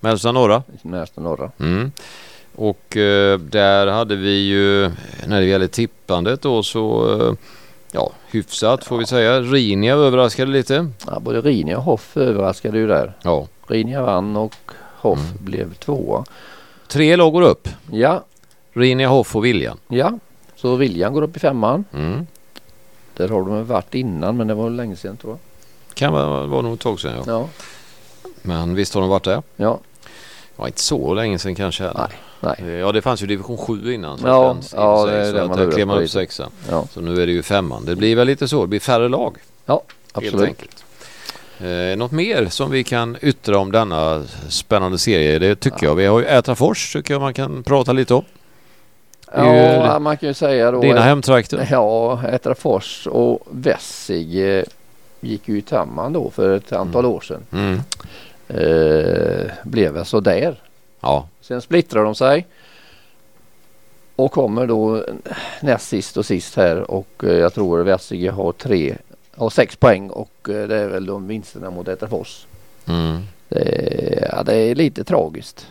Mellersta 0.00 0.32
norra. 0.32 0.62
mellersta 0.82 1.20
norra. 1.20 1.50
Mm. 1.60 1.92
Och 2.56 2.96
eh, 2.96 3.38
där 3.38 3.86
hade 3.86 4.16
vi 4.16 4.30
ju 4.46 4.90
när 5.26 5.40
det 5.40 5.46
gäller 5.46 5.66
tippandet 5.66 6.42
då 6.42 6.62
så 6.62 7.12
eh, 7.28 7.34
ja 7.92 8.12
hyfsat 8.30 8.84
får 8.84 8.98
vi 8.98 9.06
säga. 9.06 9.40
Rinia 9.40 9.94
överraskade 9.94 10.50
lite. 10.52 10.88
Ja, 11.06 11.20
både 11.20 11.40
Rinia 11.40 11.76
och 11.78 11.84
Hoff 11.84 12.16
överraskade 12.16 12.78
ju 12.78 12.86
där. 12.86 13.12
Ja. 13.22 13.46
Rinia 13.66 14.02
vann 14.02 14.36
och 14.36 14.54
Hoff 14.96 15.18
Mm. 15.18 15.44
blev 15.44 15.74
tvåa. 15.74 16.24
Tre 16.88 17.16
lag 17.16 17.32
går 17.32 17.42
upp. 17.42 17.68
Ja, 17.92 18.24
Rinia, 18.72 19.08
Hoff 19.08 19.36
och 19.36 19.44
Viljan. 19.44 19.78
ja. 19.88 20.18
Så 20.56 20.76
Viljan 20.76 21.12
går 21.12 21.22
upp 21.22 21.36
i 21.36 21.40
femman. 21.40 21.84
Mm. 21.94 22.26
Där 23.16 23.28
har 23.28 23.38
de 23.38 23.64
varit 23.66 23.94
innan 23.94 24.36
men 24.36 24.46
det 24.46 24.54
var 24.54 24.70
länge 24.70 24.96
sedan 24.96 25.16
tror 25.16 25.32
jag. 25.32 25.38
Kan 25.94 26.12
vara, 26.12 26.46
var 26.46 26.62
nog 26.62 26.74
ett 26.74 26.80
tag 26.80 27.00
sedan 27.00 27.12
ja. 27.16 27.22
Ja, 27.26 27.48
Men 28.42 28.74
visst 28.74 28.94
har 28.94 29.00
de 29.00 29.10
varit 29.10 29.24
där. 29.24 29.42
ja, 29.56 29.78
Ja, 30.56 30.66
inte 30.66 30.80
så 30.80 31.14
länge 31.14 31.38
sedan 31.38 31.54
kanske 31.54 31.82
heller. 31.84 31.98
nej. 32.08 32.18
Eh, 32.58 32.68
Ja 32.68 32.92
det 32.92 33.02
fanns 33.02 33.22
ju 33.22 33.26
division 33.26 33.56
7 33.58 33.92
innan. 33.94 34.18
Så 34.18 34.26
Ja, 34.26 34.48
fanns 34.54 34.72
i 34.72 34.76
ja, 34.76 35.06
det 35.06 35.12
är 35.12 35.32
det 35.32 35.46
man 35.48 35.58
lurar 35.58 35.84
man 35.86 36.02
upp 36.02 36.10
sexan. 36.10 36.50
Ja, 36.70 36.86
Så 36.92 37.00
nu 37.00 37.22
är 37.22 37.26
det 37.26 37.32
ju 37.32 37.42
femman. 37.42 37.84
Det 37.84 37.96
blir 37.96 38.16
väl 38.16 38.26
lite 38.26 38.48
så. 38.48 38.60
Det 38.60 38.66
blir 38.66 38.80
färre 38.80 39.08
lag. 39.08 39.36
ja 39.66 39.82
Helt 40.14 40.26
absolut. 40.26 40.48
enkelt. 40.48 40.84
Eh, 41.60 41.96
något 41.96 42.12
mer 42.12 42.46
som 42.46 42.70
vi 42.70 42.84
kan 42.84 43.16
yttra 43.22 43.58
om 43.58 43.72
denna 43.72 44.22
spännande 44.48 44.98
serie? 44.98 45.38
Det 45.38 45.54
tycker 45.56 45.86
jag. 45.86 45.94
Vi 45.94 46.06
har 46.06 46.20
ju 46.20 46.26
Ätrafors 46.26 46.92
tycker 46.92 47.14
jag 47.14 47.20
man 47.20 47.34
kan 47.34 47.62
prata 47.62 47.92
lite 47.92 48.14
om. 48.14 48.24
Ja, 49.36 49.98
man 49.98 50.16
kan 50.16 50.28
ju 50.28 50.34
säga 50.34 50.70
då. 50.70 50.80
Dina 50.80 51.00
hemtrakter. 51.00 51.68
Ja, 51.70 52.20
Ätrafors 52.28 53.06
och 53.06 53.46
Wessig 53.50 54.58
eh, 54.58 54.64
gick 55.20 55.48
ju 55.48 55.62
samman 55.68 56.12
då 56.12 56.30
för 56.30 56.56
ett 56.56 56.72
antal 56.72 57.06
år 57.06 57.20
sedan. 57.20 57.40
Mm. 57.52 57.80
Eh, 58.48 59.50
blev 59.64 59.92
väl 59.92 60.04
så 60.04 60.20
där. 60.20 60.56
Ja. 61.04 61.28
Sen 61.40 61.62
splittrar 61.62 62.04
de 62.04 62.14
sig. 62.14 62.46
Och 64.16 64.32
kommer 64.32 64.66
då 64.66 65.04
näst 65.62 65.88
sist 65.88 66.16
och 66.16 66.26
sist 66.26 66.56
här 66.56 66.90
och 66.90 67.24
eh, 67.24 67.32
jag 67.32 67.54
tror 67.54 67.78
Wessige 67.78 68.30
har 68.30 68.52
tre, 68.52 68.96
har 69.36 69.50
sex 69.50 69.76
poäng 69.76 70.10
och 70.10 70.48
eh, 70.48 70.68
det 70.68 70.76
är 70.76 70.88
väl 70.88 71.06
de 71.06 71.28
vinsterna 71.28 71.70
mot 71.70 71.88
Ätrafors. 71.88 72.46
Mm. 72.86 73.22
Det, 73.48 74.28
ja, 74.32 74.42
det 74.42 74.54
är 74.54 74.74
lite 74.74 75.04
tragiskt. 75.04 75.66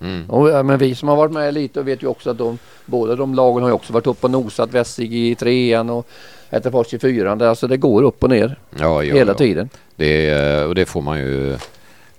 Mm. 0.00 0.30
Och, 0.30 0.66
men 0.66 0.78
vi 0.78 0.94
som 0.94 1.08
har 1.08 1.16
varit 1.16 1.32
med 1.32 1.54
lite 1.54 1.80
och 1.80 1.88
vet 1.88 2.02
ju 2.02 2.06
också 2.06 2.30
att 2.30 2.38
de, 2.38 2.58
båda 2.86 3.16
de 3.16 3.34
lagen 3.34 3.62
har 3.62 3.70
ju 3.70 3.74
också 3.74 3.92
varit 3.92 4.06
uppe 4.06 4.26
och 4.26 4.30
nosat. 4.30 4.70
Wessig 4.70 5.14
i 5.14 5.34
trean 5.34 5.90
och 5.90 6.06
Ätrafors 6.50 6.94
i 6.94 6.98
fyran. 6.98 7.42
Alltså 7.42 7.66
det 7.66 7.76
går 7.76 8.02
upp 8.02 8.22
och 8.22 8.30
ner 8.30 8.56
Ja, 8.78 9.02
ja, 9.02 9.14
hela 9.14 9.32
ja. 9.32 9.38
tiden. 9.38 9.68
Det, 9.96 10.64
och 10.64 10.74
det 10.74 10.86
får 10.86 11.00
man 11.00 11.18
ju 11.18 11.56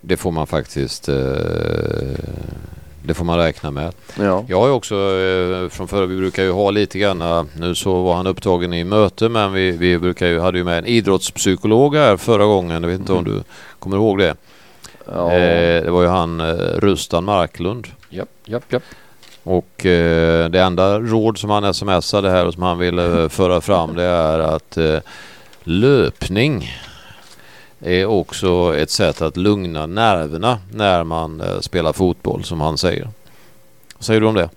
Det 0.05 0.17
får 0.17 0.31
man 0.31 0.47
faktiskt 0.47 1.09
eh, 1.09 1.15
Det 3.05 3.13
får 3.13 3.25
man 3.25 3.37
räkna 3.37 3.71
med. 3.71 3.93
Ja. 4.19 4.45
Jag 4.47 4.59
har 4.59 4.67
ju 4.67 4.73
också 4.73 4.95
eh, 4.95 5.69
från 5.69 5.87
förr, 5.87 6.05
vi 6.05 6.17
brukar 6.17 6.43
ju 6.43 6.51
ha 6.51 6.71
lite 6.71 6.99
grann, 6.99 7.21
eh, 7.21 7.43
nu 7.57 7.75
så 7.75 8.03
var 8.03 8.13
han 8.15 8.27
upptagen 8.27 8.73
i 8.73 8.83
möte 8.83 9.29
men 9.29 9.53
vi, 9.53 9.71
vi 9.71 9.99
brukar 9.99 10.27
ju, 10.27 10.39
hade 10.39 10.57
ju 10.57 10.63
med 10.63 10.77
en 10.77 10.85
idrottspsykolog 10.85 11.95
här 11.95 12.17
förra 12.17 12.45
gången, 12.45 12.83
jag 12.83 12.89
vet 12.89 12.99
inte 12.99 13.13
om 13.13 13.23
du 13.23 13.43
kommer 13.79 13.97
ihåg 13.97 14.17
det. 14.17 14.35
Ja. 15.07 15.31
Eh, 15.31 15.83
det 15.83 15.91
var 15.91 16.01
ju 16.01 16.07
han 16.07 16.41
Rustan 16.57 17.23
Marklund. 17.23 17.87
Japp, 18.09 18.29
japp, 18.45 18.63
japp. 18.71 18.83
Och 19.43 19.85
eh, 19.85 20.49
det 20.49 20.61
enda 20.61 20.99
råd 20.99 21.37
som 21.37 21.49
han 21.49 21.73
smsade 21.73 22.29
här 22.29 22.45
och 22.45 22.53
som 22.53 22.63
han 22.63 22.77
ville 22.77 23.29
föra 23.29 23.61
fram 23.61 23.95
det 23.95 24.03
är 24.03 24.39
att 24.39 24.77
eh, 24.77 24.99
löpning 25.63 26.71
är 27.85 28.05
också 28.05 28.75
ett 28.77 28.89
sätt 28.91 29.21
att 29.21 29.37
lugna 29.37 29.85
nerverna 29.85 30.57
när 30.73 31.03
man 31.03 31.41
eh, 31.41 31.59
spelar 31.59 31.93
fotboll 31.93 32.43
som 32.43 32.61
han 32.61 32.77
säger. 32.77 33.07
Vad 33.97 34.05
säger 34.05 34.21
du 34.21 34.27
om 34.27 34.35
det? 34.35 34.49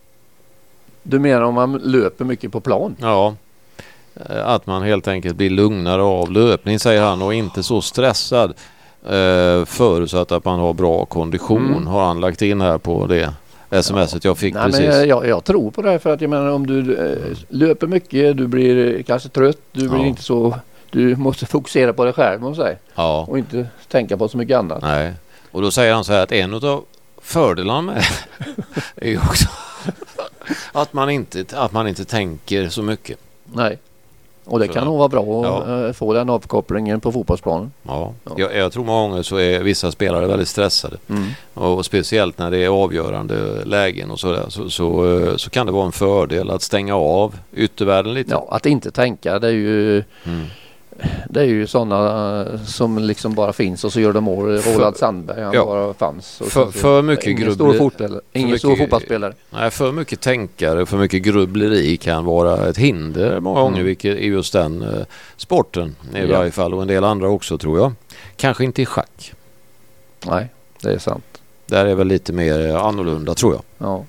Du 1.02 1.18
menar 1.18 1.42
om 1.42 1.54
man 1.54 1.72
löper 1.84 2.24
mycket 2.24 2.52
på 2.52 2.60
plan? 2.60 2.96
Ja, 3.00 3.34
eh, 4.14 4.46
att 4.46 4.66
man 4.66 4.82
helt 4.82 5.08
enkelt 5.08 5.36
blir 5.36 5.50
lugnare 5.50 6.02
av 6.02 6.32
löpning 6.32 6.78
säger 6.78 7.02
han 7.02 7.22
och 7.22 7.34
inte 7.34 7.62
så 7.62 7.80
stressad. 7.82 8.54
Eh, 9.08 9.64
förutsatt 9.64 10.32
att 10.32 10.44
man 10.44 10.58
har 10.60 10.72
bra 10.72 11.04
kondition 11.04 11.66
Mm. 11.66 11.86
har 11.86 12.04
han 12.06 12.20
lagt 12.20 12.42
in 12.42 12.60
här 12.60 12.78
på 12.78 13.06
det 13.06 13.32
smset 13.82 14.24
jag 14.24 14.38
fick 14.38 14.54
Nej, 14.54 14.64
precis. 14.64 14.86
men 14.86 15.08
jag, 15.08 15.26
jag, 15.28 15.44
tror 15.44 15.70
på 15.70 15.82
det 15.82 15.90
här 15.90 15.98
för 15.98 16.14
att 16.14 16.20
jag 16.20 16.30
menar 16.30 16.50
om 16.50 16.66
du 16.66 16.82
löper 17.48 17.86
mycket, 17.86 18.36
du 18.36 18.46
blir 18.46 19.02
kanske 19.02 19.28
trött, 19.28 19.58
du 19.72 19.88
blir 19.88 20.00
Ja. 20.00 20.06
inte 20.06 20.22
så 20.22 20.54
du 20.90 21.16
måste 21.16 21.46
fokusera 21.46 21.92
på 21.92 22.04
dig 22.04 22.12
själv 22.12 22.42
jag 22.42 22.56
säga, 22.56 22.76
Ja, 22.94 23.26
och 23.28 23.38
inte 23.38 23.66
tänka 23.88 24.16
på 24.16 24.28
så 24.28 24.36
mycket 24.38 24.56
annat. 24.58 24.82
nej. 24.82 25.12
Och 25.50 25.62
då 25.62 25.70
säger 25.70 25.94
han 25.94 26.04
så 26.04 26.12
här 26.12 26.22
att 26.22 26.32
en 26.32 26.54
av 26.54 26.84
fördelarna 27.22 27.82
med 27.82 28.04
är 28.96 29.08
ju 29.08 29.18
också 29.18 29.48
att 30.72 30.92
man 30.92 31.10
inte, 31.10 31.44
att 31.52 31.72
man 31.72 31.88
inte 31.88 32.04
tänker 32.04 32.68
så 32.68 32.82
mycket. 32.82 33.18
Nej. 33.44 33.78
Och 34.44 34.58
det 34.58 34.66
Så- 34.66 34.72
kan 34.72 34.84
nog 34.84 34.98
vara 34.98 35.08
bra 35.08 35.22
att 35.44 35.68
Ja. 35.68 35.86
eh, 35.86 35.92
få 35.92 36.12
den 36.12 36.30
avkopplingen 36.30 37.00
på 37.00 37.12
fotbollsplanen. 37.12 37.72
Ja. 37.82 38.12
Ja. 38.24 38.32
Jag, 38.36 38.56
jag 38.56 38.72
tror 38.72 38.84
många 38.84 39.08
gånger 39.08 39.22
så 39.22 39.36
är 39.36 39.60
vissa 39.60 39.92
spelare 39.92 40.26
väldigt 40.26 40.48
stressade. 40.48 40.96
Mm. 41.08 41.24
Och 41.54 41.84
speciellt 41.86 42.38
när 42.38 42.50
det 42.50 42.58
är 42.64 42.68
avgörande 42.68 43.64
lägen 43.64 44.10
och 44.10 44.20
sådär 44.20 44.44
så, 44.48 44.70
så, 44.70 45.18
eh, 45.18 45.36
så 45.36 45.50
kan 45.50 45.66
det 45.66 45.72
vara 45.72 45.86
en 45.86 45.92
fördel 45.92 46.50
att 46.50 46.62
stänga 46.62 46.96
av 46.96 47.34
yttervärlden 47.52 48.14
lite. 48.14 48.30
Ja, 48.30 48.48
att 48.50 48.66
inte 48.66 48.90
tänka 48.90 49.38
det 49.38 49.48
är 49.48 49.52
ju 49.52 50.04
Mm. 50.24 50.44
Det 51.30 51.40
är 51.40 51.44
ju 51.44 51.66
sådana 51.66 52.58
som 52.64 52.98
liksom 52.98 53.34
bara 53.34 53.52
finns 53.52 53.84
och 53.84 53.92
så 53.92 54.00
gör 54.00 54.12
de 54.12 54.24
mål. 54.24 54.58
Roland 54.58 54.96
Sandberg 54.96 55.42
han 55.42 55.54
Ja. 55.54 55.64
bara 55.64 55.94
fanns. 55.94 56.40
Och 56.40 56.46
För- 56.46 56.70
för 56.70 57.02
mycket 57.02 57.26
ingen 57.26 57.54
stor. 57.54 57.92
Ingen 58.32 58.48
mycket- 58.48 58.60
stor 58.60 58.76
fotbollsspelare. 58.76 59.32
Nej, 59.50 59.70
för 59.70 59.92
mycket 59.92 60.20
tänkare, 60.20 60.86
för 60.86 60.96
mycket 60.98 61.22
grubbleri 61.22 61.96
kan 61.96 62.24
vara 62.24 62.68
ett 62.68 62.76
hinder 62.78 63.40
många 63.40 63.60
gånger 63.60 63.74
Mm. 63.76 63.86
vilket 63.86 64.16
i 64.18 64.26
just 64.26 64.52
den 64.52 64.82
eh, 64.82 64.88
sporten 65.36 65.96
i 66.14 66.18
Ja. 66.18 66.38
varje 66.38 66.50
fall 66.50 66.74
och 66.74 66.82
en 66.82 66.88
del 66.88 67.04
andra 67.04 67.28
också 67.28 67.58
tror 67.58 67.78
jag. 67.78 67.92
Kanske 68.36 68.64
inte 68.64 68.82
i 68.82 68.86
schack. 68.86 69.32
Nej, 70.26 70.48
det 70.82 70.90
är 70.92 70.98
sant. 70.98 71.24
Där 71.66 71.86
är 71.86 71.94
väl 71.94 72.06
lite 72.06 72.32
mer 72.32 72.68
eh, 72.68 72.84
annorlunda 72.84 73.34
tror 73.34 73.52
jag. 73.54 73.62
Ja. 73.78 74.04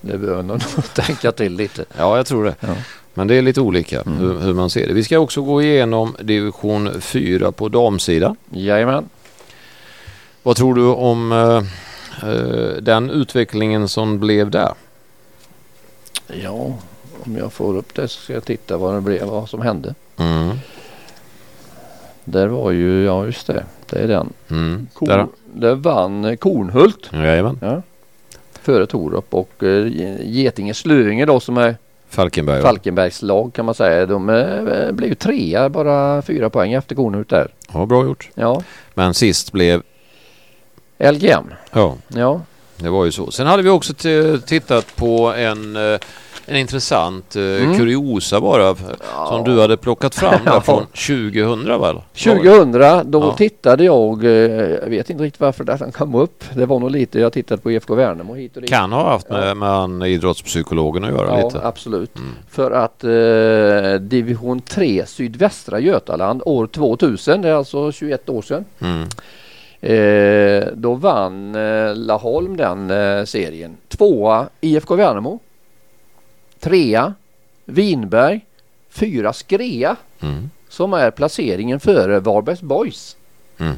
Det 0.00 0.18
behöver 0.18 0.42
nog 0.42 0.60
tänka 0.94 1.32
till 1.32 1.52
lite. 1.56 1.84
Ja, 1.98 2.16
jag 2.16 2.26
tror 2.26 2.44
det. 2.44 2.54
Ja. 2.60 2.68
Men 3.14 3.28
det 3.28 3.34
är 3.34 3.42
lite 3.42 3.60
olika 3.60 4.02
hur, 4.02 4.38
hur 4.38 4.54
man 4.54 4.70
ser 4.70 4.86
det. 4.86 4.92
Vi 4.92 5.04
ska 5.04 5.18
också 5.18 5.42
gå 5.42 5.62
igenom 5.62 6.16
division 6.20 7.00
4 7.00 7.52
på 7.52 7.68
damsidan. 7.68 8.36
Jajamän. 8.50 9.08
Vad 10.42 10.56
tror 10.56 10.74
du 10.74 10.84
om 10.86 11.32
eh, 11.32 11.56
eh, 12.30 12.76
den 12.82 13.10
utvecklingen 13.10 13.88
som 13.88 14.18
blev 14.18 14.50
där? 14.50 14.72
Ja, 16.42 16.78
om 17.24 17.36
jag 17.36 17.52
får 17.52 17.76
upp 17.76 17.94
det 17.94 18.08
så 18.08 18.20
ska 18.20 18.32
jag 18.32 18.44
titta 18.44 18.76
vad 18.76 18.94
det 18.94 19.00
blev, 19.00 19.24
vad 19.26 19.48
som 19.48 19.60
hände. 19.62 19.94
Mm. 20.16 20.56
Där 22.24 22.46
var 22.46 22.70
ju, 22.70 23.04
ja 23.04 23.24
just 23.24 23.46
det, 23.46 23.64
det 23.90 23.98
är 23.98 24.08
den. 24.08 24.32
Mm. 24.50 24.86
Kor, 24.94 25.06
Där, 25.06 25.26
där 25.54 25.74
vann 25.74 26.24
eh, 26.24 26.36
Kornhult 26.36 27.10
jajamän. 27.12 27.58
ja, 27.62 27.82
före 28.62 28.86
Torup 28.86 29.34
och 29.34 29.62
eh, 29.62 29.86
Getinge 30.24 30.74
Slöinge 30.74 31.26
då 31.26 31.40
som 31.40 31.56
är 31.56 31.76
Falkenberg. 32.10 32.62
Falkenbergs 32.62 33.22
lag 33.22 33.52
kan 33.54 33.64
man 33.64 33.74
säga. 33.74 34.06
De 34.06 34.28
eh, 34.28 34.92
blev 34.92 35.14
trea, 35.14 35.68
bara 35.68 36.22
fyra 36.22 36.50
poäng 36.50 36.72
efter 36.72 36.94
Kornhult 36.94 37.28
där. 37.28 37.48
Ja, 37.72 37.86
bra 37.86 38.04
gjort. 38.04 38.28
Ja, 38.34 38.62
Men 38.94 39.14
sist 39.14 39.52
blev, 39.52 39.82
LGM. 40.98 41.44
ja, 41.72 41.96
Ja, 42.08 42.40
det 42.76 42.88
var 42.90 43.04
ju 43.04 43.12
så. 43.12 43.30
Sen 43.30 43.46
hade 43.46 43.62
vi 43.62 43.68
också 43.68 43.94
tittat 44.46 44.96
på 44.96 45.32
en, 45.36 45.76
eh, 45.76 45.98
en 46.50 46.56
intressant 46.56 47.36
eh, 47.36 47.42
Mm. 47.42 47.76
kuriosa 47.78 48.40
bara. 48.40 48.74
Som 49.28 49.44
du 49.44 49.60
hade 49.60 49.76
plockat 49.76 50.14
fram 50.14 50.44
där 50.44 50.52
Ja. 50.54 50.60
från 50.60 50.86
2000 50.86 51.80
väl? 51.80 51.96
2000 52.24 53.10
då 53.10 53.20
Ja. 53.20 53.34
tittade 53.38 53.84
jag, 53.84 54.24
eh, 54.24 54.30
jag 54.30 54.86
vet 54.90 55.10
inte 55.10 55.24
riktigt 55.24 55.40
varför 55.40 55.64
den 55.64 55.92
kom 55.92 56.14
upp. 56.14 56.44
Det 56.54 56.66
var 56.66 56.78
nog 56.78 56.90
lite, 56.90 57.20
jag 57.20 57.32
tittade 57.32 57.62
på 57.62 57.70
IFK 57.72 57.94
Värnamo 57.94 58.34
hit 58.34 58.56
och 58.56 58.62
dit. 58.62 58.70
Kan 58.70 58.92
ha 58.92 59.10
haft 59.10 59.30
med, 59.30 59.56
Ja. 59.60 59.86
med 59.86 60.10
idrottspsykologen 60.10 61.04
att 61.04 61.10
göra 61.10 61.38
Ja, 61.40 61.46
lite. 61.46 61.60
absolut. 61.66 62.16
Mm. 62.16 62.30
För 62.50 62.70
att 62.70 63.04
eh, 63.04 64.00
division 64.00 64.60
3 64.60 65.06
sydvästra 65.06 65.80
Götaland 65.80 66.42
år 66.46 66.66
2000, 66.66 67.42
det 67.42 67.48
är 67.48 67.54
alltså 67.54 67.92
21 67.92 68.28
år 68.28 68.42
sedan. 68.42 68.64
Mm. 68.80 69.06
Eh, 69.82 70.64
då 70.74 70.94
vann 70.94 71.54
eh, 71.54 71.94
Laholm 71.94 72.56
den 72.56 72.90
eh, 72.90 73.24
serien. 73.24 73.76
Tvåa 73.88 74.46
IFK 74.60 74.94
Värnamo. 74.96 75.38
Trea 76.60 77.14
Vinberg. 77.64 78.40
Fyra 78.90 79.32
Skrea 79.32 79.96
Mm. 80.20 80.50
som 80.68 80.92
är 80.92 81.10
placeringen 81.10 81.80
före 81.80 82.20
Varbergs 82.20 82.60
Boys. 82.62 83.16
Mm. 83.58 83.74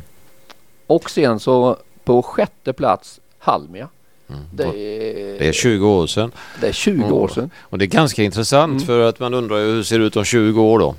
Och 0.87 1.11
sen 1.11 1.41
så 1.41 1.77
på 2.05 2.23
sjätte 2.23 2.73
plats 2.73 3.21
Halmia. 3.39 3.89
Mm. 4.29 4.41
Det 4.53 4.63
är, 4.65 5.39
Det 5.39 5.49
är 5.49 5.53
20 5.53 5.89
år 5.89 6.07
sedan. 6.07 6.33
det 6.61 6.69
är 6.69 6.73
20 6.73 7.11
år 7.15 7.29
sedan. 7.29 7.51
Och 7.61 7.79
det 7.79 7.85
är 7.85 7.87
ganska 7.87 8.23
intressant 8.23 8.71
Mm. 8.71 8.87
för 8.87 9.01
att 9.09 9.21
man 9.21 9.35
undrar 9.35 9.57
hur 9.57 9.77
det 9.77 9.85
ser 9.85 9.99
ut 10.01 10.17
om 10.17 10.25
20 10.25 10.63
år 10.63 10.79
då. 10.79 10.95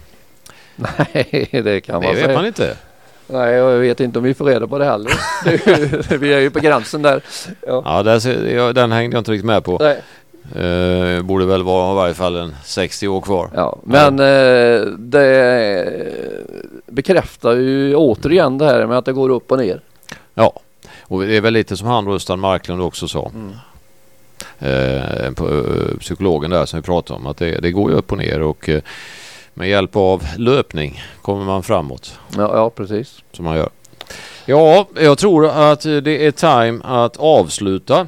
Nej, 0.75 1.49
det 1.51 1.81
kan 1.81 2.01
Det 2.01 2.07
man 2.07 2.15
vet 2.15 2.25
säga. 2.25 2.37
man 2.37 2.45
inte. 2.47 2.77
Nej, 3.27 3.53
jag 3.53 3.77
vet 3.79 3.99
inte 3.99 4.19
om 4.19 4.25
vi 4.25 4.33
får 4.33 4.45
reda 4.45 4.67
på 4.67 4.77
det 4.77 4.85
heller. 4.85 5.11
Det- 5.45 6.17
vi 6.17 6.33
är 6.33 6.39
ju 6.39 6.49
på 6.49 6.59
gränsen 6.59 7.01
där. 7.01 7.23
Ja. 7.67 7.81
Ja, 7.85 8.03
där 8.03 8.19
ser, 8.19 8.55
ja, 8.55 8.73
den 8.73 8.91
hängde 8.91 9.15
jag 9.15 9.21
inte 9.21 9.31
riktigt 9.31 9.45
med 9.45 9.63
på. 9.63 9.77
Nej. 9.81 10.01
Eh, 10.55 11.21
borde 11.21 11.45
väl 11.45 11.63
vara 11.63 11.91
i 11.91 11.95
varje 11.95 12.13
fall 12.13 12.35
en 12.35 12.55
60 12.63 13.07
år 13.07 13.21
kvar. 13.21 13.49
Ja, 13.55 13.77
men 13.83 14.19
eh, 14.19 14.81
det 14.97 16.03
bekräftar 16.87 17.51
ju 17.51 17.95
återigen 17.95 18.57
det 18.57 18.65
här 18.65 18.85
med 18.85 18.97
att 18.97 19.05
det 19.05 19.13
går 19.13 19.29
upp 19.29 19.51
och 19.51 19.57
ner. 19.57 19.81
Ja, 20.33 20.59
och 21.01 21.21
det 21.21 21.37
är 21.37 21.41
väl 21.41 21.53
lite 21.53 21.77
som 21.77 21.87
han 21.87 22.07
Rustan 22.07 22.39
Marklund 22.39 22.81
också 22.81 23.07
sa. 23.07 23.31
Eh, 24.59 25.31
på, 25.31 25.47
eh, 25.49 25.97
psykologen 25.99 26.51
där 26.51 26.65
som 26.65 26.79
vi 26.79 26.83
pratade 26.83 27.19
om. 27.19 27.27
Att 27.27 27.37
det, 27.37 27.59
det 27.59 27.71
går 27.71 27.91
ju 27.91 27.97
upp 27.97 28.11
och 28.11 28.17
ner 28.17 28.41
och 28.41 28.69
eh, 28.69 28.81
med 29.53 29.69
hjälp 29.69 29.95
av 29.95 30.23
löpning 30.37 31.03
kommer 31.21 31.45
man 31.45 31.63
framåt. 31.63 32.19
Ja, 32.37 32.55
ja 32.55 32.69
precis. 32.69 33.23
som 33.31 33.45
man 33.45 33.57
gör. 33.57 33.69
Ja, 34.45 34.87
jag 34.99 35.17
tror 35.17 35.45
att 35.47 35.81
det 35.81 36.25
är 36.25 36.31
time 36.31 36.81
att 36.83 37.17
avsluta 37.17 37.99
eh, 37.99 38.07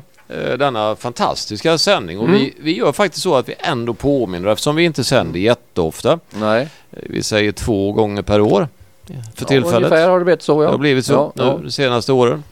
denna 0.57 0.95
fantastiska 0.95 1.77
sändning. 1.77 2.19
Och 2.19 2.25
Mm. 2.27 2.39
vi, 2.39 2.53
vi 2.59 2.75
gör 2.77 2.91
faktiskt 2.91 3.23
så 3.23 3.35
att 3.35 3.49
vi 3.49 3.55
ändå 3.59 3.93
påminner 3.93 4.49
eftersom 4.49 4.75
vi 4.75 4.83
inte 4.83 5.03
sänder 5.03 5.39
jätteofta. 5.39 6.19
Nej. 6.29 6.61
Eh, 6.91 6.99
Vi 7.09 7.23
säger 7.23 7.51
två 7.51 7.91
gånger 7.91 8.21
per 8.21 8.41
år 8.41 8.67
för 9.07 9.13
Ja, 9.39 9.45
tillfället. 9.47 9.75
Ungefär 9.91 10.09
har 10.09 10.19
det 10.19 10.25
blivit 10.25 10.43
så 10.43 10.51
ja. 10.63 10.65
Det 10.65 10.71
har 10.71 10.77
blivit 10.77 11.05
så 11.05 11.13
Ja, 11.13 11.31
nu 11.35 11.43
ja. 11.43 11.59
de 11.63 11.71
senaste 11.71 12.11
åren. 12.13 12.43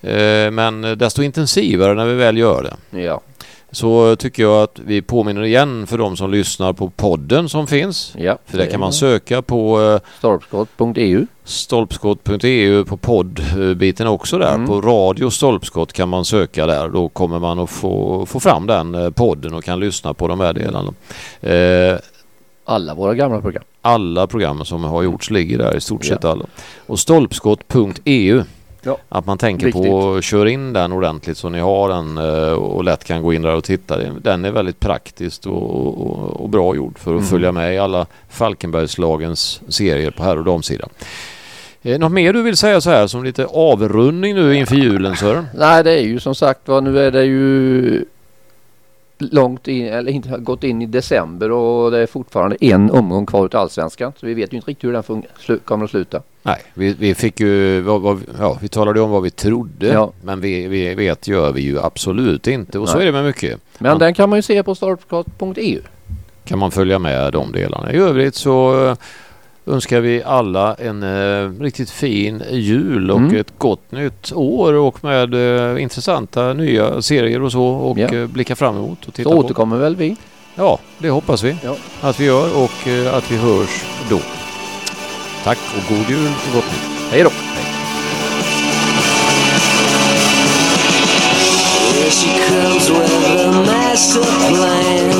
Eh, 0.00 0.50
Men 0.50 0.98
desto 0.98 1.22
intensivare 1.22 1.94
när 1.94 2.04
vi 2.04 2.14
väl 2.14 2.36
gör 2.38 2.62
det. 2.90 3.00
Ja, 3.02 3.20
Så 3.70 4.16
tycker 4.16 4.42
jag 4.42 4.62
att 4.62 4.78
vi 4.84 5.02
påminner 5.02 5.42
igen 5.42 5.86
för 5.86 5.98
de 5.98 6.16
som 6.16 6.30
lyssnar 6.30 6.72
på 6.72 6.90
podden 6.90 7.48
som 7.48 7.66
finns. 7.66 8.14
ja. 8.18 8.38
För 8.46 8.58
där 8.58 8.66
kan 8.66 8.80
man 8.80 8.92
söka 8.92 9.42
på 9.42 9.80
eh, 9.82 10.00
Stolpskott.eu. 10.18 11.26
stolpskott.eu 11.44 12.84
på 12.84 12.96
poddbiten 12.96 14.06
också 14.06 14.38
där. 14.38 14.54
Mm. 14.54 14.66
På 14.66 14.80
radio 14.80 15.30
stolpskott 15.30 15.92
kan 15.92 16.08
man 16.08 16.24
söka 16.24 16.66
där. 16.66 16.88
Då 16.88 17.08
kommer 17.08 17.38
man 17.38 17.58
att 17.58 17.70
få, 17.70 18.26
få 18.26 18.40
fram 18.40 18.66
den 18.66 18.94
eh, 18.94 19.10
podden 19.10 19.54
och 19.54 19.64
kan 19.64 19.80
lyssna 19.80 20.14
på 20.14 20.28
de 20.28 20.40
här 20.40 20.52
delarna. 20.52 20.92
Eh, 21.40 21.98
Alla 22.64 22.94
våra 22.94 23.14
gamla 23.14 23.40
program. 23.40 23.64
alla 23.82 24.26
program 24.26 24.64
som 24.64 24.84
har 24.84 25.02
gjorts 25.02 25.30
ligger 25.30 25.58
där 25.58 25.76
i 25.76 25.80
stort 25.80 26.04
sett 26.04 26.24
alla. 26.24 26.46
Och 26.86 26.98
stolpskott.eu 26.98 28.42
Ja. 28.82 28.98
Att 29.08 29.26
man 29.26 29.38
tänker 29.38 29.72
på 29.72 30.14
att 30.14 30.24
köra 30.24 30.50
in 30.50 30.72
den 30.72 30.92
ordentligt 30.92 31.38
så 31.38 31.48
ni 31.48 31.58
har 31.60 31.88
den 31.88 32.18
eh, 32.18 32.52
och 32.52 32.84
lätt 32.84 33.04
kan 33.04 33.22
gå 33.22 33.32
in 33.32 33.42
där 33.42 33.54
och 33.54 33.64
titta. 33.64 33.98
Den 34.22 34.44
är 34.44 34.50
väldigt 34.50 34.80
praktiskt 34.80 35.46
och, 35.46 35.62
och, 36.00 36.40
och 36.40 36.48
bra 36.48 36.74
gjord 36.76 36.98
för 36.98 37.10
att 37.10 37.16
Mm. 37.18 37.28
följa 37.30 37.52
med 37.52 37.74
i 37.74 37.78
alla 37.78 38.06
Falkenbergslagens 38.28 39.60
serier 39.68 40.10
på 40.10 40.22
här 40.22 40.38
och 40.38 40.44
damsidan. 40.44 40.88
Eh, 41.82 41.98
Något 41.98 42.12
mer 42.12 42.32
du 42.32 42.42
vill 42.42 42.56
säga 42.56 42.80
så 42.80 42.90
här 42.90 43.06
som 43.06 43.24
lite 43.24 43.46
avrundning 43.46 44.34
nu 44.34 44.54
inför 44.56 44.76
julen 44.76 45.16
Sören? 45.16 45.46
Nej, 45.54 45.84
det 45.84 45.92
är 45.92 46.02
ju 46.02 46.20
som 46.20 46.34
sagt 46.34 46.68
var 46.68 46.80
nu 46.80 46.98
är 46.98 47.10
det 47.10 47.24
ju 47.24 48.04
långt 49.18 49.68
in, 49.68 49.86
eller 49.86 50.12
inte 50.12 50.28
gått 50.38 50.64
in 50.64 50.82
i 50.82 50.86
december 50.86 51.50
och 51.50 51.90
det 51.90 51.98
är 51.98 52.06
fortfarande 52.06 52.56
en 52.60 52.90
omgång 52.90 53.26
kvar 53.26 53.46
utav 53.46 53.60
allsvenskan. 53.60 54.12
Så 54.20 54.26
vi 54.26 54.34
vet 54.34 54.52
ju 54.52 54.56
inte 54.56 54.70
riktigt 54.70 54.84
hur 54.88 54.92
den 54.92 55.58
kommer 55.64 55.84
att 55.84 55.90
sluta. 55.90 56.22
Nej, 56.48 56.62
vi, 56.74 56.94
vi 56.98 57.14
fick 57.14 57.40
ju, 57.40 57.84
ja, 58.38 58.58
vi 58.60 58.68
talade 58.68 59.00
om 59.00 59.10
vad 59.10 59.22
vi 59.22 59.30
trodde 59.30 59.86
Ja. 59.86 60.12
men 60.22 60.40
vi, 60.40 60.66
vi 60.68 60.94
vet 60.94 61.28
gör 61.28 61.52
vi 61.52 61.60
ju 61.62 61.80
absolut 61.80 62.46
inte 62.46 62.78
och 62.78 62.88
så 62.88 62.94
Nej. 62.98 63.02
är 63.02 63.06
det 63.06 63.12
med 63.12 63.24
mycket. 63.24 63.60
Men 63.78 63.92
Ja. 63.92 63.98
den 63.98 64.14
kan 64.14 64.28
man 64.30 64.38
ju 64.38 64.42
se 64.42 64.62
på 64.62 64.74
stolpskott.eu. 64.74 65.80
kan 66.44 66.58
man 66.58 66.70
följa 66.70 66.98
med 66.98 67.32
de 67.32 67.52
delarna. 67.52 67.92
I 67.92 67.96
övrigt 67.96 68.34
så 68.34 68.86
eh, 68.86 68.96
önskar 69.74 70.00
vi 70.00 70.22
alla 70.22 70.74
en 70.74 71.02
eh, 71.02 71.50
riktigt 71.62 71.90
fin 71.90 72.42
jul 72.50 73.10
och 73.10 73.18
Mm. 73.18 73.36
ett 73.36 73.52
gott 73.58 73.92
nytt 73.92 74.32
år 74.34 74.72
och 74.72 75.04
med 75.04 75.34
eh, 75.34 75.82
intressanta 75.82 76.52
nya 76.52 77.02
serier 77.02 77.42
och 77.42 77.52
så 77.52 77.62
och 77.64 77.98
Ja. 77.98 78.08
eh, 78.14 78.26
blicka 78.26 78.56
fram 78.56 78.76
emot 78.76 79.06
och 79.06 79.14
titta 79.14 79.30
Så 79.30 79.36
på. 79.36 79.44
återkommer 79.44 79.78
väl 79.78 79.96
vi. 79.96 80.16
Ja, 80.54 80.78
det 80.98 81.10
hoppas 81.10 81.42
vi 81.44 81.56
Ja. 81.64 81.76
att 82.00 82.20
vi 82.20 82.24
gör 82.24 82.56
och 82.64 82.88
eh, 82.88 83.14
att 83.14 83.30
vi 83.32 83.36
hörs 83.36 83.84
då. 84.10 84.18
Tack 85.48 85.58
och 85.76 85.96
god 85.96 86.10
jul 86.10 86.32
och 86.46 86.54
gott 86.54 86.64
nytt. 86.64 87.10
Hej 87.10 87.22
då! 87.22 87.30
Here 91.94 92.10
she 92.10 92.30
comes 92.48 92.90
with 92.90 93.40
a 93.40 93.52
master 93.66 94.24
plan. 94.48 95.10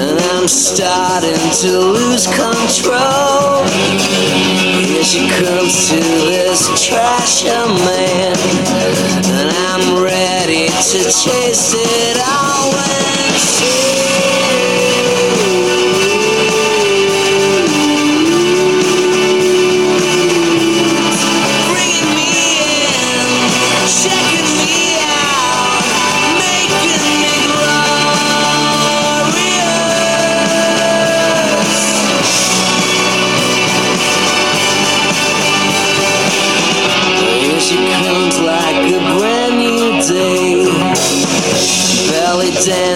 And 0.00 0.20
I'm 0.32 0.48
starting 0.48 1.50
to 1.62 1.70
lose 1.92 2.26
control. 2.26 3.64
Here 4.80 5.04
she 5.04 5.28
comes 5.28 5.90
to 5.90 5.96
this 5.96 6.68
trasher 6.70 7.66
man. 7.84 8.36
And 9.38 9.50
I'm 9.68 10.02
ready 10.02 10.68
to 10.68 10.98
chase 11.04 11.74
it 11.74 12.18
all 12.18 12.74
and 12.74 13.01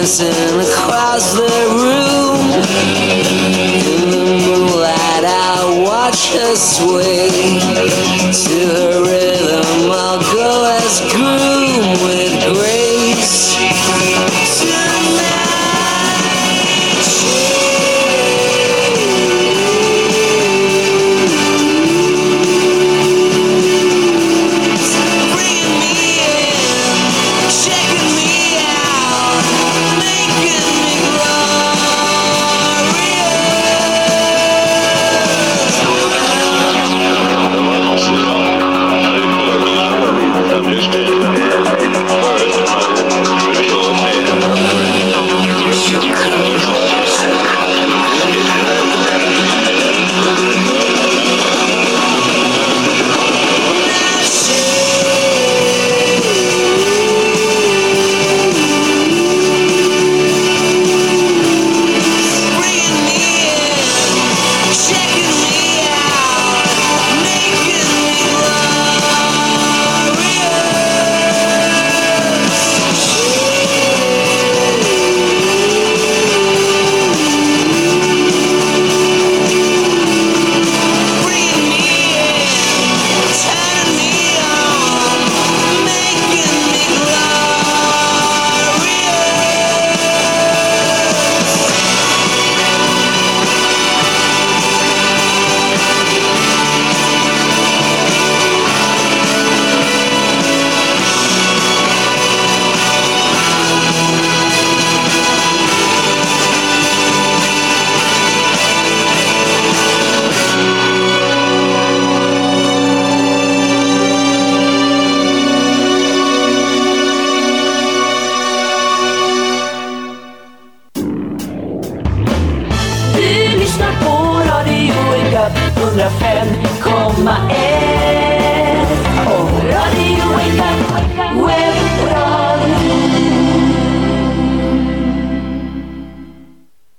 dancing 0.07 0.59
across 0.61 1.33
the 1.33 1.51
room. 1.75 2.39
In 3.75 4.09
the 4.09 4.25
moonlight, 4.45 5.25
I 5.25 5.83
watch 5.83 6.31
her 6.33 6.55
sway 6.55 7.29
to 8.31 8.67
her 8.67 9.06